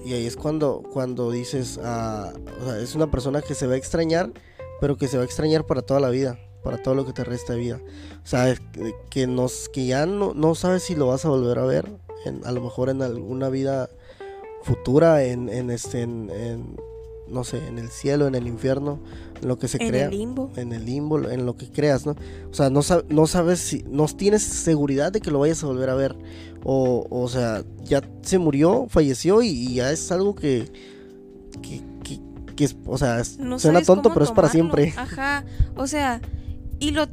y, 0.05 0.13
ahí 0.13 0.27
es 0.27 0.37
cuando, 0.37 0.83
cuando 0.93 1.31
dices, 1.31 1.81
ah, 1.83 2.33
o 2.63 2.65
sea, 2.67 2.79
es 2.79 2.95
una 2.95 3.11
persona 3.11 3.43
que 3.43 3.55
se 3.55 3.67
va 3.67 3.75
a 3.75 3.77
extrañar, 3.77 4.33
pero 4.81 4.97
que 4.97 5.09
se 5.09 5.17
va 5.17 5.25
a 5.25 5.27
extrañar 5.27 5.67
para 5.67 5.83
toda 5.83 6.01
la 6.01 6.11
vida 6.11 6.39
para 6.63 6.77
todo 6.77 6.95
lo 6.95 7.07
que 7.07 7.15
te 7.15 7.25
resta 7.25 7.55
de 7.55 7.59
vida. 7.59 7.81
O 8.23 8.27
sea, 8.27 8.55
que, 9.09 9.27
nos, 9.27 9.71
que 9.71 9.87
ya 9.87 10.05
no, 10.05 10.35
no 10.35 10.55
sabes 10.55 10.83
si 10.83 10.95
lo 10.95 11.07
vas 11.07 11.25
a 11.25 11.31
volver 11.31 11.59
a 11.59 11.65
ver 11.65 11.87
a 12.45 12.53
lo 12.53 12.61
mejor 12.61 12.91
en 12.91 13.03
alguna 13.03 13.49
vida 13.49 13.89
futura, 14.63 15.25
en, 15.25 15.49
en 15.49 15.71
este, 15.71 16.03
en, 16.03 16.77
no 17.29 17.45
sé, 17.45 17.67
en 17.67 17.79
el 17.79 17.89
cielo, 17.91 18.27
en 18.27 18.35
el 18.35 18.47
infierno, 18.47 18.99
en 19.41 19.49
lo 19.49 19.59
que 19.59 19.69
se 19.69 19.79
crea. 19.79 20.07
En 20.07 20.13
el 20.13 20.19
limbo. 20.19 20.51
En 20.57 20.73
el 20.73 20.85
limbo, 20.85 21.29
en 21.29 21.47
lo 21.47 21.57
que 21.57 21.71
creas, 21.71 22.07
¿no? 22.07 22.17
O 22.51 22.55
sea, 22.55 22.71
no, 22.71 22.81
no 23.09 23.27
sabes 23.27 23.61
si, 23.61 23.85
no 23.89 24.07
tienes 24.07 24.43
seguridad 24.43 25.13
de 25.13 25.21
que 25.21 25.31
lo 25.31 25.39
vayas 25.39 25.63
a 25.63 25.67
volver 25.67 25.91
a 25.91 25.95
ver. 25.95 26.17
O, 26.65 27.07
o 27.09 27.29
sea, 27.29 27.65
ya 27.85 28.03
se 28.23 28.39
murió, 28.39 28.87
falleció 28.89 29.43
y, 29.43 29.75
ya 29.75 29.91
es 29.93 30.11
algo 30.13 30.35
que, 30.35 30.71
que, 31.63 31.81
que, 32.55 32.65
es, 32.65 32.77
o 32.85 32.99
sea, 32.99 33.25
suena 33.25 33.81
tonto, 33.83 34.13
pero 34.13 34.25
es 34.25 34.33
para 34.33 34.51
siempre. 34.51 34.93
Ajá, 34.97 35.45
o 35.77 35.87
sea, 35.87 36.21
y 36.79 36.91
lo, 36.91 37.07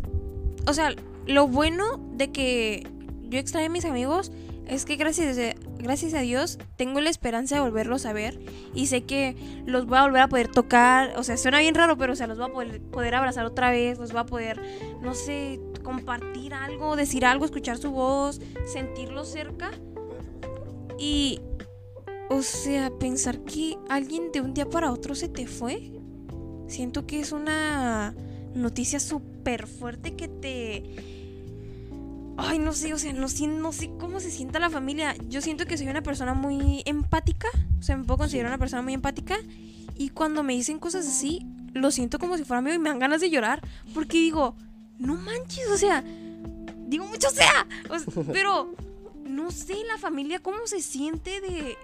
o 0.67 0.73
sea, 0.73 0.93
lo 1.25 1.47
bueno 1.47 1.99
de 2.17 2.31
que 2.31 2.85
yo 3.29 3.39
extrañé 3.39 3.67
a 3.67 3.69
mis 3.69 3.85
amigos 3.85 4.31
es 4.67 4.83
que 4.83 4.97
gracias 4.97 5.37
gracias 5.77 6.13
a 6.13 6.21
Dios 6.21 6.59
tengo 6.75 7.01
la 7.01 7.09
esperanza 7.09 7.55
de 7.55 7.61
volverlos 7.61 8.05
a 8.05 8.13
ver 8.13 8.39
y 8.73 8.87
sé 8.87 9.03
que 9.03 9.35
los 9.65 9.85
voy 9.85 9.97
a 9.97 10.03
volver 10.03 10.21
a 10.21 10.27
poder 10.27 10.47
tocar, 10.47 11.13
o 11.17 11.23
sea, 11.23 11.37
suena 11.37 11.59
bien 11.59 11.75
raro, 11.75 11.97
pero 11.97 12.13
o 12.13 12.15
sea, 12.15 12.27
los 12.27 12.37
voy 12.37 12.49
a 12.49 12.53
poder, 12.53 12.81
poder 12.81 13.15
abrazar 13.15 13.45
otra 13.45 13.71
vez, 13.71 13.97
los 13.99 14.11
voy 14.11 14.21
a 14.21 14.25
poder, 14.25 14.61
no 15.01 15.13
sé, 15.13 15.59
compartir 15.83 16.53
algo, 16.53 16.95
decir 16.95 17.25
algo, 17.25 17.45
escuchar 17.45 17.77
su 17.77 17.91
voz, 17.91 18.41
sentirlos 18.65 19.29
cerca. 19.29 19.71
Y, 20.99 21.39
o 22.29 22.41
sea, 22.41 22.91
pensar 22.91 23.39
que 23.39 23.77
alguien 23.89 24.31
de 24.31 24.41
un 24.41 24.53
día 24.53 24.69
para 24.69 24.91
otro 24.91 25.15
se 25.15 25.29
te 25.29 25.47
fue, 25.47 25.91
siento 26.67 27.05
que 27.05 27.19
es 27.19 27.31
una 27.31 28.15
noticia 28.53 28.99
súper 28.99 29.67
fuerte 29.67 30.15
que 30.15 30.27
te 30.27 31.16
Ay, 32.39 32.59
no 32.59 32.71
sé, 32.71 32.93
o 32.93 32.99
sea, 32.99 33.11
no, 33.13 33.27
no 33.47 33.73
sé 33.73 33.89
cómo 33.99 34.19
se 34.19 34.29
sienta 34.29 34.59
la 34.59 34.69
familia. 34.69 35.15
Yo 35.27 35.41
siento 35.41 35.65
que 35.65 35.75
soy 35.75 35.87
una 35.87 36.03
persona 36.03 36.35
muy 36.35 36.83
empática. 36.85 37.47
O 37.79 37.81
sea, 37.81 37.97
me 37.97 38.03
puedo 38.03 38.19
considerar 38.19 38.51
una 38.51 38.59
persona 38.59 38.83
muy 38.83 38.93
empática. 38.93 39.35
Y 39.95 40.09
cuando 40.09 40.43
me 40.43 40.53
dicen 40.53 40.77
cosas 40.77 41.07
así, 41.07 41.47
lo 41.73 41.89
siento 41.89 42.19
como 42.19 42.37
si 42.37 42.43
fuera 42.43 42.61
mío 42.61 42.75
y 42.75 42.79
me 42.79 42.89
dan 42.89 42.99
ganas 42.99 43.21
de 43.21 43.31
llorar. 43.31 43.61
Porque 43.91 44.19
digo, 44.19 44.55
no 44.99 45.15
manches, 45.15 45.67
o 45.73 45.77
sea, 45.77 46.03
digo 46.85 47.07
mucho 47.07 47.31
sea. 47.31 47.67
pero 48.31 48.71
no 49.25 49.49
sé 49.49 49.73
la 49.91 49.97
familia 49.97 50.39
cómo 50.39 50.59
se 50.65 50.79
siente 50.81 51.41
de. 51.41 51.75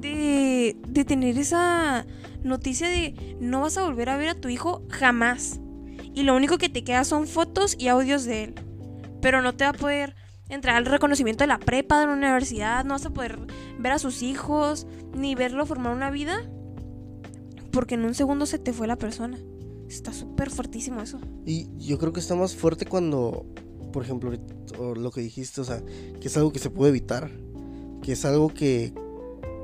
De, 0.00 0.76
de 0.86 1.04
tener 1.04 1.36
esa 1.36 2.06
noticia 2.44 2.88
de 2.88 3.36
no 3.40 3.62
vas 3.62 3.76
a 3.76 3.82
volver 3.82 4.08
a 4.08 4.16
ver 4.16 4.28
a 4.28 4.34
tu 4.40 4.48
hijo 4.48 4.82
jamás. 4.88 5.58
Y 6.14 6.22
lo 6.22 6.36
único 6.36 6.58
que 6.58 6.68
te 6.68 6.84
queda 6.84 7.04
son 7.04 7.26
fotos 7.26 7.74
y 7.78 7.88
audios 7.88 8.24
de 8.24 8.44
él 8.44 8.65
pero 9.26 9.42
no 9.42 9.56
te 9.56 9.64
va 9.64 9.70
a 9.70 9.72
poder 9.72 10.14
entrar 10.48 10.76
al 10.76 10.86
reconocimiento 10.86 11.42
de 11.42 11.48
la 11.48 11.58
prepa, 11.58 11.98
de 11.98 12.06
la 12.06 12.12
universidad, 12.12 12.84
no 12.84 12.94
vas 12.94 13.06
a 13.06 13.10
poder 13.10 13.40
ver 13.76 13.90
a 13.90 13.98
sus 13.98 14.22
hijos, 14.22 14.86
ni 15.16 15.34
verlo 15.34 15.66
formar 15.66 15.92
una 15.96 16.10
vida, 16.10 16.48
porque 17.72 17.96
en 17.96 18.04
un 18.04 18.14
segundo 18.14 18.46
se 18.46 18.60
te 18.60 18.72
fue 18.72 18.86
la 18.86 18.94
persona. 18.94 19.36
Está 19.88 20.12
súper 20.12 20.48
fuertísimo 20.48 21.00
eso. 21.00 21.18
Y 21.44 21.66
yo 21.76 21.98
creo 21.98 22.12
que 22.12 22.20
está 22.20 22.36
más 22.36 22.54
fuerte 22.54 22.86
cuando, 22.86 23.44
por 23.92 24.04
ejemplo, 24.04 24.30
lo 24.94 25.10
que 25.10 25.22
dijiste, 25.22 25.60
o 25.60 25.64
sea, 25.64 25.82
que 26.20 26.28
es 26.28 26.36
algo 26.36 26.52
que 26.52 26.60
se 26.60 26.70
puede 26.70 26.90
evitar, 26.90 27.28
que 28.04 28.12
es 28.12 28.24
algo 28.24 28.54
que, 28.54 28.94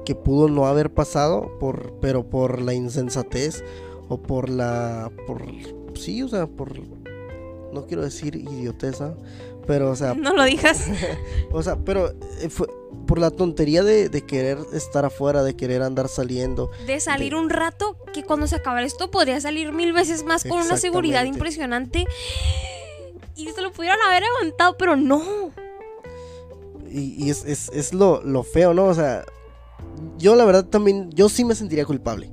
que 0.05 0.17
pudo 0.17 0.49
no 0.49 0.67
haber 0.67 0.93
pasado, 0.93 1.57
por, 1.61 2.01
pero 2.01 2.29
por 2.29 2.61
la 2.61 2.75
insensatez 2.75 3.63
o 4.09 4.21
por 4.21 4.49
la... 4.49 5.13
Por, 5.25 5.47
sí, 5.95 6.21
o 6.25 6.27
sea, 6.27 6.49
por 6.49 6.73
no 7.73 7.87
quiero 7.87 8.03
decir 8.03 8.37
idioteza, 8.37 9.15
pero 9.67 9.91
o 9.91 9.97
sea... 9.97 10.15
No 10.23 10.35
lo 10.35 10.45
digas. 10.45 10.89
o 11.53 11.63
sea, 11.63 11.77
pero 11.77 12.13
eh, 12.41 12.49
fue 12.49 12.67
por 13.07 13.19
la 13.19 13.31
tontería 13.31 13.83
de, 13.83 14.11
querer 14.27 14.59
estar 14.73 15.05
afuera, 15.05 15.43
de 15.43 15.55
querer 15.55 15.83
andar 15.83 16.09
saliendo. 16.09 16.71
De 16.87 16.99
salir 17.01 17.35
un 17.35 17.51
rato, 17.51 17.97
que 18.15 18.23
cuando 18.23 18.47
se 18.47 18.57
acabara 18.57 18.87
esto 18.87 19.11
podría 19.11 19.41
salir 19.41 19.73
mil 19.73 19.93
veces 19.93 20.25
más 20.25 20.45
con 20.45 20.63
una 20.63 20.77
seguridad 20.77 21.25
impresionante. 21.25 22.07
Y 23.35 23.49
se 23.51 23.61
lo 23.61 23.73
pudieron 23.73 23.99
haber 24.07 24.25
aguantado, 24.25 24.77
pero 24.79 24.97
no. 24.97 25.53
Y, 26.91 27.29
es, 27.29 27.45
es, 27.45 27.71
es 27.75 27.93
lo, 27.93 28.23
lo 28.23 28.45
feo, 28.45 28.73
¿no? 28.73 28.87
O 28.87 28.95
sea, 28.95 29.25
yo 30.17 30.37
la 30.37 30.45
verdad 30.45 30.65
también, 30.65 31.11
yo 31.11 31.29
sí 31.29 31.45
me 31.45 31.55
sentiría 31.55 31.85
culpable 31.85 32.31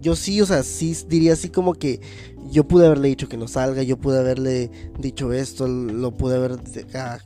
yo 0.00 0.16
sí, 0.16 0.40
o 0.40 0.46
sea, 0.46 0.62
sí 0.62 0.96
diría 1.08 1.32
así 1.32 1.48
como 1.48 1.74
que 1.74 2.00
yo 2.50 2.66
pude 2.66 2.86
haberle 2.86 3.08
dicho 3.08 3.28
que 3.28 3.36
no 3.36 3.48
salga, 3.48 3.82
yo 3.82 3.98
pude 3.98 4.18
haberle 4.18 4.70
dicho 4.98 5.32
esto, 5.32 5.68
lo 5.68 6.16
pude 6.16 6.36
haber 6.36 6.58
ah, 6.94 7.18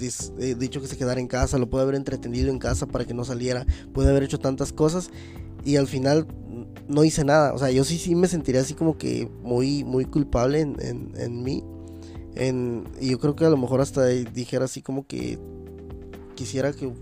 eh, 0.00 0.54
dicho 0.58 0.80
que 0.80 0.86
se 0.86 0.96
quedara 0.96 1.20
en 1.20 1.26
casa, 1.26 1.58
lo 1.58 1.68
pude 1.70 1.82
haber 1.82 1.94
entretenido 1.94 2.50
en 2.50 2.58
casa 2.58 2.86
para 2.86 3.04
que 3.04 3.14
no 3.14 3.24
saliera, 3.24 3.66
pude 3.92 4.08
haber 4.08 4.22
hecho 4.22 4.38
tantas 4.38 4.72
cosas 4.72 5.10
y 5.64 5.76
al 5.76 5.86
final 5.86 6.26
no 6.88 7.04
hice 7.04 7.24
nada. 7.24 7.52
O 7.54 7.58
sea, 7.58 7.70
yo 7.70 7.84
sí, 7.84 7.98
sí 7.98 8.14
me 8.14 8.28
sentiría 8.28 8.60
así 8.60 8.74
como 8.74 8.98
que 8.98 9.28
muy, 9.42 9.84
muy 9.84 10.04
culpable 10.04 10.60
en, 10.60 10.76
en, 11.16 11.42
mí. 11.42 11.64
y 13.00 13.10
yo 13.10 13.18
creo 13.18 13.34
que 13.36 13.44
a 13.44 13.50
lo 13.50 13.56
mejor 13.56 13.80
hasta 13.80 14.06
dijera 14.06 14.66
así 14.66 14.82
como 14.82 15.06
que 15.06 15.38
quisiera 16.34 16.72
que 16.72 16.92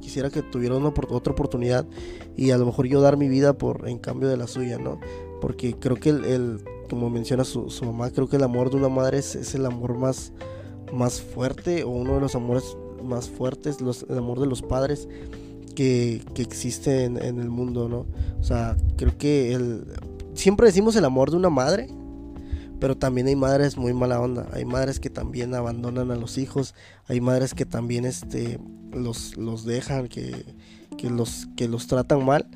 quisiera 0.00 0.30
que 0.30 0.42
tuviera 0.42 0.76
una, 0.76 0.88
otra 0.88 1.32
oportunidad 1.32 1.86
y 2.40 2.52
a 2.52 2.56
lo 2.56 2.64
mejor 2.64 2.86
yo 2.86 3.02
dar 3.02 3.18
mi 3.18 3.28
vida 3.28 3.52
por 3.52 3.86
en 3.86 3.98
cambio 3.98 4.26
de 4.26 4.38
la 4.38 4.46
suya, 4.46 4.78
¿no? 4.78 4.98
Porque 5.42 5.74
creo 5.74 5.96
que 5.96 6.08
el, 6.08 6.64
como 6.88 7.10
menciona 7.10 7.44
su, 7.44 7.68
mamá, 7.84 8.08
creo 8.08 8.30
que 8.30 8.36
el 8.36 8.42
amor 8.42 8.70
de 8.70 8.78
una 8.78 8.88
madre 8.88 9.18
es, 9.18 9.54
el 9.54 9.66
amor 9.66 9.98
más, 9.98 10.32
más 10.90 11.20
fuerte 11.20 11.84
o 11.84 11.90
uno 11.90 12.14
de 12.14 12.20
los 12.20 12.34
amores 12.34 12.78
más 13.04 13.28
fuertes, 13.28 13.76
el 14.08 14.16
amor 14.16 14.40
de 14.40 14.46
los 14.46 14.62
padres 14.62 15.06
que, 15.74 16.22
que 16.32 16.40
existe 16.40 17.04
en, 17.04 17.22
en, 17.22 17.40
el 17.40 17.50
mundo, 17.50 17.90
¿no? 17.90 18.06
O 18.40 18.42
sea, 18.42 18.74
creo 18.96 19.18
que 19.18 19.52
el, 19.52 19.84
siempre 20.32 20.66
decimos 20.66 20.96
el 20.96 21.04
amor 21.04 21.30
de 21.30 21.36
una 21.36 21.50
madre, 21.50 21.88
pero 22.80 22.96
también 22.96 23.26
hay 23.26 23.36
madres 23.36 23.76
muy 23.76 23.92
mala 23.92 24.18
onda, 24.18 24.48
hay 24.54 24.64
madres 24.64 24.98
que 24.98 25.10
también 25.10 25.54
abandonan 25.54 26.10
a 26.10 26.16
los 26.16 26.38
hijos, 26.38 26.74
hay 27.06 27.20
madres 27.20 27.52
que 27.52 27.66
también 27.66 28.06
este, 28.06 28.58
los, 28.92 29.36
los 29.36 29.66
dejan, 29.66 30.08
que, 30.08 30.46
que, 31.00 31.10
los, 31.10 31.48
que 31.56 31.68
los 31.68 31.86
tratan 31.86 32.24
mal, 32.24 32.46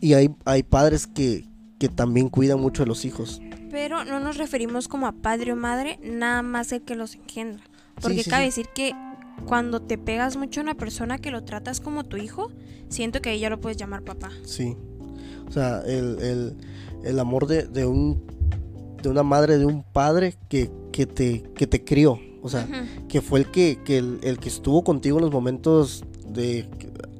y 0.00 0.14
hay, 0.14 0.34
hay 0.44 0.62
padres 0.62 1.06
que, 1.06 1.46
que 1.78 1.88
también 1.88 2.28
cuidan 2.28 2.60
mucho 2.60 2.82
de 2.82 2.88
los 2.88 3.04
hijos. 3.04 3.40
Pero 3.70 4.04
no 4.04 4.20
nos 4.20 4.36
referimos 4.36 4.88
como 4.88 5.06
a 5.06 5.12
padre 5.12 5.52
o 5.52 5.56
madre, 5.56 5.98
nada 6.02 6.42
más 6.42 6.72
el 6.72 6.82
que 6.82 6.94
los 6.94 7.14
engendra. 7.14 7.64
Porque 8.00 8.24
cabe 8.24 8.44
decir 8.44 8.66
que 8.74 8.92
cuando 9.46 9.80
te 9.80 9.98
pegas 9.98 10.36
mucho 10.36 10.60
a 10.60 10.64
una 10.64 10.74
persona 10.74 11.18
que 11.18 11.30
lo 11.30 11.44
tratas 11.44 11.80
como 11.80 12.04
tu 12.04 12.16
hijo, 12.16 12.50
siento 12.88 13.20
que 13.20 13.30
ahí 13.30 13.40
ya 13.40 13.50
lo 13.50 13.60
puedes 13.60 13.76
llamar 13.76 14.02
papá. 14.02 14.30
Sí. 14.44 14.76
O 15.48 15.52
sea, 15.52 15.80
el, 15.86 16.18
el, 16.20 16.56
el 17.04 17.18
amor 17.18 17.46
de, 17.46 17.66
de 17.66 17.86
un 17.86 18.22
de 19.02 19.08
una 19.10 19.22
madre, 19.22 19.58
de 19.58 19.66
un 19.66 19.82
padre 19.82 20.34
que, 20.48 20.70
que, 20.92 21.06
te, 21.06 21.42
que 21.54 21.66
te 21.66 21.84
crió. 21.84 22.18
O 22.42 22.48
sea, 22.48 22.68
que 23.08 23.20
fue 23.20 23.40
el 23.40 23.50
que, 23.50 23.80
que 23.84 23.98
el, 23.98 24.38
que 24.38 24.48
estuvo 24.48 24.84
contigo 24.84 25.18
en 25.18 25.24
los 25.24 25.32
momentos 25.32 26.04
de 26.28 26.68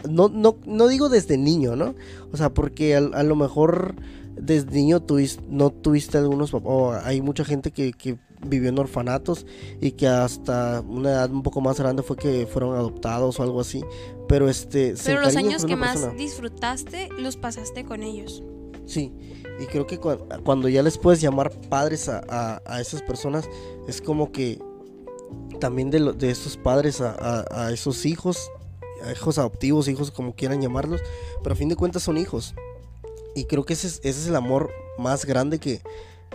no, 0.08 0.28
no, 0.28 0.56
no 0.66 0.88
digo 0.88 1.08
desde 1.08 1.38
niño, 1.38 1.76
¿no? 1.76 1.94
O 2.32 2.36
sea, 2.36 2.52
porque 2.52 2.94
a, 2.96 2.98
a 2.98 3.22
lo 3.22 3.36
mejor 3.36 3.94
desde 4.34 4.70
niño 4.72 5.00
tuviste, 5.02 5.42
no 5.48 5.70
tuviste 5.70 6.18
algunos 6.18 6.50
papás, 6.50 6.68
o 6.70 6.92
hay 6.92 7.20
mucha 7.22 7.44
gente 7.44 7.70
que, 7.70 7.92
que 7.92 8.18
vivió 8.46 8.68
en 8.68 8.78
orfanatos 8.78 9.46
y 9.80 9.92
que 9.92 10.06
hasta 10.08 10.82
una 10.86 11.10
edad 11.10 11.30
un 11.30 11.42
poco 11.42 11.60
más 11.62 11.80
grande 11.80 12.02
fue 12.02 12.16
que 12.16 12.46
fueron 12.46 12.76
adoptados 12.76 13.40
o 13.40 13.42
algo 13.42 13.60
así. 13.60 13.82
Pero 14.28 14.48
este. 14.48 14.94
Pero 15.04 15.22
los 15.22 15.36
años 15.36 15.64
que 15.64 15.76
más 15.76 15.92
persona. 15.94 16.14
disfrutaste, 16.14 17.08
los 17.18 17.36
pasaste 17.36 17.84
con 17.84 18.02
ellos. 18.02 18.42
Sí, 18.84 19.12
y 19.60 19.64
creo 19.66 19.86
que 19.86 20.00
cua- 20.00 20.42
cuando 20.44 20.68
ya 20.68 20.82
les 20.82 20.98
puedes 20.98 21.20
llamar 21.20 21.50
padres 21.68 22.08
a, 22.08 22.22
a- 22.28 22.62
a 22.66 22.80
esas 22.80 23.02
personas, 23.02 23.48
es 23.88 24.00
como 24.02 24.30
que 24.32 24.60
también 25.60 25.90
de, 25.90 26.00
lo- 26.00 26.12
de 26.12 26.30
esos 26.30 26.56
padres 26.56 27.00
a, 27.00 27.10
a- 27.18 27.66
a 27.66 27.72
esos 27.72 28.04
hijos, 28.06 28.50
hijos 29.12 29.38
adoptivos, 29.38 29.88
hijos 29.88 30.10
como 30.10 30.34
quieran 30.34 30.60
llamarlos, 30.60 31.00
pero 31.42 31.54
a 31.54 31.56
fin 31.56 31.68
de 31.68 31.76
cuentas 31.76 32.02
son 32.02 32.18
hijos. 32.18 32.54
Y 33.34 33.44
creo 33.44 33.64
que 33.64 33.74
ese 33.74 33.86
es, 33.88 34.00
ese 34.02 34.20
es 34.20 34.26
el 34.28 34.36
amor 34.36 34.70
más 34.98 35.26
grande 35.26 35.58
que, 35.58 35.80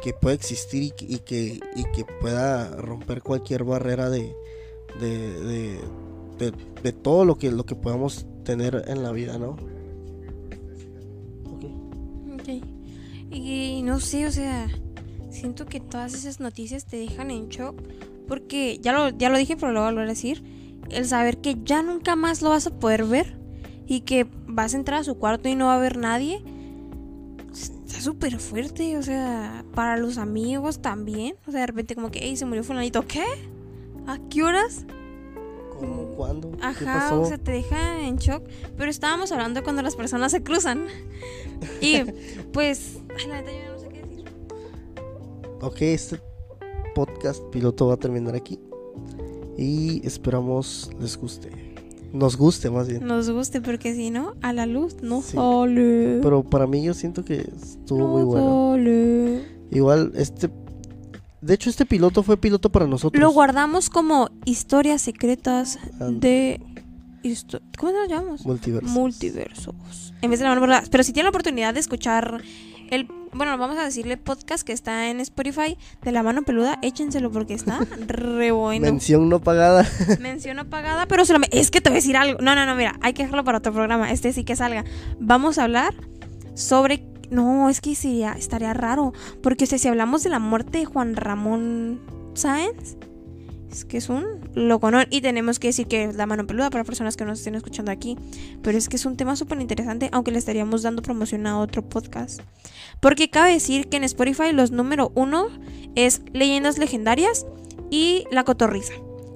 que 0.02 0.14
puede 0.14 0.36
existir 0.36 0.84
y 0.84 0.92
que, 0.92 1.60
y 1.76 1.84
que, 1.94 2.06
pueda 2.22 2.76
romper 2.76 3.22
cualquier 3.22 3.64
barrera 3.64 4.10
de, 4.10 4.36
de, 5.00 5.80
de, 6.84 6.92
todo 6.92 7.26
lo 7.26 7.38
que, 7.38 7.52
lo 7.52 7.66
que 7.66 7.76
podamos 7.76 8.26
tener 8.44 8.84
en 8.88 9.04
la 9.04 9.12
vida, 9.12 9.38
¿no? 9.38 9.58
Ok. 11.46 11.66
Ok. 12.40 12.50
Y 13.32 13.82
no 13.84 14.00
sé, 14.00 14.26
o 14.26 14.32
sea, 14.32 14.70
siento 15.30 15.66
que 15.66 15.80
todas 15.80 16.14
esas 16.14 16.40
noticias 16.40 16.86
te 16.86 16.98
dejan 16.98 17.32
en 17.32 17.50
shock. 17.50 17.82
Porque 18.28 18.80
ya 18.80 18.94
lo, 18.94 19.10
ya 19.10 19.30
lo 19.30 19.38
dije, 19.38 19.58
pero 19.58 19.72
lo 19.72 19.82
voy 19.82 19.88
a 19.88 19.92
volver 19.92 20.06
a 20.06 20.10
decir. 20.10 20.44
El 20.92 21.06
saber 21.08 21.38
que 21.38 21.58
ya 21.64 21.82
nunca 21.82 22.16
más 22.16 22.42
lo 22.42 22.50
vas 22.50 22.68
a 22.68 22.72
poder 22.72 23.06
ver. 23.06 23.38
Y 23.88 24.02
que 24.02 24.28
vas 24.48 24.74
a 24.74 24.78
entrar 24.78 25.02
a 25.02 25.04
su 25.04 25.18
cuarto 25.18 25.50
y 25.50 25.56
no 25.56 25.66
va 25.66 25.74
a 25.74 25.78
haber 25.78 25.98
nadie. 25.98 26.42
Está 27.52 28.00
súper 28.00 28.40
fuerte, 28.40 28.98
o 28.98 29.02
sea, 29.04 29.66
para 29.74 29.98
los 29.98 30.18
amigos 30.18 30.82
también. 30.82 31.36
O 31.48 31.52
sea, 31.52 31.62
de 31.62 31.68
repente 31.68 31.96
como 31.96 32.10
que, 32.10 32.20
hey, 32.22 32.38
se 32.38 32.46
murió 32.46 32.64
fulanito. 32.64 33.06
¿Qué? 33.06 33.26
¿A 34.08 34.18
qué 34.30 34.44
horas? 34.44 34.86
¿Cómo? 35.78 36.06
¿Cuándo? 36.16 36.52
¿Qué 36.52 36.64
Ajá, 36.64 36.86
pasó? 36.86 37.22
o 37.22 37.26
sea, 37.26 37.38
te 37.38 37.52
deja 37.52 38.00
en 38.02 38.16
shock. 38.18 38.44
Pero 38.78 38.90
estábamos 38.90 39.32
hablando 39.32 39.64
cuando 39.64 39.82
las 39.82 39.96
personas 39.96 40.32
se 40.32 40.44
cruzan. 40.44 40.88
Y 41.80 42.02
pues, 42.54 42.98
ay, 43.20 43.28
la 43.28 43.42
neta, 43.42 43.52
yo 43.52 43.72
no 43.74 43.80
sé 43.80 43.88
qué 43.90 44.02
decir. 44.02 44.26
Ok, 45.62 45.82
este 45.82 46.20
podcast 46.96 47.44
piloto 47.52 47.88
va 47.88 47.94
a 47.94 47.98
terminar 47.98 48.36
aquí. 48.36 48.60
Y 49.58 50.06
esperamos 50.06 50.90
les 51.00 51.18
guste. 51.18 51.50
Nos 52.14 52.36
guste 52.36 52.70
más 52.70 52.88
bien. 52.90 53.06
Nos 53.06 53.30
guste, 53.30 53.62
porque 53.62 53.94
si 53.96 54.12
no, 54.12 54.34
a 54.42 54.52
la 54.54 54.66
luz 54.66 54.98
no 55.02 55.22
Sí. 55.22 55.38
sale. 55.38 56.20
Pero 56.22 56.44
para 56.44 56.68
mí 56.68 56.84
yo 56.84 56.94
siento 56.94 57.24
que 57.24 57.50
estuvo 57.62 58.00
no 58.00 58.08
muy 58.08 58.24
bueno. 58.24 58.72
sale. 58.74 59.44
Igual 59.72 60.12
este... 60.16 60.50
De 61.42 61.54
hecho 61.56 61.70
este 61.70 61.86
piloto 61.86 62.22
fue 62.22 62.38
piloto 62.38 62.70
para 62.72 62.86
nosotros. 62.86 63.20
Lo 63.20 63.32
guardamos 63.32 63.90
como 63.90 64.30
historias 64.46 65.02
secretas 65.02 65.80
And- 66.00 66.22
de. 66.22 66.62
histo- 67.24 67.62
¿Cómo 67.80 67.94
nos 67.94 68.08
llamamos? 68.10 68.46
Multiverso. 68.46 68.90
Multiversos. 68.90 70.14
En 70.22 70.30
vez 70.30 70.40
de 70.40 70.46
la. 70.46 70.84
Pero 70.92 71.04
si 71.04 71.14
tienen 71.14 71.26
la 71.26 71.30
oportunidad 71.30 71.74
de 71.74 71.80
escuchar 71.80 72.44
el. 72.92 73.08
Bueno, 73.34 73.58
vamos 73.58 73.78
a 73.78 73.84
decirle 73.86 74.18
podcast 74.18 74.66
que 74.66 74.74
está 74.74 75.08
en 75.10 75.20
Spotify 75.22 75.78
de 76.02 76.12
la 76.12 76.22
mano 76.22 76.44
peluda, 76.44 76.78
échenselo 76.82 77.32
porque 77.32 77.54
está 77.54 77.80
re 78.08 78.52
bueno. 78.52 78.86
Mención 78.86 79.30
no 79.30 79.40
pagada. 79.40 79.88
Mención 80.20 80.60
apagada, 80.60 81.06
pero 81.08 81.24
se 81.24 81.34
lo 81.34 81.40
me- 81.40 81.48
Es 81.52 81.72
que 81.72 81.80
te 81.80 81.90
voy 81.90 81.96
a 81.96 82.02
decir 82.02 82.18
algo. 82.18 82.42
No, 82.42 82.56
no, 82.56 82.66
no, 82.66 82.76
mira, 82.76 82.98
hay 83.02 83.14
que 83.14 83.24
dejarlo 83.24 83.44
para 83.46 83.60
otro 83.60 83.72
programa. 83.72 84.12
Este 84.12 84.34
sí 84.34 84.44
que 84.44 84.56
salga. 84.56 84.84
Vamos 85.20 85.58
a 85.58 85.64
hablar 85.64 85.94
sobre. 86.56 87.06
No, 87.30 87.70
es 87.70 87.80
que 87.80 87.96
sería, 87.96 88.34
estaría 88.34 88.74
raro. 88.74 89.14
Porque 89.42 89.64
o 89.64 89.68
sea, 89.68 89.78
si 89.78 89.88
hablamos 89.88 90.24
de 90.24 90.30
la 90.30 90.40
muerte 90.40 90.80
de 90.80 90.86
Juan 90.86 91.16
Ramón 91.16 92.02
Sáenz, 92.34 92.98
es 93.72 93.86
que 93.86 93.98
es 93.98 94.10
un 94.10 94.26
loconón. 94.54 95.06
Y 95.10 95.22
tenemos 95.22 95.60
que 95.60 95.68
decir 95.68 95.88
que 95.88 96.12
la 96.14 96.26
mano 96.26 96.46
peluda 96.46 96.70
para 96.70 96.84
personas 96.84 97.18
que 97.18 97.26
nos 97.26 97.40
estén 97.40 97.56
escuchando 97.56 97.92
aquí. 97.92 98.18
Pero 98.62 98.78
es 98.78 98.90
que 98.90 98.98
es 98.98 99.06
un 99.06 99.18
tema 99.18 99.36
súper 99.36 99.60
interesante, 99.62 100.10
aunque 100.12 100.32
le 100.32 100.38
estaríamos 100.38 100.84
dando 100.84 101.02
promoción 101.02 101.48
a 101.48 101.60
otro 101.60 101.88
podcast. 101.88 102.42
Porque 103.00 103.30
cabe 103.30 103.54
decir 103.54 103.88
que 103.88 103.98
en 103.98 104.04
Spotify 104.04 104.52
los 104.52 104.72
número 104.72 105.12
uno 105.16 105.48
es 105.96 106.22
Leyendas 106.34 106.78
Legendarias 106.78 107.46
y 107.90 108.26
La 108.32 108.44
Cotorriza. 108.44 108.94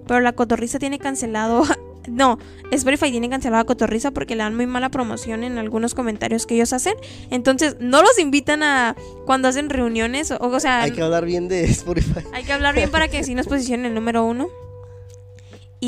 Pero 0.07 0.19
La 0.19 0.33
Cotorriza 0.33 0.79
tiene 0.79 0.99
cancelado. 0.99 1.63
No, 2.07 2.37
Spotify 2.71 3.11
tiene 3.11 3.29
cancelado 3.29 3.61
a 3.61 3.65
Cotorriza 3.65 4.11
porque 4.11 4.35
le 4.35 4.43
dan 4.43 4.55
muy 4.55 4.65
mala 4.67 4.89
promoción 4.89 5.43
en 5.43 5.57
algunos 5.57 5.93
comentarios 5.95 6.45
que 6.45 6.55
ellos 6.55 6.73
hacen. 6.73 6.95
Entonces, 7.31 7.77
no 7.79 8.01
los 8.01 8.17
invitan 8.19 8.63
a 8.63 8.95
cuando 9.25 9.47
hacen 9.47 9.69
reuniones. 9.69 10.31
O, 10.31 10.37
o 10.39 10.59
sea, 10.59 10.81
Hay 10.81 10.91
que 10.91 11.01
hablar 11.01 11.25
bien 11.25 11.47
de 11.47 11.63
Spotify. 11.65 12.21
hay 12.33 12.43
que 12.43 12.53
hablar 12.53 12.75
bien 12.75 12.89
para 12.91 13.07
que 13.07 13.23
sí 13.23 13.35
nos 13.35 13.47
posicionen 13.47 13.85
el 13.87 13.93
número 13.95 14.23
uno. 14.25 14.47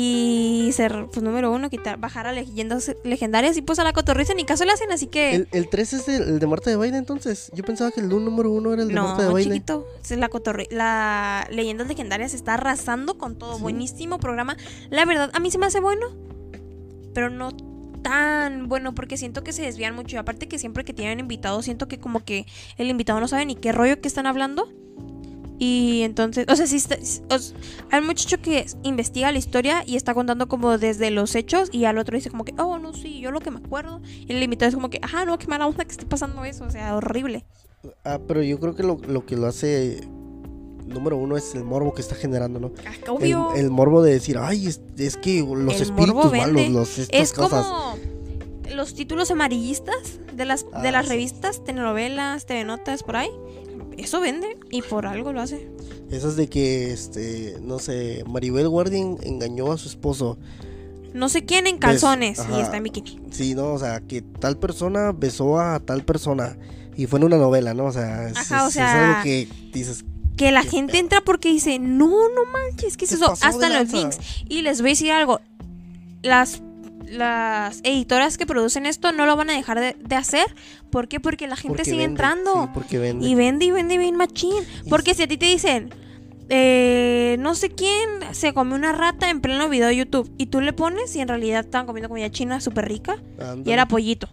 Y 0.00 0.70
ser, 0.72 1.06
pues, 1.12 1.22
número 1.22 1.50
uno, 1.50 1.70
quitar, 1.70 1.98
bajar 1.98 2.26
a 2.28 2.32
leyendas 2.32 2.94
legendarias. 3.02 3.56
Y 3.56 3.62
pues 3.62 3.78
a 3.80 3.84
la 3.84 3.92
cotorriza 3.92 4.32
ni 4.34 4.44
caso 4.44 4.64
le 4.64 4.70
hacen, 4.72 4.92
así 4.92 5.08
que. 5.08 5.34
El, 5.34 5.48
el 5.50 5.68
3 5.68 5.92
es 5.94 6.08
el, 6.08 6.22
el 6.22 6.38
de 6.38 6.46
Marta 6.46 6.70
de 6.70 6.76
Baile 6.76 6.98
entonces. 6.98 7.50
Yo 7.54 7.64
pensaba 7.64 7.90
que 7.90 8.00
el 8.00 8.08
número 8.08 8.50
uno 8.52 8.72
era 8.72 8.82
el 8.82 8.88
de 8.88 8.94
Marta 8.94 9.22
de 9.22 9.28
no, 9.28 9.34
Baile. 9.34 9.54
chiquito. 9.54 9.86
Es 10.02 10.16
la, 10.16 10.30
cotorri- 10.30 10.70
la 10.70 11.46
leyendas 11.50 11.88
legendarias 11.88 12.32
está 12.32 12.54
arrasando 12.54 13.18
con 13.18 13.36
todo. 13.36 13.56
Sí. 13.56 13.62
Buenísimo 13.62 14.18
programa. 14.18 14.56
La 14.90 15.04
verdad, 15.04 15.30
a 15.34 15.40
mí 15.40 15.50
se 15.50 15.58
me 15.58 15.66
hace 15.66 15.80
bueno. 15.80 16.06
Pero 17.14 17.30
no 17.30 17.50
tan 18.02 18.68
bueno 18.68 18.94
porque 18.94 19.16
siento 19.16 19.42
que 19.42 19.52
se 19.52 19.62
desvían 19.62 19.94
mucho. 19.96 20.14
Y 20.14 20.18
aparte 20.20 20.46
que 20.46 20.58
siempre 20.60 20.84
que 20.84 20.92
tienen 20.94 21.18
invitados, 21.18 21.64
siento 21.64 21.88
que 21.88 21.98
como 21.98 22.24
que 22.24 22.46
el 22.76 22.88
invitado 22.88 23.18
no 23.18 23.26
sabe 23.26 23.46
ni 23.46 23.56
qué 23.56 23.72
rollo 23.72 24.00
que 24.00 24.06
están 24.06 24.26
hablando. 24.26 24.68
Y 25.60 26.02
entonces, 26.02 26.46
o 26.48 26.54
sea, 26.54 26.66
sí 26.68 26.76
está- 26.76 26.96
o 27.30 27.34
s- 27.34 27.52
hay 27.90 28.00
un 28.00 28.06
muchacho 28.06 28.40
que 28.40 28.66
investiga 28.84 29.32
la 29.32 29.38
historia 29.38 29.82
y 29.86 29.96
está 29.96 30.14
contando 30.14 30.46
como 30.48 30.78
desde 30.78 31.10
los 31.10 31.34
hechos 31.34 31.68
y 31.72 31.84
al 31.84 31.98
otro 31.98 32.16
dice 32.16 32.30
como 32.30 32.44
que, 32.44 32.54
oh, 32.58 32.78
no, 32.78 32.92
sí, 32.94 33.18
yo 33.20 33.30
lo 33.32 33.40
que 33.40 33.50
me 33.50 33.58
acuerdo. 33.58 34.00
Y 34.04 34.32
el 34.32 34.42
invitado 34.42 34.68
es 34.68 34.74
como 34.76 34.88
que, 34.90 35.00
ajá, 35.02 35.24
no, 35.24 35.36
qué 35.38 35.46
mala 35.48 35.66
onda 35.66 35.84
que 35.84 35.90
esté 35.90 36.06
pasando 36.06 36.44
eso, 36.44 36.64
o 36.64 36.70
sea, 36.70 36.94
horrible. 36.96 37.44
Ah, 38.04 38.18
pero 38.26 38.42
yo 38.42 38.58
creo 38.60 38.74
que 38.76 38.82
lo, 38.84 38.98
lo 39.08 39.26
que 39.26 39.36
lo 39.36 39.46
hace 39.48 40.00
número 40.86 41.16
uno 41.16 41.36
es 41.36 41.54
el 41.54 41.64
morbo 41.64 41.92
que 41.92 42.00
está 42.02 42.14
generando, 42.14 42.58
¿no? 42.60 42.72
Ah, 42.86 42.92
El, 43.04 43.10
Obvio. 43.10 43.54
el 43.54 43.70
morbo 43.70 44.00
de 44.02 44.12
decir, 44.12 44.38
ay, 44.38 44.66
es, 44.68 44.80
es 44.96 45.16
que 45.16 45.40
los 45.40 45.74
El 45.76 45.82
espíritus 45.82 46.32
malos, 46.32 46.68
los, 46.70 46.98
estas 46.98 47.20
es 47.20 47.32
cosas. 47.32 47.66
como 47.66 47.96
los 48.74 48.94
títulos 48.94 49.30
amarillistas 49.30 50.20
de 50.34 50.44
las, 50.44 50.62
de 50.64 50.88
Ah, 50.88 50.92
las 50.92 51.06
sí. 51.06 51.10
revistas, 51.12 51.64
telenovelas, 51.64 52.46
TV 52.46 52.64
Notas, 52.64 53.02
por 53.02 53.16
ahí. 53.16 53.30
Eso 53.96 54.20
vende 54.20 54.58
y 54.70 54.82
por 54.82 55.06
algo 55.06 55.32
lo 55.32 55.40
hace. 55.40 55.68
Esas 56.10 56.36
de 56.36 56.48
que, 56.48 56.92
este, 56.92 57.56
no 57.62 57.78
sé, 57.78 58.24
Maribel 58.26 58.68
Guardia 58.68 58.98
engañó 59.00 59.72
a 59.72 59.78
su 59.78 59.88
esposo. 59.88 60.38
No 61.14 61.28
sé 61.28 61.44
quién 61.44 61.66
en 61.66 61.78
calzones 61.78 62.40
y 62.54 62.60
está 62.60 62.76
en 62.76 62.82
bikini. 62.84 63.18
Sí, 63.30 63.54
¿no? 63.54 63.72
O 63.72 63.78
sea, 63.78 64.00
que 64.00 64.22
tal 64.22 64.58
persona 64.58 65.12
besó 65.12 65.58
a 65.58 65.80
tal 65.80 66.04
persona. 66.04 66.56
Y 66.96 67.06
fue 67.06 67.18
en 67.18 67.24
una 67.26 67.38
novela, 67.38 67.74
¿no? 67.74 67.86
O 67.86 67.92
sea, 67.92 68.28
es, 68.28 68.36
Ajá, 68.36 68.64
o 68.64 68.68
es- 68.68 68.68
es 68.68 68.74
sea, 68.74 69.10
algo 69.12 69.22
que 69.24 69.48
dices, 69.72 70.04
Que 70.36 70.52
la 70.52 70.62
gente 70.62 70.92
pedo. 70.92 71.00
entra 71.02 71.20
porque 71.22 71.48
dice, 71.50 71.78
no, 71.78 72.06
no 72.08 72.44
manches, 72.52 72.96
¿qué 72.96 73.04
es 73.06 73.12
eso? 73.12 73.32
Hasta 73.40 73.66
en 73.68 73.74
los 73.74 73.92
links. 73.92 74.18
Y 74.48 74.62
les 74.62 74.80
voy 74.80 74.90
a 74.90 74.92
decir 74.92 75.12
algo. 75.12 75.40
Las, 76.22 76.62
las 77.10 77.80
editoras 77.84 78.36
que 78.38 78.46
producen 78.46 78.86
esto 78.86 79.12
no 79.12 79.26
lo 79.26 79.36
van 79.36 79.50
a 79.50 79.54
dejar 79.54 79.78
de, 79.80 79.96
de 79.98 80.16
hacer. 80.16 80.46
¿Por 80.90 81.08
qué? 81.08 81.20
Porque 81.20 81.46
la 81.46 81.56
gente 81.56 81.68
porque 81.68 81.84
sigue 81.84 81.98
vende, 81.98 82.10
entrando. 82.12 82.64
Sí, 82.64 82.70
porque 82.74 82.98
vende. 82.98 83.26
Y 83.26 83.34
vende 83.34 83.64
y 83.66 83.70
vende 83.70 83.98
bien 83.98 84.16
machín. 84.16 84.52
Porque 84.88 85.14
si 85.14 85.22
a 85.24 85.28
ti 85.28 85.36
te 85.36 85.46
dicen, 85.46 85.90
eh, 86.50 87.36
no 87.40 87.54
sé 87.54 87.70
quién 87.70 88.08
se 88.32 88.54
comió 88.54 88.74
una 88.74 88.92
rata 88.92 89.28
en 89.30 89.40
pleno 89.40 89.68
video 89.68 89.88
de 89.88 89.96
YouTube 89.96 90.30
y 90.38 90.46
tú 90.46 90.60
le 90.60 90.72
pones 90.72 91.14
y 91.16 91.20
en 91.20 91.28
realidad 91.28 91.60
estaban 91.64 91.86
comiendo 91.86 92.08
comida 92.08 92.30
china 92.30 92.60
súper 92.60 92.88
rica 92.88 93.18
y 93.64 93.70
era 93.70 93.86
pollito. 93.86 94.28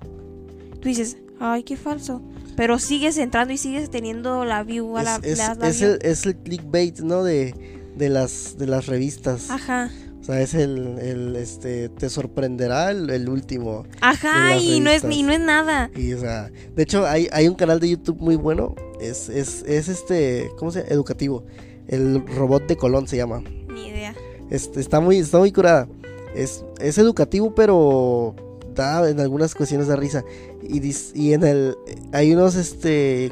Tú 0.81 0.87
dices, 0.89 1.17
ay, 1.39 1.63
qué 1.63 1.75
falso. 1.77 2.21
Pero 2.55 2.79
sigues 2.79 3.17
entrando 3.17 3.53
y 3.53 3.57
sigues 3.57 3.89
teniendo 3.89 4.45
la 4.45 4.63
view 4.63 4.95
a 4.97 5.03
la, 5.03 5.15
es, 5.17 5.39
es- 5.39 5.57
la 5.57 5.67
es 5.67 5.79
view. 5.81 5.91
el, 5.91 5.99
es 6.03 6.25
el 6.25 6.37
clickbait, 6.37 6.99
¿no? 6.99 7.23
De, 7.23 7.53
de 7.97 8.07
las 8.09 8.57
de 8.57 8.67
las 8.67 8.85
revistas. 8.85 9.49
Ajá. 9.49 9.89
O 10.25 10.27
sea, 10.27 10.41
es 10.41 10.55
el, 10.55 10.97
el, 10.97 11.35
este, 11.35 11.87
te 11.89 12.09
sorprenderá 12.09 12.89
el, 12.89 13.11
el 13.11 13.29
último. 13.29 13.85
Ajá, 14.01 14.57
y 14.57 14.79
no, 14.79 14.89
es, 14.89 15.03
y 15.07 15.21
no 15.21 15.31
es 15.31 15.39
nada. 15.39 15.91
Y, 15.95 16.13
o 16.13 16.19
sea, 16.19 16.49
de 16.75 16.81
hecho, 16.81 17.05
hay, 17.05 17.27
hay 17.31 17.47
un 17.47 17.53
canal 17.53 17.79
de 17.79 17.89
YouTube 17.89 18.17
muy 18.19 18.35
bueno. 18.35 18.73
Es, 18.99 19.29
es, 19.29 19.61
es 19.67 19.87
este, 19.87 20.49
¿cómo 20.57 20.71
se 20.71 20.79
llama? 20.79 20.91
Educativo. 20.91 21.43
El 21.87 22.25
robot 22.25 22.65
de 22.65 22.75
Colón 22.75 23.07
se 23.07 23.17
llama. 23.17 23.43
Ni 23.71 23.89
idea. 23.89 24.15
Este, 24.49 24.79
está 24.79 24.99
muy, 24.99 25.19
está 25.19 25.37
muy 25.37 25.51
curada. 25.51 25.87
Es, 26.33 26.65
es 26.79 26.97
educativo, 26.97 27.53
pero 27.53 28.33
da 28.73 29.07
en 29.07 29.19
algunas 29.19 29.53
cuestiones 29.53 29.87
de 29.87 29.95
risa. 29.95 30.23
Y, 30.63 30.79
dis- 30.79 31.11
y 31.13 31.33
en 31.33 31.43
el, 31.43 31.75
hay 32.13 32.33
unos, 32.33 32.55
este, 32.55 33.31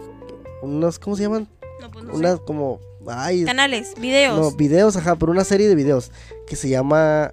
unos, 0.62 1.00
¿cómo 1.00 1.16
se 1.16 1.24
llaman? 1.24 1.48
No, 1.82 1.90
pues 1.90 2.06
no. 2.06 2.14
Unas 2.14 2.40
como, 2.42 2.80
ay, 3.08 3.46
Canales, 3.46 3.94
videos. 4.00 4.40
no, 4.40 4.52
videos, 4.52 4.96
ajá, 4.96 5.16
pero 5.16 5.32
una 5.32 5.44
serie 5.44 5.68
de 5.68 5.76
videos 5.76 6.12
que 6.48 6.56
se 6.56 6.70
llama 6.70 7.32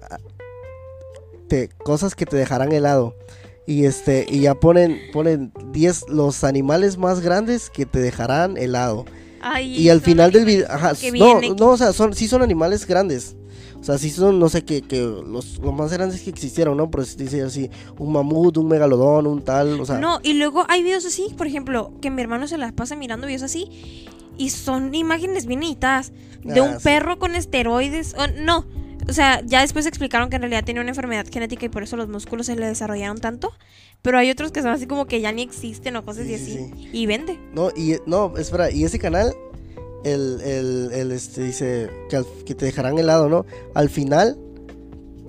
te, 1.47 1.69
cosas 1.83 2.15
que 2.15 2.25
te 2.25 2.37
dejarán 2.37 2.71
helado. 2.71 3.15
Y 3.67 3.85
este, 3.85 4.25
y 4.29 4.41
ya 4.41 4.55
ponen, 4.55 4.99
ponen 5.13 5.51
10 5.71 6.09
los 6.09 6.43
animales 6.43 6.97
más 6.97 7.19
grandes 7.19 7.69
que 7.69 7.85
te 7.85 7.99
dejarán 7.99 8.57
helado. 8.57 9.05
Ay, 9.41 9.75
Y 9.77 9.89
al 9.89 10.01
final 10.01 10.31
del 10.31 10.45
video, 10.45 10.67
ajá, 10.69 10.93
no, 11.17 11.41
no, 11.41 11.69
o 11.69 11.77
sea, 11.77 11.93
son, 11.93 12.13
sí 12.13 12.27
son 12.27 12.41
animales 12.41 12.85
grandes. 12.85 13.35
O 13.79 13.83
sea, 13.83 13.97
sí 13.97 14.11
son, 14.11 14.39
no 14.39 14.47
sé, 14.47 14.63
que, 14.63 14.83
que 14.83 14.99
los, 14.99 15.57
los 15.57 15.73
más 15.73 15.91
grandes 15.91 16.21
que 16.21 16.29
existieron, 16.29 16.77
¿no? 16.77 16.91
Pero 16.91 17.03
si 17.03 17.17
dice 17.17 17.41
así, 17.41 17.69
un 17.97 18.13
mamut, 18.13 18.55
un 18.57 18.67
megalodón, 18.67 19.25
un 19.25 19.41
tal, 19.41 19.79
o 19.79 19.85
sea. 19.85 19.97
No, 19.97 20.19
y 20.21 20.33
luego 20.33 20.65
hay 20.69 20.83
videos 20.83 21.05
así, 21.05 21.33
por 21.35 21.47
ejemplo, 21.47 21.91
que 21.99 22.11
mi 22.11 22.21
hermano 22.21 22.47
se 22.47 22.59
las 22.59 22.73
pasa 22.73 22.95
mirando 22.95 23.25
videos 23.25 23.41
así. 23.41 24.07
Y 24.37 24.49
son 24.49 24.93
imágenes 24.95 25.45
bien 25.45 25.63
editadas. 25.63 26.11
De 26.43 26.59
Ah, 26.59 26.63
un 26.63 26.77
sí. 26.79 26.83
perro 26.83 27.19
con 27.19 27.35
esteroides. 27.35 28.15
o- 28.17 28.27
no. 28.41 28.65
O 29.09 29.13
sea, 29.13 29.41
ya 29.45 29.61
después 29.61 29.85
explicaron 29.87 30.29
que 30.29 30.35
en 30.35 30.43
realidad 30.43 30.63
tenía 30.63 30.81
una 30.81 30.91
enfermedad 30.91 31.25
genética 31.31 31.65
y 31.65 31.69
por 31.69 31.83
eso 31.83 31.97
los 31.97 32.07
músculos 32.07 32.45
se 32.45 32.55
le 32.55 32.65
desarrollaron 32.67 33.19
tanto. 33.19 33.51
Pero 34.03 34.17
hay 34.17 34.29
otros 34.31 34.51
que 34.51 34.61
son 34.61 34.71
así 34.71 34.87
como 34.87 35.05
que 35.05 35.21
ya 35.21 35.31
ni 35.31 35.41
existen 35.43 35.95
o 35.95 36.05
cosas 36.05 36.25
Sí, 36.27 36.33
y 36.33 36.37
sí, 36.37 36.71
así. 36.73 36.89
Y 36.93 37.05
vende. 37.07 37.39
No, 37.53 37.69
y 37.75 37.97
no, 38.05 38.35
espera, 38.37 38.71
y 38.71 38.83
ese 38.83 38.99
canal, 38.99 39.33
el, 40.03 40.39
el, 40.41 40.91
el, 40.93 41.11
este, 41.11 41.43
dice 41.43 41.89
que, 42.09 42.15
al- 42.15 42.25
que 42.45 42.55
te 42.55 42.65
dejarán 42.65 42.97
helado, 42.97 43.27
¿no? 43.29 43.45
Al 43.75 43.89
final 43.89 44.37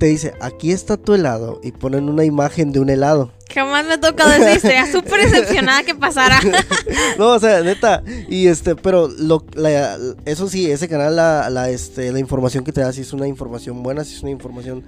te 0.03 0.09
dice, 0.09 0.34
aquí 0.40 0.72
está 0.72 0.96
tu 0.96 1.14
helado, 1.14 1.61
y 1.62 1.70
ponen 1.70 2.09
una 2.09 2.24
imagen 2.24 2.72
de 2.72 2.80
un 2.80 2.90
helado. 2.90 3.30
Jamás 3.55 3.86
me 3.86 3.92
ha 3.92 4.00
tocado 4.00 4.32
esa 4.32 4.53
historia. 4.53 4.90
Súper 4.90 5.30
decepcionada 5.30 5.84
que 5.84 5.94
pasara. 5.94 6.40
No, 7.18 7.28
o 7.28 7.38
sea, 7.38 7.61
neta, 7.61 8.03
y 8.28 8.48
este, 8.48 8.74
pero 8.74 9.07
lo, 9.07 9.46
la- 9.55 9.96
eso 10.24 10.48
sí, 10.48 10.68
ese 10.68 10.88
canal, 10.88 11.14
la, 11.14 11.48
la, 11.50 11.70
este, 11.70 12.11
la 12.11 12.18
información 12.18 12.64
que 12.64 12.72
te 12.72 12.80
da, 12.80 12.92
si 12.92 13.03
es 13.03 13.12
una 13.12 13.28
información 13.28 13.84
buena, 13.84 14.03
si 14.03 14.16
es 14.16 14.22
una 14.22 14.32
información 14.32 14.82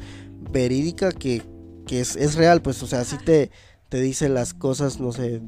verídica, 0.51 1.13
que, 1.13 1.43
que 1.87 2.01
es, 2.01 2.17
es 2.17 2.35
real, 2.35 2.61
pues, 2.61 2.83
o 2.83 2.89
sea, 2.89 3.05
sí 3.05 3.17
te, 3.25 3.53
te 3.91 4.01
dice 4.01 4.29
las 4.29 4.53
cosas, 4.53 4.99
no 4.99 5.13
sé, 5.13 5.41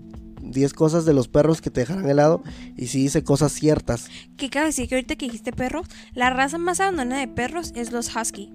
10 0.42 0.74
cosas 0.74 1.04
de 1.04 1.12
los 1.12 1.26
perros 1.26 1.60
que 1.60 1.70
te 1.70 1.80
dejarán 1.80 2.08
helado, 2.08 2.44
y 2.76 2.86
sí 2.86 3.02
dice 3.02 3.24
cosas 3.24 3.50
ciertas. 3.50 4.06
que 4.36 4.48
cabe 4.48 4.66
decir 4.66 4.88
que 4.88 4.94
ahorita 4.94 5.16
que 5.16 5.26
dijiste 5.26 5.50
perros, 5.52 5.88
la 6.14 6.30
raza 6.30 6.56
más 6.56 6.78
abandonada 6.78 7.20
de 7.20 7.26
perros 7.26 7.72
es 7.74 7.90
los 7.90 8.14
husky. 8.14 8.54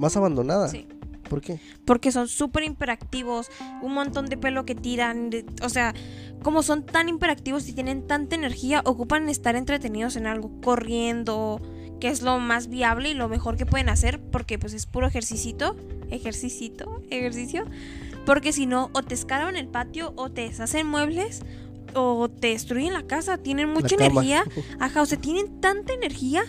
Más 0.00 0.16
abandonada. 0.16 0.68
Sí. 0.68 0.86
¿Por 1.28 1.40
qué? 1.40 1.60
Porque 1.84 2.10
son 2.10 2.26
súper 2.26 2.64
hiperactivos, 2.64 3.50
un 3.82 3.94
montón 3.94 4.26
de 4.26 4.36
pelo 4.36 4.64
que 4.64 4.74
tiran, 4.74 5.30
de- 5.30 5.44
o 5.62 5.68
sea, 5.68 5.94
como 6.42 6.62
son 6.64 6.84
tan 6.84 7.08
hiperactivos 7.08 7.68
y 7.68 7.72
tienen 7.72 8.04
tanta 8.08 8.34
energía, 8.34 8.82
ocupan 8.84 9.28
estar 9.28 9.54
entretenidos 9.54 10.16
en 10.16 10.26
algo, 10.26 10.50
corriendo, 10.60 11.60
que 12.00 12.08
es 12.08 12.22
lo 12.22 12.38
más 12.40 12.68
viable 12.68 13.10
y 13.10 13.14
lo 13.14 13.28
mejor 13.28 13.56
que 13.56 13.64
pueden 13.66 13.88
hacer, 13.90 14.20
porque 14.20 14.58
pues 14.58 14.72
es 14.74 14.86
puro 14.86 15.06
ejercicito, 15.06 15.76
ejercicito, 16.10 17.02
ejercicio, 17.10 17.64
porque 18.26 18.52
si 18.52 18.66
no, 18.66 18.90
o 18.92 19.02
te 19.02 19.14
escalan 19.14 19.56
el 19.56 19.68
patio, 19.68 20.12
o 20.16 20.30
te 20.30 20.40
deshacen 20.42 20.86
muebles, 20.86 21.42
o 21.94 22.28
te 22.28 22.48
destruyen 22.48 22.92
la 22.92 23.02
casa, 23.06 23.38
tienen 23.38 23.68
mucha 23.68 23.94
energía, 23.94 24.44
ajá, 24.80 25.02
o 25.02 25.06
sea, 25.06 25.20
tienen 25.20 25.60
tanta 25.60 25.92
energía 25.92 26.42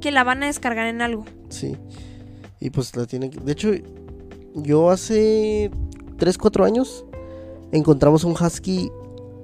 que 0.00 0.10
la 0.10 0.24
van 0.24 0.42
a 0.42 0.46
descargar 0.46 0.88
en 0.88 1.00
algo. 1.00 1.24
Sí. 1.48 1.76
Y 2.60 2.70
pues 2.70 2.94
la 2.96 3.06
tienen 3.06 3.30
que... 3.30 3.38
De 3.40 3.52
hecho, 3.52 3.70
yo 4.54 4.90
hace 4.90 5.70
3, 6.18 6.38
4 6.38 6.64
años 6.64 7.04
encontramos 7.72 8.24
un 8.24 8.32
husky 8.32 8.90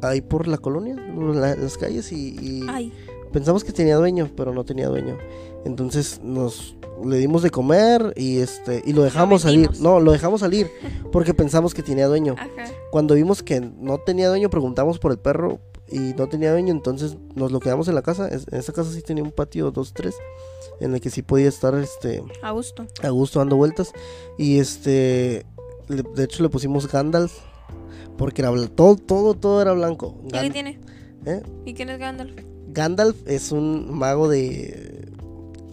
ahí 0.01 0.21
por 0.21 0.49
la 0.49 0.59
colonia, 0.59 0.97
la- 1.35 1.55
las 1.57 1.77
calles, 1.77 2.11
y, 2.13 2.37
y 2.41 2.67
Ay, 2.69 2.93
pensamos 3.33 3.65
que 3.65 3.73
tenía 3.73 3.97
dueño, 3.97 4.31
pero 4.37 4.53
no 4.55 4.65
tenía 4.65 4.89
dueño. 4.89 5.17
Entonces 5.65 6.21
nos 6.25 6.77
le 7.05 7.19
dimos 7.19 7.43
de 7.43 7.51
comer 7.51 8.13
y 8.17 8.39
este 8.39 8.83
y 8.85 8.93
lo 8.93 9.03
dejamos 9.03 9.43
salir. 9.43 9.71
No, 9.81 10.01
lo 10.01 10.13
dejamos 10.13 10.41
salir 10.41 10.71
porque 11.11 11.35
pensamos 11.35 11.75
que 11.75 11.83
tenía 11.83 12.07
dueño. 12.07 12.35
ajá. 12.39 12.49
Cuando 12.91 13.15
vimos 13.15 13.43
que 13.43 13.61
no 13.61 13.99
tenía 13.99 14.29
dueño, 14.29 14.51
preguntamos 14.51 14.99
por 14.99 15.13
el 15.13 15.19
perro 15.19 15.59
y 15.93 16.15
no 16.15 16.29
tenía 16.29 16.51
dueño, 16.53 16.73
entonces 16.73 17.17
nos 17.35 17.53
lo 17.53 17.61
quedamos 17.61 17.87
en 17.89 17.95
la 17.95 18.03
casa. 18.03 18.29
En 18.29 18.41
esa 18.59 18.73
casa 18.73 18.91
sí 18.93 19.03
tenía 19.03 19.23
un 19.23 19.33
patio 19.33 19.71
2 19.71 19.93
3 19.93 20.15
en 20.81 20.95
el 20.95 21.01
que 21.01 21.11
sí 21.11 21.23
podía 21.23 21.49
estar 21.49 21.75
este 21.77 22.23
A 22.43 22.51
gusto. 22.53 22.87
a 23.03 23.09
gusto 23.11 23.39
dando 23.39 23.57
vueltas 23.57 23.93
y 24.39 24.59
este 24.59 25.45
le- 25.89 26.03
de 26.03 26.25
hecho 26.25 26.43
le 26.43 26.49
pusimos 26.49 26.91
Gandalf 26.91 27.33
porque 28.17 28.43
era 28.43 28.51
todo 28.69 28.97
todo 28.97 29.35
todo 29.35 29.61
era 29.63 29.73
blanco. 29.73 30.21
¿Y 30.27 30.31
qué 30.31 30.51
tiene? 30.51 30.81
¿eh? 31.27 31.43
¿Y 31.65 31.75
quién 31.75 31.89
es 31.91 31.99
Gandalf? 31.99 32.33
Gandalf 32.69 33.17
es 33.27 33.53
un 33.53 33.93
mago 33.97 34.29
de 34.29 35.09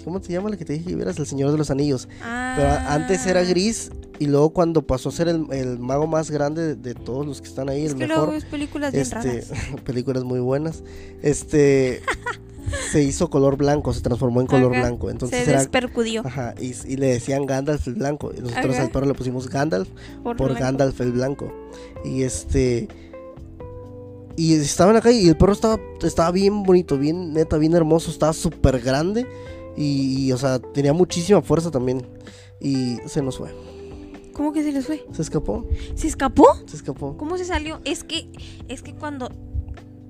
¿Cómo 0.06 0.24
se 0.24 0.32
llama 0.32 0.50
la 0.50 0.58
que 0.58 0.66
te 0.66 0.74
dije 0.74 0.86
que 0.90 0.96
vieras? 0.96 1.20
El 1.20 1.28
Señor 1.28 1.52
de 1.52 1.58
los 1.58 1.70
Anillos. 1.70 2.08
Pero 2.20 2.68
a- 2.68 2.94
antes 2.94 3.26
era 3.28 3.42
Ah. 3.42 3.44
gris 3.44 3.92
y 4.20 4.28
luego 4.28 4.50
cuando 4.52 4.82
pasó 4.86 5.10
a 5.10 5.12
ser 5.12 5.28
el, 5.30 5.46
el 5.52 5.80
mago 5.80 6.06
más 6.08 6.30
grande 6.30 6.62
de, 6.62 6.76
de 6.76 6.94
todos 6.94 7.26
los 7.26 7.42
que 7.42 7.48
están 7.48 7.70
ahí, 7.70 7.86
Es 7.86 7.92
el 7.94 7.98
que 7.98 8.08
mejor. 8.08 8.18
luego 8.26 8.32
ves 8.34 8.46
películas 8.46 8.92
bien 8.92 9.02
este, 9.04 9.16
raras. 9.16 9.48
películas 9.86 10.24
muy 10.26 10.40
buenas. 10.40 10.84
Este 11.22 12.02
se 12.92 13.02
hizo 13.02 13.30
color 13.30 13.56
blanco, 13.58 13.94
se 13.94 14.02
transformó 14.02 14.42
en 14.42 14.48
color 14.48 14.74
Ajá. 14.74 14.82
blanco. 14.88 15.10
Entonces 15.10 15.44
Se 15.46 15.50
era 15.50 15.60
despercudió 15.60 16.22
Ajá, 16.26 16.54
y, 16.60 16.74
y 16.92 16.98
le 16.98 17.08
decían 17.08 17.46
Gandalf 17.46 17.88
el 17.88 17.96
blanco. 17.96 18.32
Y 18.38 18.42
nosotros 18.42 18.76
Ajá. 18.76 18.84
al 18.84 18.92
perro 18.92 19.06
le 19.06 19.14
pusimos 19.14 19.50
Gandalf 19.50 19.88
por. 20.24 20.54
Gandalf 20.60 21.00
el 21.02 21.12
blanco. 21.14 21.52
Y 22.04 22.24
este. 22.24 22.88
Y 24.36 24.54
estaba 24.54 24.92
en 24.92 24.96
la 24.96 25.02
calle 25.02 25.20
y 25.20 25.28
el 25.28 25.36
perro 25.36 25.52
estaba, 25.52 25.78
estaba 26.02 26.32
bien 26.32 26.64
bonito, 26.64 26.98
bien 26.98 27.34
neta, 27.34 27.58
bien 27.58 27.74
hermoso, 27.74 28.10
estaba 28.10 28.32
súper 28.34 28.80
grande. 28.80 29.28
Y, 29.76 30.28
y, 30.28 30.32
o 30.32 30.38
sea, 30.38 30.60
tenía 30.60 30.94
muchísima 30.94 31.42
fuerza 31.42 31.72
también. 31.72 32.06
Y 32.62 32.98
se 33.06 33.22
nos 33.22 33.38
fue. 33.38 33.50
¿Cómo 34.40 34.54
que 34.54 34.64
se 34.64 34.72
les 34.72 34.86
fue? 34.88 35.06
Se 35.12 35.22
escapó, 35.22 35.68
¿Se 35.96 36.08
escapó? 36.08 36.46
se 36.66 36.78
escapó. 36.78 37.18
¿Cómo 37.18 37.38
se 37.38 37.44
salió? 37.44 37.82
Es 37.84 38.06
que, 38.06 38.30
es 38.70 38.82
que 38.82 38.94
cuando 38.94 39.30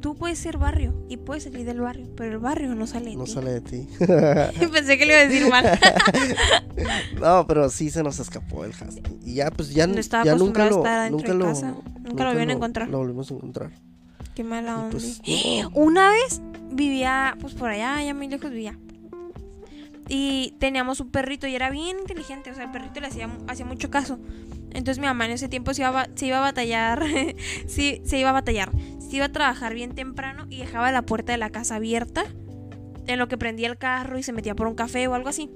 tú 0.01 0.13
puedes 0.13 0.37
ser 0.37 0.59
barrio 0.59 0.93
y 1.09 1.17
puedes 1.17 1.45
salir 1.45 1.65
del 1.65 1.81
barrio, 1.81 2.07
pero 2.15 2.33
el 2.33 2.37
barrio 2.37 2.75
no 2.75 2.85
sale 2.85 3.09
de 3.09 3.15
No 3.15 3.23
ti. 3.23 3.31
sale 3.31 3.51
de 3.53 3.61
ti. 3.61 3.87
Pensé 4.71 4.99
que 4.99 5.07
le 5.07 5.13
iba 5.13 5.21
a 5.23 5.27
decir 5.27 5.49
mal. 5.49 5.79
no, 7.19 7.47
pero 7.47 7.69
sí 7.71 7.89
se 7.89 8.03
nos 8.03 8.19
escapó 8.19 8.65
el 8.65 8.69
husky. 8.71 9.01
Y 9.25 9.33
ya, 9.33 9.49
pues 9.49 9.71
ya, 9.73 9.87
No 9.87 9.97
estaba 9.97 10.23
ya 10.25 10.35
nunca 10.35 10.69
lo. 10.69 10.75
a 10.75 10.77
estar 10.77 11.11
Nunca 11.11 11.27
de 11.31 11.33
lo. 11.33 11.45
casa. 11.45 11.75
Nunca 12.03 12.23
lo 12.23 12.29
volvieron 12.29 12.49
a 12.51 12.53
encontrar. 12.53 12.87
Lo 12.87 12.99
volvimos 12.99 13.31
a 13.31 13.33
encontrar. 13.33 13.71
Qué 14.35 14.43
mala 14.43 14.77
onda. 14.77 14.91
pues, 14.91 15.21
no. 15.27 15.69
Una 15.73 16.11
vez 16.11 16.39
vivía, 16.71 17.35
pues 17.41 17.55
por 17.55 17.69
allá, 17.71 17.95
allá 17.97 18.13
muy 18.13 18.27
lejos 18.27 18.51
vivía. 18.51 18.77
Y 20.09 20.55
teníamos 20.59 20.99
un 20.99 21.11
perrito 21.11 21.47
y 21.47 21.55
era 21.55 21.69
bien 21.69 21.99
inteligente, 21.99 22.49
o 22.49 22.55
sea, 22.55 22.65
el 22.65 22.71
perrito 22.71 22.99
le 22.99 23.07
hacía, 23.07 23.29
hacía 23.47 23.65
mucho 23.65 23.91
caso. 23.91 24.19
Entonces 24.71 24.99
mi 24.99 25.05
mamá 25.05 25.25
en 25.25 25.31
ese 25.31 25.49
tiempo 25.49 25.73
se 25.73 25.83
iba 25.83 26.01
a, 26.01 26.09
se 26.15 26.25
iba 26.25 26.37
a 26.37 26.41
batallar, 26.41 27.03
sí, 27.67 28.01
se 28.03 28.19
iba 28.19 28.29
a 28.29 28.33
batallar. 28.33 28.71
Se 28.99 29.15
iba 29.15 29.25
a 29.25 29.31
trabajar 29.31 29.73
bien 29.73 29.95
temprano 29.95 30.45
y 30.49 30.57
dejaba 30.57 30.91
la 30.91 31.03
puerta 31.03 31.31
de 31.31 31.37
la 31.37 31.49
casa 31.49 31.75
abierta 31.75 32.25
en 33.07 33.17
lo 33.17 33.27
que 33.27 33.37
prendía 33.37 33.67
el 33.67 33.77
carro 33.77 34.19
y 34.19 34.23
se 34.23 34.33
metía 34.33 34.55
por 34.55 34.67
un 34.67 34.75
café 34.75 35.07
o 35.07 35.15
algo 35.15 35.29
así. 35.29 35.49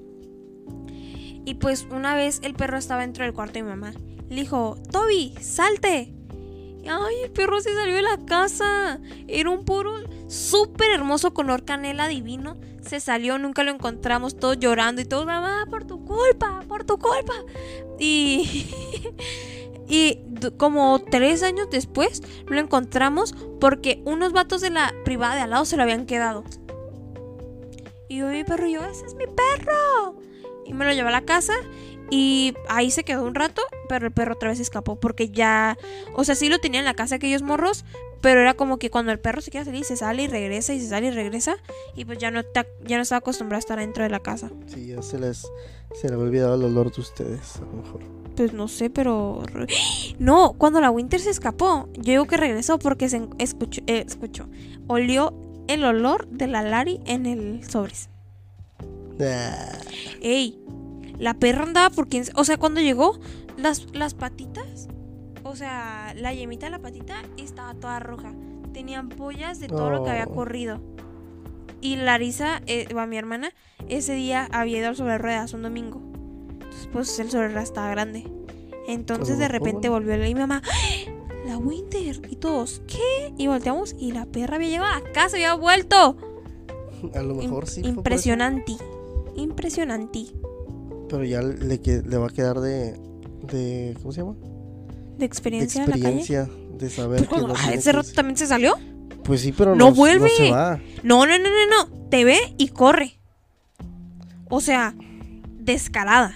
Y 1.45 1.55
pues 1.55 1.87
una 1.91 2.15
vez 2.15 2.39
el 2.43 2.53
perro 2.53 2.77
estaba 2.77 3.01
dentro 3.01 3.25
del 3.25 3.33
cuarto 3.33 3.53
de 3.53 3.63
mi 3.63 3.69
mamá. 3.69 3.93
Le 4.29 4.41
dijo, 4.41 4.77
Toby, 4.91 5.35
salte. 5.41 6.13
Ay, 6.85 7.15
el 7.23 7.31
perro 7.31 7.61
se 7.61 7.73
salió 7.73 7.95
de 7.95 8.01
la 8.01 8.17
casa. 8.25 8.99
Era 9.27 9.49
un 9.49 9.65
puro 9.65 9.93
súper 10.27 10.91
hermoso 10.91 11.33
color 11.33 11.65
canela 11.65 12.07
divino. 12.07 12.57
Se 12.85 12.99
salió, 12.99 13.37
nunca 13.37 13.63
lo 13.63 13.71
encontramos, 13.71 14.37
todos 14.37 14.59
llorando 14.59 15.01
y 15.01 15.05
todo, 15.05 15.25
mamá, 15.25 15.65
por 15.69 15.85
tu 15.85 16.03
culpa, 16.05 16.63
por 16.67 16.83
tu 16.83 16.97
culpa. 16.97 17.33
Y, 17.97 18.67
y 19.87 20.19
como 20.57 20.99
tres 20.99 21.43
años 21.43 21.69
después 21.71 22.21
lo 22.47 22.59
encontramos 22.59 23.33
porque 23.59 24.01
unos 24.05 24.33
vatos 24.33 24.61
de 24.61 24.69
la 24.69 24.93
privada 25.05 25.35
de 25.35 25.41
al 25.41 25.49
lado 25.51 25.65
se 25.65 25.77
lo 25.77 25.83
habían 25.83 26.05
quedado. 26.05 26.43
Y 28.09 28.17
yo, 28.17 28.27
mi 28.27 28.43
perro, 28.43 28.67
yo, 28.67 28.83
ese 28.85 29.05
es 29.05 29.15
mi 29.15 29.25
perro. 29.25 30.19
Y 30.65 30.73
me 30.73 30.85
lo 30.85 30.91
llevé 30.91 31.09
a 31.09 31.11
la 31.11 31.25
casa 31.25 31.53
y 32.09 32.53
ahí 32.69 32.91
se 32.91 33.03
quedó 33.03 33.23
un 33.23 33.35
rato, 33.35 33.61
pero 33.89 34.05
el 34.05 34.13
perro 34.13 34.33
otra 34.33 34.49
vez 34.49 34.59
escapó 34.59 34.99
porque 34.99 35.29
ya, 35.29 35.77
o 36.13 36.23
sea, 36.23 36.35
sí 36.35 36.49
lo 36.49 36.59
tenía 36.59 36.79
en 36.79 36.85
la 36.85 36.93
casa 36.93 37.15
aquellos 37.15 37.41
morros, 37.41 37.85
pero 38.23 38.39
era 38.39 38.53
como 38.53 38.79
que 38.79 38.89
cuando 38.89 39.11
el 39.11 39.19
perro 39.19 39.41
se 39.41 39.51
quiere 39.51 39.65
salir, 39.65 39.83
se 39.83 39.97
sale 39.97 40.23
y 40.23 40.27
regresa 40.27 40.73
y 40.73 40.79
se 40.79 40.87
sale 40.87 41.07
y 41.07 41.11
regresa 41.11 41.57
y 41.93 42.05
pues 42.05 42.19
ya 42.19 42.31
no 42.31 42.39
está, 42.39 42.65
ya 42.87 42.95
no 42.95 43.03
estaba 43.03 43.17
acostumbrado 43.17 43.57
a 43.57 43.59
estar 43.59 43.77
dentro 43.77 44.01
de 44.01 44.09
la 44.09 44.21
casa. 44.21 44.49
Sí, 44.67 44.87
ya 44.87 45.01
se 45.01 45.19
les. 45.19 45.45
Se 45.93 46.07
le 46.07 46.13
había 46.13 46.25
olvidado 46.25 46.55
el 46.55 46.63
olor 46.63 46.91
de 46.95 47.01
ustedes, 47.01 47.57
a 47.57 47.65
lo 47.65 47.83
mejor. 47.83 47.99
Pues 48.37 48.53
no 48.53 48.69
sé, 48.69 48.89
pero 48.89 49.43
no, 50.19 50.53
cuando 50.53 50.79
la 50.79 50.89
Winter 50.89 51.19
se 51.19 51.31
escapó, 51.31 51.89
yo 51.95 52.11
digo 52.11 52.25
que 52.25 52.37
regresó 52.37 52.79
porque 52.79 53.09
se 53.09 53.27
escuchó, 53.39 53.81
eh, 53.87 54.05
escuchó, 54.07 54.47
olió 54.87 55.33
el 55.67 55.83
olor 55.83 56.25
de 56.29 56.47
la 56.47 56.63
Lari 56.63 57.01
en 57.05 57.25
el 57.25 57.69
sobres. 57.69 58.09
Ah, 59.19 59.77
Ey, 60.21 60.57
la 61.19 61.33
perra 61.33 61.63
andaba 61.63 61.89
por 61.89 62.07
quién... 62.07 62.23
O 62.35 62.45
sea, 62.45 62.57
cuando 62.57 62.79
llegó, 62.79 63.19
las, 63.57 63.85
las 63.93 64.13
patitas, 64.13 64.65
o 65.53 65.55
sea, 65.55 66.15
la 66.17 66.33
yemita 66.33 66.65
de 66.65 66.71
la 66.71 66.79
patita 66.79 67.21
estaba 67.37 67.75
toda 67.75 67.99
roja. 67.99 68.33
Tenía 68.73 68.97
ampollas 68.97 69.59
de 69.59 69.67
todo 69.67 69.91
lo 69.91 70.03
que 70.03 70.09
había 70.09 70.25
corrido. 70.25 70.81
Y 71.79 71.95
Larisa, 71.95 72.63
eh, 72.65 72.91
va 72.91 73.05
mi 73.05 73.17
hermana, 73.17 73.51
ese 73.87 74.15
día 74.15 74.49
había 74.51 74.79
ido 74.79 74.87
al 74.87 74.95
sobre 74.95 75.19
ruedas 75.19 75.53
un 75.53 75.61
domingo. 75.61 76.01
Entonces, 76.53 76.89
pues 76.91 77.19
el 77.19 77.29
celular 77.29 77.61
estaba 77.61 77.91
grande. 77.91 78.25
Entonces 78.87 79.37
de 79.37 79.47
repente 79.47 79.89
volvió 79.89 80.15
y 80.15 80.33
mi 80.33 80.39
mamá, 80.39 80.63
¡Ah! 80.65 81.11
la 81.45 81.57
Winter. 81.59 82.19
Y 82.31 82.37
todos, 82.37 82.81
¿qué? 82.87 83.31
Y 83.37 83.45
volteamos 83.45 83.95
y 83.99 84.11
la 84.11 84.25
perra 84.25 84.55
había 84.55 84.69
llegado 84.69 84.91
a 84.91 85.11
casa, 85.11 85.35
había 85.35 85.53
vuelto. 85.53 86.17
A 87.13 87.21
lo 87.21 87.35
mejor 87.35 87.67
sí. 87.67 87.81
Impresionante. 87.81 88.75
Impresionante. 89.35 90.25
Pero 91.09 91.23
ya 91.25 91.43
le, 91.43 91.77
le 91.77 92.17
va 92.17 92.25
a 92.25 92.31
quedar 92.31 92.59
de, 92.59 92.99
de. 93.43 93.95
¿Cómo 94.01 94.11
se 94.11 94.21
llama? 94.21 94.35
De 95.13 95.19
De 95.19 95.25
experiencia, 95.25 95.85
calle. 95.85 95.97
experiencia. 95.97 96.49
De 96.77 96.89
saber 96.89 97.27
que 97.27 97.37
no 97.37 97.53
ah, 97.53 97.59
tiene 97.59 97.75
ese 97.75 97.91
rato 97.91 98.11
también 98.13 98.37
se 98.37 98.47
salió. 98.47 98.75
Pues 99.23 99.41
sí, 99.41 99.51
pero 99.51 99.75
¡No 99.75 99.89
no, 99.89 99.95
vuelve! 99.95 100.29
No 100.29 100.35
se 100.35 100.51
va. 100.51 100.79
No, 101.03 101.25
no, 101.25 101.37
no, 101.37 101.45
no, 101.45 101.87
no. 101.87 102.09
Te 102.09 102.25
ve 102.25 102.37
y 102.57 102.69
corre. 102.69 103.19
O 104.49 104.59
sea, 104.59 104.95
descarada. 105.59 106.35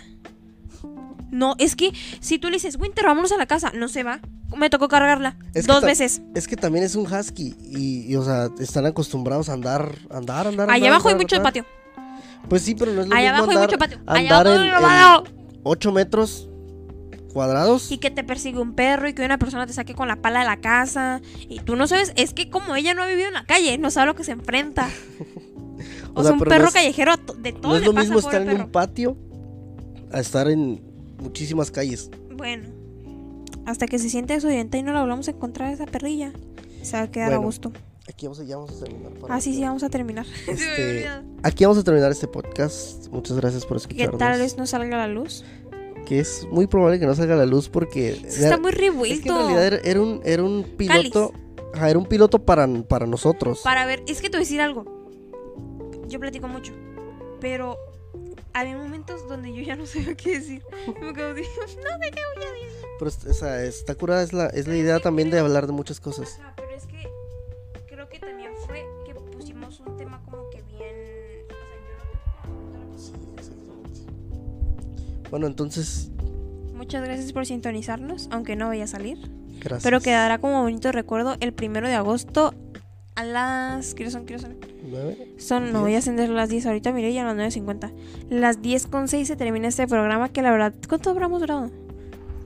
No, 1.29 1.55
es 1.59 1.75
que 1.75 1.91
si 2.19 2.39
tú 2.39 2.47
le 2.47 2.53
dices, 2.53 2.77
Winter, 2.79 3.05
vámonos 3.05 3.31
a 3.31 3.37
la 3.37 3.45
casa, 3.45 3.71
no 3.75 3.87
se 3.89 4.03
va. 4.03 4.21
Me 4.55 4.69
tocó 4.69 4.87
cargarla 4.87 5.37
Es 5.53 5.67
dos 5.67 5.83
veces. 5.83 6.21
Es 6.33 6.47
que 6.47 6.55
también 6.55 6.85
es 6.85 6.95
un 6.95 7.05
husky 7.05 7.53
y, 7.69 8.09
y, 8.09 8.15
o 8.15 8.23
sea, 8.23 8.49
están 8.59 8.85
acostumbrados 8.85 9.49
a 9.49 9.53
andar, 9.53 9.93
andar, 10.09 10.47
andar. 10.47 10.69
Allá 10.69 10.75
andar, 10.75 10.91
abajo 10.93 11.09
hay 11.09 11.15
mucho 11.15 11.35
andar. 11.35 11.51
patio. 11.51 11.65
Pues 12.47 12.61
sí, 12.61 12.73
pero 12.75 12.93
no 12.93 13.01
es 13.01 13.07
lo 13.07 13.15
Allá 13.15 13.31
mismo 13.33 13.43
abajo 13.43 13.51
hay 13.51 13.65
mucho 13.65 13.77
patio. 13.77 13.99
Allá 14.05 14.77
abajo. 14.77 15.23
8 15.63 15.91
metros 15.91 16.49
cuadrados. 17.27 17.91
Y 17.91 17.97
que 17.99 18.11
te 18.11 18.23
persigue 18.23 18.59
un 18.59 18.73
perro 18.73 19.07
y 19.07 19.13
que 19.13 19.23
una 19.25 19.37
persona 19.37 19.65
te 19.67 19.73
saque 19.73 19.93
con 19.95 20.07
la 20.07 20.17
pala 20.21 20.39
de 20.39 20.45
la 20.45 20.57
casa. 20.57 21.21
Y 21.47 21.59
tú 21.59 21.75
no 21.75 21.87
sabes, 21.87 22.13
es 22.15 22.33
que 22.33 22.49
como 22.49 22.75
ella 22.75 22.93
no 22.93 23.03
ha 23.03 23.07
vivido 23.07 23.27
en 23.27 23.33
la 23.33 23.45
calle, 23.45 23.77
no 23.77 23.91
sabe 23.91 24.03
a 24.03 24.05
lo 24.07 24.15
que 24.15 24.23
se 24.23 24.31
enfrenta. 24.31 24.89
O, 26.15 26.21
O 26.21 26.23
sea, 26.23 26.31
un 26.33 26.39
perro 26.39 26.61
no 26.63 26.67
es- 26.69 26.73
callejero 26.73 27.11
a 27.11 27.17
de 27.37 27.53
todo 27.53 27.73
No 27.73 27.77
es 27.77 27.85
lo 27.85 27.93
mismo 27.93 28.17
estar 28.17 28.41
en 28.41 28.47
perro. 28.47 28.63
un 28.65 28.71
patio 28.71 29.17
a 30.11 30.19
estar 30.19 30.49
en 30.49 30.81
muchísimas 31.21 31.69
calles. 31.69 32.09
Bueno, 32.35 32.69
hasta 33.67 33.85
que 33.85 33.99
se 33.99 34.09
siente 34.09 34.33
desorientada 34.33 34.79
y 34.79 34.83
no 34.83 34.93
la 34.93 35.01
volvamos 35.01 35.27
a 35.27 35.31
encontrar 35.31 35.69
a 35.69 35.73
esa 35.73 35.85
perrilla. 35.85 36.33
Se 36.81 36.97
va 36.97 37.03
a 37.03 37.11
quedar 37.11 37.27
a 37.33 37.35
Bueno, 37.35 37.45
gusto. 37.45 37.71
Aquí 38.09 38.25
vamos 38.25 38.39
a, 38.39 38.43
ya 38.45 38.57
vamos 38.57 38.71
a 38.81 38.85
terminar. 38.85 39.11
para- 39.13 39.35
Ah, 39.35 39.41
sí, 39.41 39.53
sí, 39.53 39.61
vamos 39.61 39.83
a 39.83 39.89
terminar. 39.89 40.25
Este, 40.47 41.07
aquí 41.43 41.65
vamos 41.65 41.77
a 41.77 41.83
terminar 41.83 42.11
este 42.11 42.27
podcast. 42.27 43.07
Muchas 43.11 43.37
gracias 43.37 43.63
por 43.67 43.77
que 43.77 43.81
escucharnos. 43.93 44.17
tal 44.17 44.39
vez 44.39 44.57
no 44.57 44.65
salga 44.65 44.95
a 45.03 45.07
la 45.07 45.13
luz. 45.13 45.43
Que 46.07 46.19
es 46.19 46.47
muy 46.49 46.67
probable 46.67 46.99
que 46.99 47.05
no 47.05 47.13
salga 47.15 47.33
a 47.33 47.37
la 47.37 47.45
luz 47.45 47.67
porque 47.67 48.11
está 48.11 48.57
muy 48.57 48.71
es 48.71 48.77
que 48.77 48.85
en 48.85 48.91
revuelto. 48.93 49.35
realidad 49.37 49.65
era, 49.65 49.77
era 49.83 50.01
un, 50.01 50.21
era 50.23 50.41
un 50.43 50.63
piloto. 50.63 51.33
ajá, 51.73 51.89
era 51.89 51.99
un 51.99 52.05
piloto 52.05 52.39
para, 52.39 52.65
para 52.83 53.05
nosotros. 53.05 53.59
Para 53.63 53.85
ver, 53.85 54.03
es 54.07 54.21
que 54.21 54.29
te 54.29 54.37
voy 54.37 54.43
a 54.43 54.45
decir 54.45 54.61
algo. 54.61 54.85
Yo 56.07 56.19
platico 56.19 56.47
mucho, 56.47 56.71
pero 57.41 57.77
había 58.53 58.77
momentos 58.77 59.27
donde 59.27 59.53
yo 59.53 59.61
ya 59.63 59.75
no 59.75 59.85
sabía 59.85 60.15
qué 60.15 60.39
decir. 60.39 60.63
Me 61.01 61.13
quedo 61.13 61.31
así, 61.31 61.41
no 61.59 62.05
sé 62.05 62.11
qué 62.11 62.21
voy 62.35 62.45
a 62.45 62.51
decir. 62.53 62.67
Pero 62.99 63.09
es- 63.09 63.25
esa, 63.25 63.63
está 63.63 63.95
curada, 63.95 64.23
es 64.23 64.31
la, 64.31 64.45
es 64.47 64.67
la 64.67 64.77
idea 64.77 64.99
también 64.99 65.29
de 65.29 65.39
hablar 65.39 65.67
de 65.67 65.73
muchas 65.73 65.99
cosas. 65.99 66.39
Bueno, 75.29 75.47
entonces, 75.47 76.11
Muchas 76.73 77.03
gracias 77.03 77.33
por 77.33 77.45
sintonizarnos, 77.45 78.29
aunque 78.31 78.55
no 78.55 78.67
vaya 78.67 78.83
a 78.83 78.87
salir. 78.87 79.17
gracias. 79.59 79.83
Pero 79.83 79.99
quedará 79.99 80.37
como 80.37 80.61
bonito 80.61 80.91
recuerdo 80.91 81.35
el 81.39 81.51
primero 81.53 81.87
de 81.87 81.95
agosto 81.95 82.53
a 83.15 83.23
las. 83.25 83.93
¿Qué 83.95 84.09
son? 84.11 84.25
¿Qué 84.25 84.37
son? 84.39 84.55
¿Nueve? 84.87 85.33
Son, 85.37 85.73
no, 85.73 85.89
ya 85.89 86.01
son 86.01 86.15
las 86.35 86.49
10 86.49 86.65
ahorita, 86.67 86.91
mire, 86.93 87.11
ya 87.13 87.27
a 87.29 87.33
las 87.33 87.53
9.50. 87.55 87.91
Las 88.29 88.61
10 88.61 88.87
con 88.87 89.07
6 89.07 89.27
se 89.27 89.35
termina 89.35 89.67
este 89.67 89.87
programa 89.87 90.29
que 90.29 90.41
la 90.43 90.51
verdad, 90.51 90.73
¿cuánto 90.87 91.09
habremos 91.09 91.39
durado? 91.41 91.71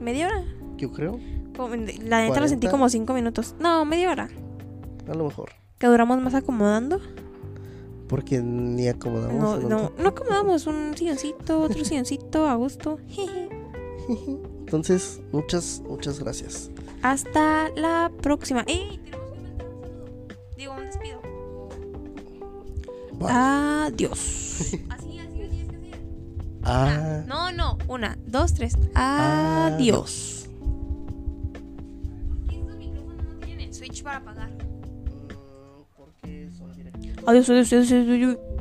¿Media 0.00 0.26
hora? 0.28 0.42
Yo 0.78 0.90
creo, 0.90 1.20
Como- 1.56 1.76
la 1.76 2.22
neta 2.22 2.40
lo 2.40 2.48
sentí 2.48 2.66
40. 2.66 2.70
como 2.70 2.88
5 2.88 3.12
minutos. 3.14 3.54
No, 3.60 3.84
media 3.84 4.10
hora. 4.10 4.28
a 5.08 5.14
lo 5.14 5.24
mejor. 5.26 5.50
Que 5.78 5.86
duramos 5.88 6.20
más 6.22 6.34
acomodando. 6.34 7.00
Porque 8.12 8.42
ni 8.42 8.88
acomodamos. 8.88 9.62
No, 9.62 9.68
no, 9.70 9.92
no 9.96 10.08
acomodamos 10.10 10.66
un 10.66 10.94
silloncito, 10.94 11.62
otro 11.62 11.82
silloncito, 11.82 12.46
a 12.46 12.54
gusto. 12.56 12.98
Entonces, 14.60 15.22
muchas, 15.32 15.82
muchas 15.88 16.18
gracias. 16.20 16.70
Hasta 17.02 17.70
la 17.70 18.12
próxima. 18.20 18.64
¡Ey! 18.66 19.00
Tenemos 19.02 19.30
que 19.32 19.38
inventar 19.38 19.66
un 19.66 19.80
saludo. 19.82 20.04
Digo, 20.58 20.74
un 20.74 20.84
despido. 20.84 21.22
Bye. 23.18 23.28
Adiós. 23.30 24.60
así, 24.90 25.18
así, 25.18 25.42
así, 25.42 25.66
así. 25.70 25.90
Ah, 26.64 27.22
No, 27.26 27.50
no. 27.50 27.78
Una, 27.88 28.18
dos, 28.26 28.52
tres. 28.52 28.74
Adiós. 28.94 30.46
¿Por 32.28 32.46
qué 32.46 32.58
estos 32.58 32.76
micrófonos 32.76 33.24
no 33.24 33.34
tienen 33.46 33.68
el 33.68 33.74
switch 33.74 34.02
para 34.02 34.18
apagar? 34.18 34.41
Porque 37.24 37.42
son 37.42 37.54
directivos. 37.54 37.72
Adiós, 37.72 37.72
adiós, 37.72 37.72
adiós, 37.72 37.92
adiós. 37.92 38.34
adiós. 38.36 38.51